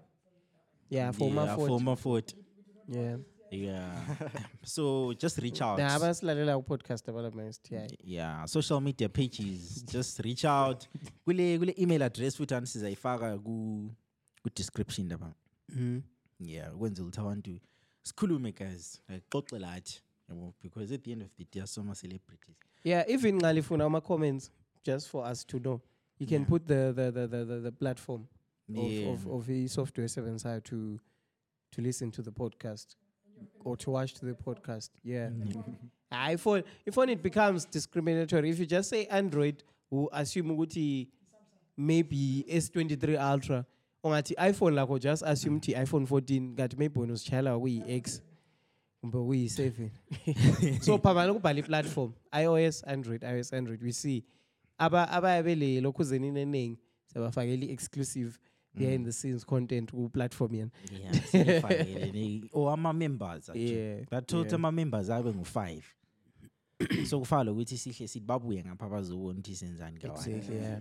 [0.90, 2.34] Yeah for Yeah, for foot
[2.88, 3.18] yeah.
[3.52, 3.92] Yeah.
[4.64, 5.78] So just reach out.
[5.78, 8.44] Nah abasilalela upodcast abalama-sti yeah.
[8.46, 10.88] Social media pages just reach out.
[11.24, 13.90] Kule kule email address futhi ani sizayifaka ku
[14.42, 15.32] ku description lapha
[15.68, 16.00] mm-hmm.
[16.40, 17.60] Yeah ukwenzela ukuthi abantu
[18.02, 22.56] sikhulume guys like xoxe lathi yabo because at the end of the day asoma celebrities
[22.84, 24.50] yeah even nxa lifuna ama-comments
[24.84, 25.80] just for us to know
[26.18, 26.48] you can Yeah.
[26.48, 28.26] put the the, the, the, the, the platform
[28.68, 29.08] Yeah.
[29.10, 31.00] of, of, of the software seven side to
[31.70, 32.96] to listen to the podcast
[33.64, 35.30] or to watch the podcast yeah
[36.10, 40.50] I phone ah, if phone it becomes discriminatory if you just say android who assume
[40.50, 41.08] ukuthi
[41.76, 43.64] maybe s23 ultra
[44.04, 48.22] ungathi iphone lakho just assume ukuthi iphone 14 kanti maybe wena uzitshayela kuyi-x
[49.00, 49.90] kumbe kuyi-seven.
[50.84, 54.24] So phambana kubhala i-platform ios android ios android we see.
[54.78, 58.38] Aba abaye bele lokhuzeni eningi siyabafakela i-exclusive
[58.74, 60.70] behind the scenes content ku-platform yena.
[62.52, 64.06] Or ama-members actually.
[64.10, 65.84] Bathothi ama-members abe ngu-five.
[67.06, 70.00] So kufaka lokuthi sihle sithi babuye ngapha bazobona ukuthi senzani
[70.50, 70.80] yeah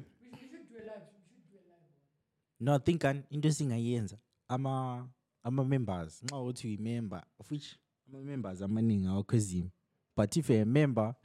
[2.60, 4.18] no I think an- into esingayenza
[4.48, 5.10] ama
[5.44, 9.72] ama-members nxa uthi uyi-member of which ama-members amaningi awakho ezimo
[10.18, 11.16] but if you're a member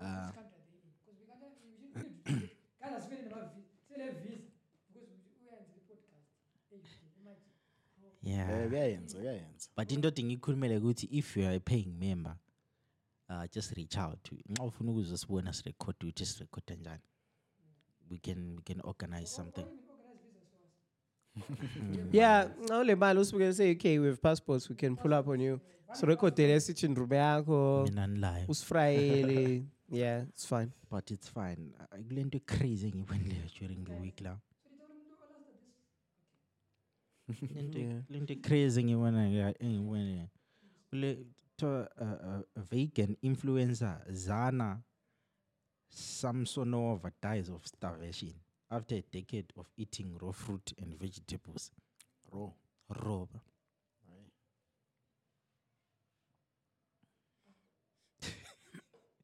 [0.00, 0.30] uh,
[2.80, 4.50] Guys, asifeni nama-vi- sele-visa
[4.92, 5.12] because
[5.42, 6.26] uyenza i-podcast.
[6.70, 6.80] Hey,
[7.20, 7.50] imagine.
[8.22, 8.50] yeah.
[8.62, 9.68] Eh, kuyayenza kuyayenza.
[9.76, 12.36] But into odinga ikhulumele ukuthi if you are a paying member
[13.28, 17.02] uh, just reach out nxa ufuna ukuzosibona sirekhode ukuthi sirekhoda njani?
[18.10, 19.66] We can we can organize something
[22.12, 25.60] yeah nxa ule mali usibukele se-uk with passports we can pull up on you.
[25.92, 29.64] Sirekhodele sithi ndrume yakho mina nilayo usifrayele.
[29.88, 30.68] Yeah it's fine.
[30.90, 31.72] But it's fine.
[31.80, 34.38] Uh, kule nto crazy engiyibonileyo during the week la.
[37.74, 38.02] Yeah.
[38.08, 39.52] lento crazy engiyibona
[40.90, 41.26] kule
[41.56, 44.82] kuthiwa, uh, vegan influencer Zhanna
[45.88, 48.32] Samsonova dies of starvation
[48.70, 51.70] after a decade of eating raw fruit and vegetables.
[52.32, 52.50] Raw.
[52.88, 53.40] Raw ba.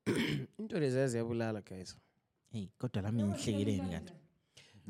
[0.59, 1.97] into leziya ziyabulala guys.
[2.53, 4.13] Hey kodwa lami ngihlekeleni kanti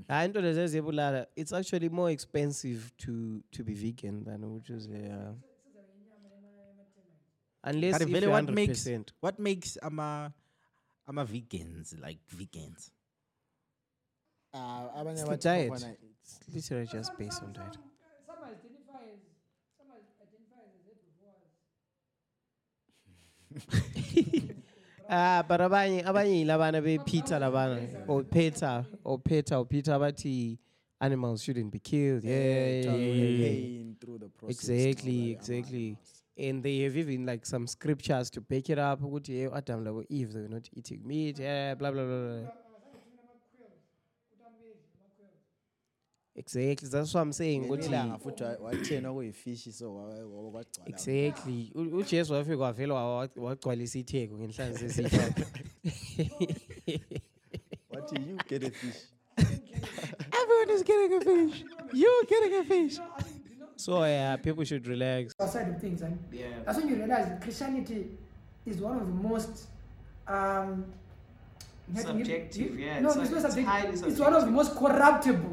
[0.09, 5.35] hayi into leziya ziyabulala it's actually more expensive to to be vegan than ukuthi uh,
[7.65, 8.89] unless Kanti if vele you're what makes
[9.21, 10.33] what makes ama
[11.07, 12.91] ama vegans like vegans
[14.55, 15.71] Ah, abanye It's the diet.
[15.73, 17.77] bakhona- It's literally just based on diet.
[18.27, 19.21] Some identify as,
[19.79, 21.53] some identify as herbivores.
[25.09, 30.59] Ah, but abanye abanye yilabana bephitha labana or Peter or Peter or pita bathi
[31.01, 32.25] animals shouldn't be killed.
[32.25, 33.85] Yeah, yeah, yeah, yeah.
[34.01, 35.97] through the process Exactly, exactly.
[36.39, 39.01] And they have even like some scriptures to back it up.
[39.55, 41.39] Adam Eve they were not eating meat.
[41.39, 42.39] Yeah, blah blah blah.
[42.41, 42.62] blah.
[46.35, 46.89] Exactly.
[46.89, 47.65] That's what I'm saying.
[47.69, 48.45] Ukuthi- ilanga futhi
[49.15, 51.71] kuyifishi so Exactly.
[51.75, 55.43] U- uJesu wafika wavela wa- wa- wagcwalisa itheko ngenhlanzi sesithathu.
[57.91, 58.97] wathi you get a fish
[59.39, 62.99] everyone is getting a fish you getting a fish
[63.77, 65.35] So yeah, people should relax.
[65.41, 66.63] Outside of things, and Yeah.
[66.65, 68.07] that's when you realize Christianity
[68.65, 69.67] is one of the most
[70.29, 70.85] um,
[71.97, 74.09] Subjective, yeah, No, it's it's, like- not it's subjective.
[74.09, 75.52] It's one of the most corruptible,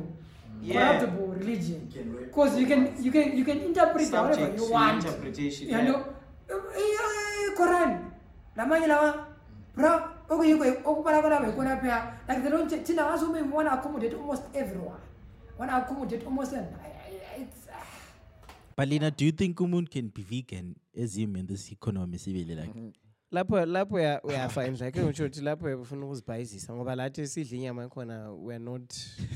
[0.61, 0.73] Yeah.
[0.99, 1.87] corruptible religion.
[2.25, 5.03] Because you can, you can, you can interpret it however you want.
[5.05, 5.83] interpretation, You yeah.
[5.83, 6.05] know,
[6.49, 8.11] Eh, eh, Quran,
[8.57, 9.25] lamanye lawa,
[9.75, 12.13] bro, okuyikho okubalakala bekhona phela.
[12.27, 14.99] Like they don't, thina ngasume we want to accommodate almost everyone.
[15.59, 16.79] Want to accommodate almost everyone.
[17.37, 17.67] It's
[18.75, 22.55] but lina do you think umuntu can be vegan as him in this economy sibili
[22.55, 22.73] like
[23.31, 27.81] lapho lapho uya- uyafa endla ke ngisho ukuthi lapho uyafuna ukuzibhayizisa ngoba lathi sidla inyama
[27.81, 28.93] yakhona we are not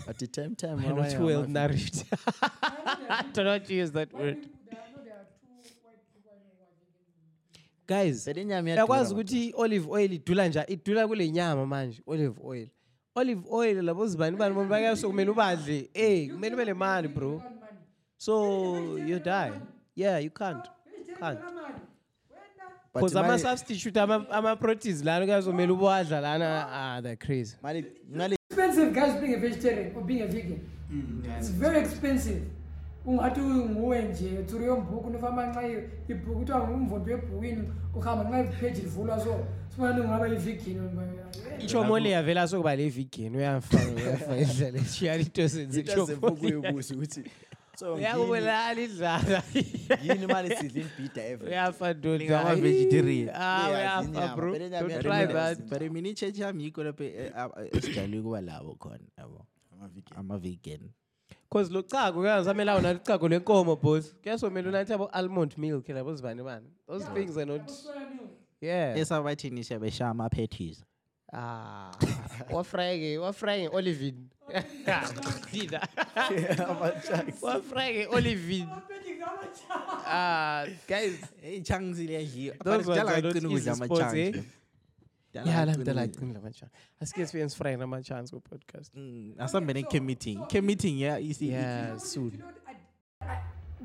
[0.07, 2.05] at the same time we're not amanye well nourished.
[3.33, 4.47] Do not use that word.
[7.87, 9.11] guys kodwa.
[9.11, 12.67] ukuthi i-olive oil idula nja idula kule nyama manje olive oil.
[13.15, 15.89] Olive oil labo zibani bani bona bayaso kumele ubadle.
[15.93, 17.43] Eh kumele ube lemali bro.
[18.17, 19.51] so you die.
[19.95, 20.67] yeah you can't.
[21.19, 21.39] Can't.
[22.93, 26.67] Because ama-substitute ama- ama-proteins lana kuyazomele ubuwadla lana.
[26.71, 27.55] Ah they're crazy.
[28.49, 30.59] Expensive guys being a vegetarian or being a vegan.
[31.39, 32.41] It's very expensive.
[33.05, 35.61] ungathi nguwe nje tsuri yobhuku nofamba nxa
[36.09, 37.63] ibhuku kuthiwa ngumvondo webhukwini
[37.95, 40.81] uhamba nxa ipheji livulwa so sibona ungaba ivigini
[41.59, 45.83] ishomole yavela sokuba le vegan uyafana uyafa idlala eshiyana into senze
[46.95, 47.23] ukuthi
[47.79, 49.43] so uyakubulala idlala
[50.03, 53.29] yini mali sidla imbhida every uyafa ndoda Ngama-vegetarian.
[53.35, 54.51] ah Yeah, uyafa zinyama, bro.
[54.51, 55.57] vele inyama don't try that.
[55.57, 55.79] Zindaba.
[55.79, 57.03] but mina ichurch yami yikho lapho
[57.71, 59.45] esijayele ukuba labo khona yabo.
[60.15, 60.89] Ama-vegan
[61.51, 64.15] cause lo chago kuyazamele awo nathi chago lwenkomo boss.
[64.23, 66.67] Kuyasomela unathi abo almond milk labo zibani bani?
[66.87, 67.71] Those things are not
[68.61, 68.97] yeah.
[68.97, 70.83] Esabathini siyabeshaya ama-patties
[71.33, 71.91] ah
[72.51, 74.27] wafrayeke wafrayeke olivin
[75.51, 75.87] thina
[77.41, 78.67] wafrayeke olivin
[80.05, 81.15] ah guys.
[81.43, 84.29] Iy'chanks liyadliwa those ones are not aqina easy ukudla sports eh?
[84.29, 88.91] Ama-chunks yeah la mdala aqinile ama-chance asike sibe sifraye nama-chance ku-podcast
[89.37, 92.43] asambe ne-committing committing ya isi- yeah soon.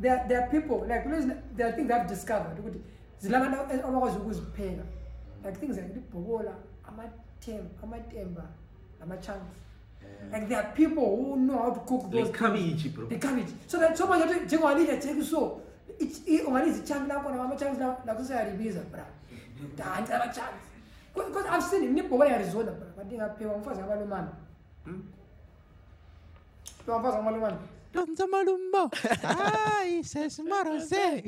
[0.00, 1.02] There, there are people like
[1.56, 2.58] there are things I've discovered.
[2.58, 2.80] Ukuthi
[3.18, 3.56] zilabantu
[3.88, 4.84] abakwazi ukuzipheka
[5.44, 6.54] like things like libhobola
[6.84, 7.18] amatem
[7.82, 8.42] amatemba
[9.00, 9.58] nama-chunks
[10.32, 13.06] like there are people who know how to cook those Like cabbage, bro.
[13.06, 15.60] the cabbage so that so manje ukuthi njengowanidla jeki so
[16.46, 19.04] ungalidla ichunk lakho nama-chunks lakho seyalibiza bra.
[19.76, 20.64] Dansi ama-chunks
[21.14, 22.86] because i've seen it nibhobola yarizona bra.
[22.96, 24.32] Kanti ingaphekwa umfazi ngabalumana
[26.78, 27.58] phekwa umfazi ngabalumana
[27.94, 28.90] Donza malumbo.
[29.22, 31.22] Hayi sesimaro se.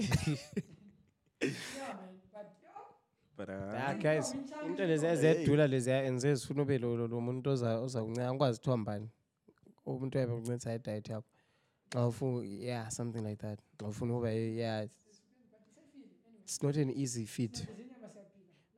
[3.48, 3.90] Yeah man but yeah.
[3.90, 4.34] Yeah, guys
[4.66, 8.58] into leziya ziyadula leziya and zezifuna ube lo lo- lo muntu oza oza kunceda angikwazi
[8.58, 9.08] kuthiwa mbani
[9.86, 11.24] umuntu oyabe kuncedisa idiet yakho
[11.92, 14.86] xa ufuna yeah something like that xa ufuna ukuba yeah
[16.44, 17.66] it's not an easy feat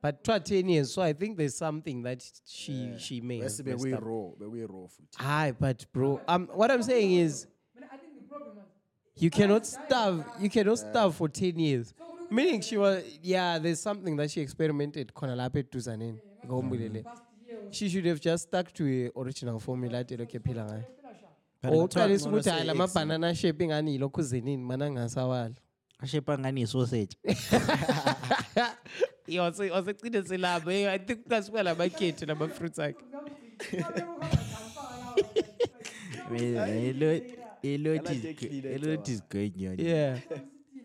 [0.03, 3.63] but kuthiwa 10 years so i think there's something that she she may have Bese
[3.63, 3.99] messed up.
[3.99, 8.27] bekuyi-raw bekuyi-raw futhi Hi, but bro, um, what I'm saying is, Man, I think the
[8.27, 10.25] problem is you cannot starve.
[10.39, 11.93] You cannot starve for ten years.
[12.29, 13.59] Meaning she was, yeah.
[13.59, 15.13] There's something that she experimented.
[15.13, 17.05] khona lapha eduzaneni, ngombulele.
[17.71, 20.85] She should have just stuck to a original formula ati lokhu ephila ngayo.
[21.63, 25.55] Or uqalisa ukuthi hayi lama banana shape ingani yilokhu zenini mana ngingasawali.
[26.01, 27.17] Ashepa ngani sausage.
[29.27, 30.87] Yose osecine silabo.
[30.87, 32.95] I think that's where lama khethu lama fruits akhe.
[36.31, 37.21] Elo
[37.63, 39.79] elo elo is going on.
[39.79, 40.19] Yeah.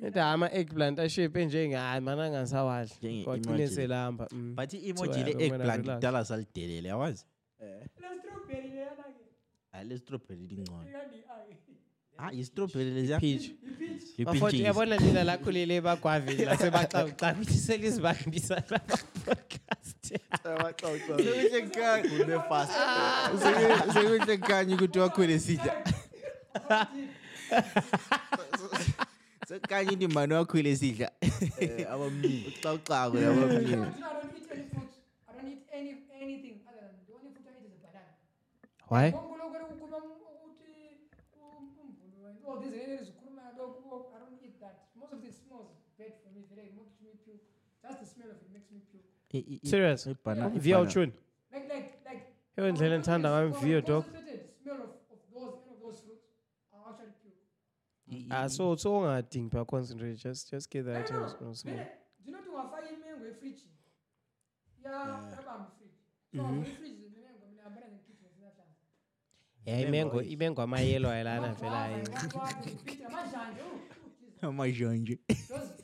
[0.02, 2.90] Eta ama eggplant ashape nje hayi mana ngingasawali.
[3.02, 3.74] Njenge Kwagcine emoji.
[3.74, 4.26] selamba.
[4.32, 4.54] mm.
[4.56, 5.94] But So, i-emoji yeah, le kumele eggplant relax.
[5.96, 7.24] kudala salidelele yawazi.
[7.56, 9.24] strawberry leyana-ke
[9.72, 10.84] Hayi le strawberry lingcono.
[10.88, 11.56] ikandi-ake
[12.20, 13.20] Ah, i-strawberry leziya.
[13.20, 13.42] Peach.
[14.18, 14.66] Li- Bafowethu peaches.
[14.66, 18.78] yabona lina lakho lele bagwaveni lasebaxawuxabisa selizibambisa la
[19.26, 20.14] podcast.
[23.42, 25.74] Sekuhle kanye ukuthi wakhwele sidla.
[29.48, 31.08] Sekanye into mani wakhwele sidla.
[31.92, 32.48] Abamningi.
[32.48, 33.70] Uxawuxawo labamningi.
[33.70, 34.64] You I don't eat any.
[35.28, 35.62] I don't eat
[36.20, 38.12] anything other than the only fruit I eat is a banana.
[38.92, 39.06] Why?
[39.12, 39.98] Konke lokhu ekukhuluma
[40.44, 41.00] ukuthi
[41.40, 44.74] um- umvulo and all these zinto ezikhuluma lokhu, I don't eat that.
[45.00, 46.40] Most of it smells bad for me.
[46.50, 47.40] Vele it makes me puke.
[47.82, 49.08] Just the smell of it makes me puke.
[49.64, 50.06] Serious?
[50.06, 51.10] ibhana- Via uchun.
[51.52, 52.22] Like like like.
[52.56, 54.04] Ewe ndlela ngithanda ngayo imviyo, dog.
[54.04, 56.26] Concentrated smell of, of those any of those fruits.
[56.72, 57.40] I actually puke.
[57.40, 57.97] i-
[58.30, 60.16] Ah, so so ungadingi ba concentrate.
[60.16, 61.32] Just just get the No, items.
[61.32, 61.52] no, no no.
[61.54, 61.74] smell.
[61.76, 61.88] Vele,
[62.24, 63.72] do you know ukuthi ungafaka imengo efrijini
[64.84, 65.98] yabamba ifriji
[66.32, 66.62] so Mhm.
[66.62, 68.74] ifriji imengo mina ngibona ngikhiphe sinahlanza
[69.66, 71.94] Yeah, imengo imengo amayelo ayilana vela hayi.
[73.06, 73.62] amajanje
[74.42, 75.18] Amajanje.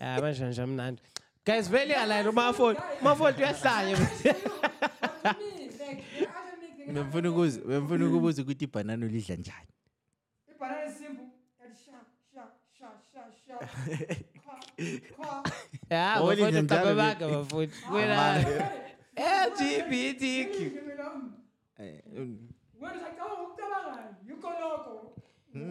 [0.01, 1.03] Ah, amajanja amnandi.
[1.47, 2.79] Guys, vele alana umafoni.
[3.01, 3.97] Umafoni uyahlanya.
[6.95, 9.69] Bemfuna ukuza, bemfuna ukubuza ukuthi ibhanana ulidla njani.
[13.61, 14.15] Sha sha
[14.45, 14.57] Khwa,
[15.17, 15.53] khwa.
[15.91, 17.93] Yeah, bafowethu lizenzalo le- bababaga bafowethu.
[17.95, 18.45] Wena
[19.17, 20.73] LGBTQ.
[21.79, 25.11] Wena usacabanga ukucabanga yikho lokho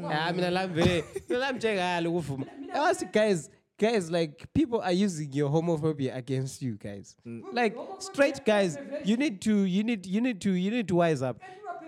[0.09, 2.45] Yeah, mina lami vele mina ukuvuma.
[2.73, 7.15] Ask guys, guys like people are using your homophobia against you guys.
[7.51, 11.21] Like straight guys, you need to you need you need to you need to wise
[11.21, 11.37] up.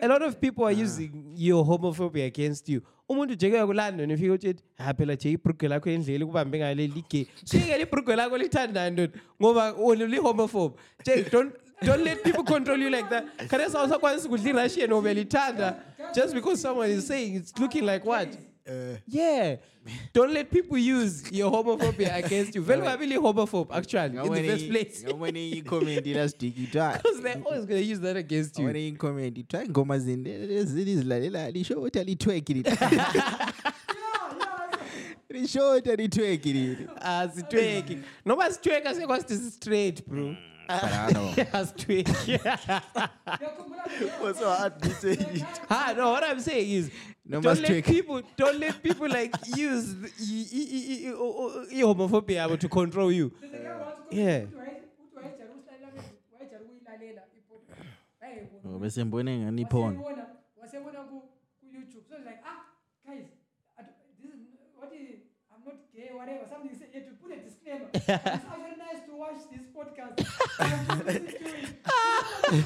[0.01, 0.83] A lot of people are ah.
[0.83, 2.81] using your homophobia against you.
[3.09, 7.83] umuntu jeke yakulanda nifika uthi ha phela nje ibhrugwe lakho endlela ukubambe ngale ligay siyekele
[7.83, 10.75] ibhrugwe lakho lithandani ndoda ngoba li-homophobe.
[11.01, 13.25] Nje don't don't let people control you like that.
[13.47, 15.75] Khane sawusakwanisa ukudla i-russian obelithanda
[16.15, 18.27] just because someone is saying it's looking like what
[18.67, 19.57] Uh, yeah.
[20.11, 22.63] Don't let people use your homophobia against you.
[22.63, 25.03] Vele ungabili homophobe actually in the first place.
[25.03, 28.65] ngabona i-comment last week ithiwa because they're always going to use that against you.
[28.65, 32.69] ngabona i-comment ithiwa ingoma zini izilalela lisho ukuthi alitweki lini
[35.29, 40.35] lisho ukuthi alitweki lini asitweki ah, noma sitweka sekwasithi si-straight bro mm.
[40.67, 42.39] Asitweki
[45.69, 46.91] Ah, no, what I'm saying is,
[47.25, 47.85] No don't mas let trick.
[47.85, 53.31] people, don't let people like use the, o- o- i- homophobia abo to control you.
[54.11, 54.45] Yeah.
[56.33, 60.25] wayejala ukuyilalela ipodcast Oh, bese mbone ngani iphone wasebona
[60.61, 61.19] wasebona ku
[61.61, 62.65] ku YouTube so like ah
[63.05, 63.25] guys
[63.77, 64.39] I don't- this is
[64.79, 65.19] what is
[65.51, 69.01] I'm not gay whatever something say you have to put a disclaimer it's actually nice
[69.07, 70.15] to watch this podcast
[70.59, 72.65] I'm listening to it.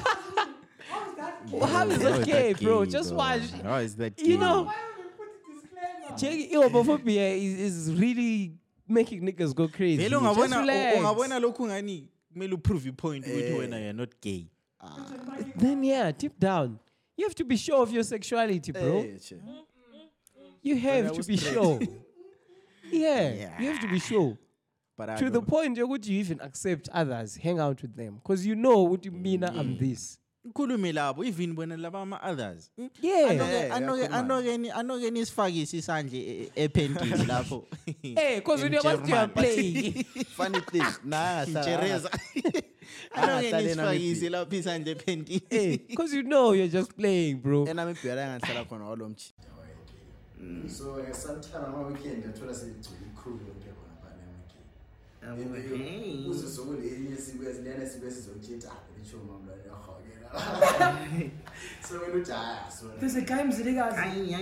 [0.90, 2.84] how is that gay How is that gay, bro?
[2.84, 3.42] Just watch.
[3.62, 7.94] how is that You know, why would we put a disclaimer check homophobia is, is
[8.00, 8.52] really
[8.88, 9.96] making niggas go crazy.
[10.02, 10.96] vele Just ungabona relax.
[10.98, 14.46] ungabona lokhu ngani kumele uprove ipoint ukuthi wena you're not gay
[15.56, 16.78] Then yeah, deep down,
[17.16, 18.98] you have to be sure of your sexuality, bro.
[18.98, 19.36] Eh, che.
[20.62, 21.78] You have to be sure.
[22.90, 23.60] Yeah, Yeah.
[23.60, 24.36] you have to be sure.
[24.96, 28.16] But I to the don't- point yokuthi you even accept others hang out with them
[28.16, 29.78] because you know ukuthi mina i'm mm.
[29.78, 30.18] this.
[30.54, 32.70] Khulume labo even bona laba ama-others.
[32.76, 32.88] Yeah.
[33.00, 34.74] Yeah, anoke iyakhuluma.
[34.74, 37.64] anoke nisifakise isandle e- e- ephentini lapho.
[38.02, 39.30] Hey because when you're about to are German.
[39.30, 40.04] playing
[40.36, 42.10] funny thing naye Chereza.
[43.14, 45.42] anoke Angahlali nisifakise enamibhi- lapho isandle ephentini.
[45.50, 47.64] Hey because you know you're just playing bro.
[47.66, 49.08] Enami ibhera engandihlala khona walo
[50.40, 54.22] mchi so eh, sometime ama-weekend athola seyigcwele ikhulu yonke khona phana
[56.30, 60.28] uze sokule elinye siku ezinene siku esizokutshintana litsho mamlwane yarhawukela
[61.88, 63.96] so wena uthi haya sona a guy Mzilikazi.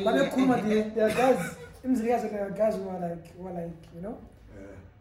[0.04, 1.56] Babekhuluma the their guys.
[1.84, 4.18] Mzilikazi their guys who are like who are like, you know.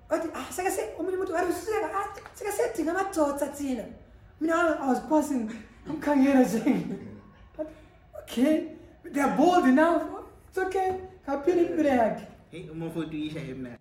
[0.10, 3.84] Athi ah seke se omunye umuntu wathi usika ah seke sedinga amadoda thina.
[4.42, 5.50] Mina I was passing
[5.90, 6.86] amkhangela nje.
[7.58, 7.68] But,
[8.24, 8.64] Okay.
[9.04, 10.04] They are bold enough.
[10.48, 11.00] It's okay.
[11.26, 12.28] Kaphila impilo yakhe.
[12.52, 13.78] Hey, umafoti uyisha emnandi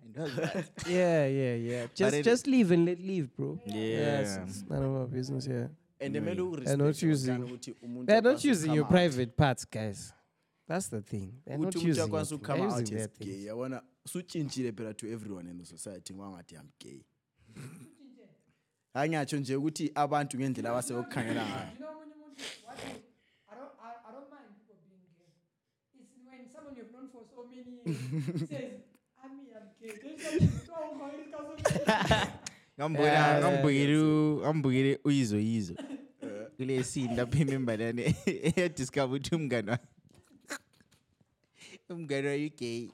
[0.89, 1.87] yeah yeah yeah.
[1.95, 3.59] Just it- just leave and let leave bro.
[3.65, 4.21] Yeah.
[4.21, 5.67] it's, it's none of our business yeah.
[5.99, 7.59] And mele They're not using-
[8.05, 10.13] they're not using your private parts guys.
[10.67, 11.31] That's the thing.
[11.45, 12.41] They're not using akwanisa it.
[12.41, 13.25] ukucome They're out using as their gay.
[13.33, 13.45] Things.
[13.45, 17.01] yabona sutshintshile phela to everyone in the society ngiwangathi am gay.
[18.93, 21.87] Hayi ngiyatsho nje ukuthi abantu ngendlela abaseyokukhangela ngayo
[32.77, 35.75] ngambona ngambukile u- ngambukile uyizo yizo
[36.57, 38.15] kule scene lapho imembalane
[38.47, 39.87] eyadiscover ukuthi umngane wakhe
[41.89, 42.89] umngane wayo gay.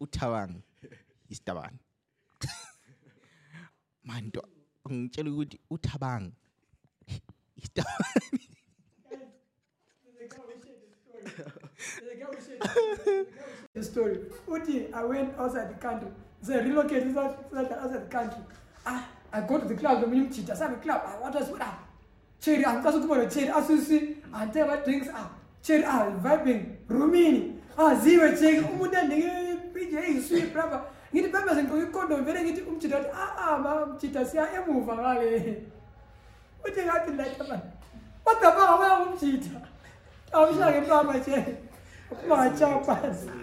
[0.00, 0.52] Uthabang
[1.30, 1.78] istabang
[4.04, 4.42] manto
[4.90, 6.32] ngitshela ukuthi uthabang
[7.56, 8.22] istabang
[11.82, 12.98] There's a guy who shared the story.
[13.74, 14.86] There's a guy who shared the story.
[14.86, 16.08] Uti, I went outside the country.
[16.42, 18.42] So I relocated outside, outside the country.
[18.86, 20.50] Ah, I go to the club, the minimum cheat.
[20.50, 21.02] I saw the club.
[21.04, 21.88] Ah, what was what up?
[22.40, 23.48] Cherry, I'm going to go to cherry.
[23.48, 25.30] Asusi, and tell what drinks ah.
[25.62, 26.76] Cherry, ah, vibing.
[26.88, 27.56] Rumini.
[27.76, 28.64] Ah, zero check.
[28.64, 30.82] Umuda nige PJ sweet brother.
[31.12, 35.62] Ngithi baba sengiqoka ikondom vele ngithi umjita wathi ah ah ma umjita siya emuva ngale.
[36.64, 37.62] Uthi ngathi la tabana.
[38.24, 39.60] What the fuck wena umjita?
[42.12, 42.64] Awushaya ngempama nje.
[42.64, 43.42] Ungachapa.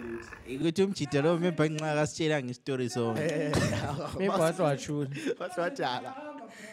[0.56, 3.52] ukuthi umjida lo memba nxa kasitshela ngesitory sonke eh,
[4.18, 6.14] maybe wathi wadala.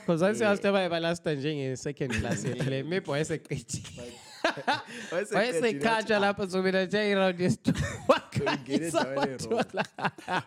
[0.00, 0.52] Because I say eh.
[0.52, 3.12] after by last time njenge-second class yehle maybe eh.
[3.12, 4.12] wayeseqedile.
[5.34, 7.82] Wayesekhatshwa lapho so mina nje iround yesitori
[8.46, 8.90] Ungene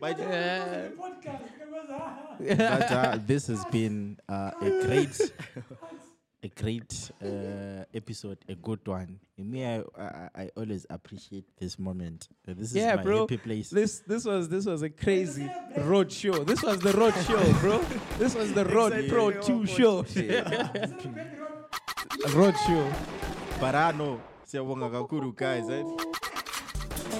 [0.00, 0.18] but,
[2.40, 2.78] Yeah.
[2.78, 5.32] but uh, this has been uh, a great
[6.42, 11.78] a great uh, episode a good one In me I, I, I always appreciate this
[11.78, 13.18] moment Uh, this is yeah, my bro.
[13.20, 16.44] happy place This this was this was a crazy Rode show.
[16.44, 17.78] This was the Rode show, bro.
[18.18, 20.04] This was the road pro two show.
[22.34, 22.92] Rode show.
[23.60, 25.80] but I know siyabonga kakhulu guys eh?
[25.80, 25.86] And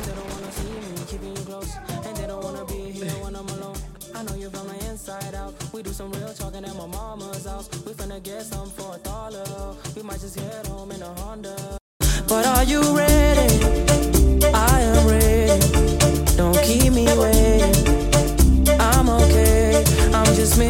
[0.05, 1.73] they don't wanna see me keeping you close.
[2.07, 3.77] And they don't wanna be here when I'm alone.
[4.15, 5.55] I know you from the inside out.
[5.73, 6.98] We do some real talking at my mama's
[8.09, 9.45] finna get some for a dollar.
[9.95, 11.79] We might just head home in a Honda.
[12.27, 13.49] But are you ready?
[14.55, 16.37] I am ready.
[16.37, 18.79] Don't keep me waiting.
[18.81, 19.85] I'm okay.
[20.13, 20.67] I'm just missing.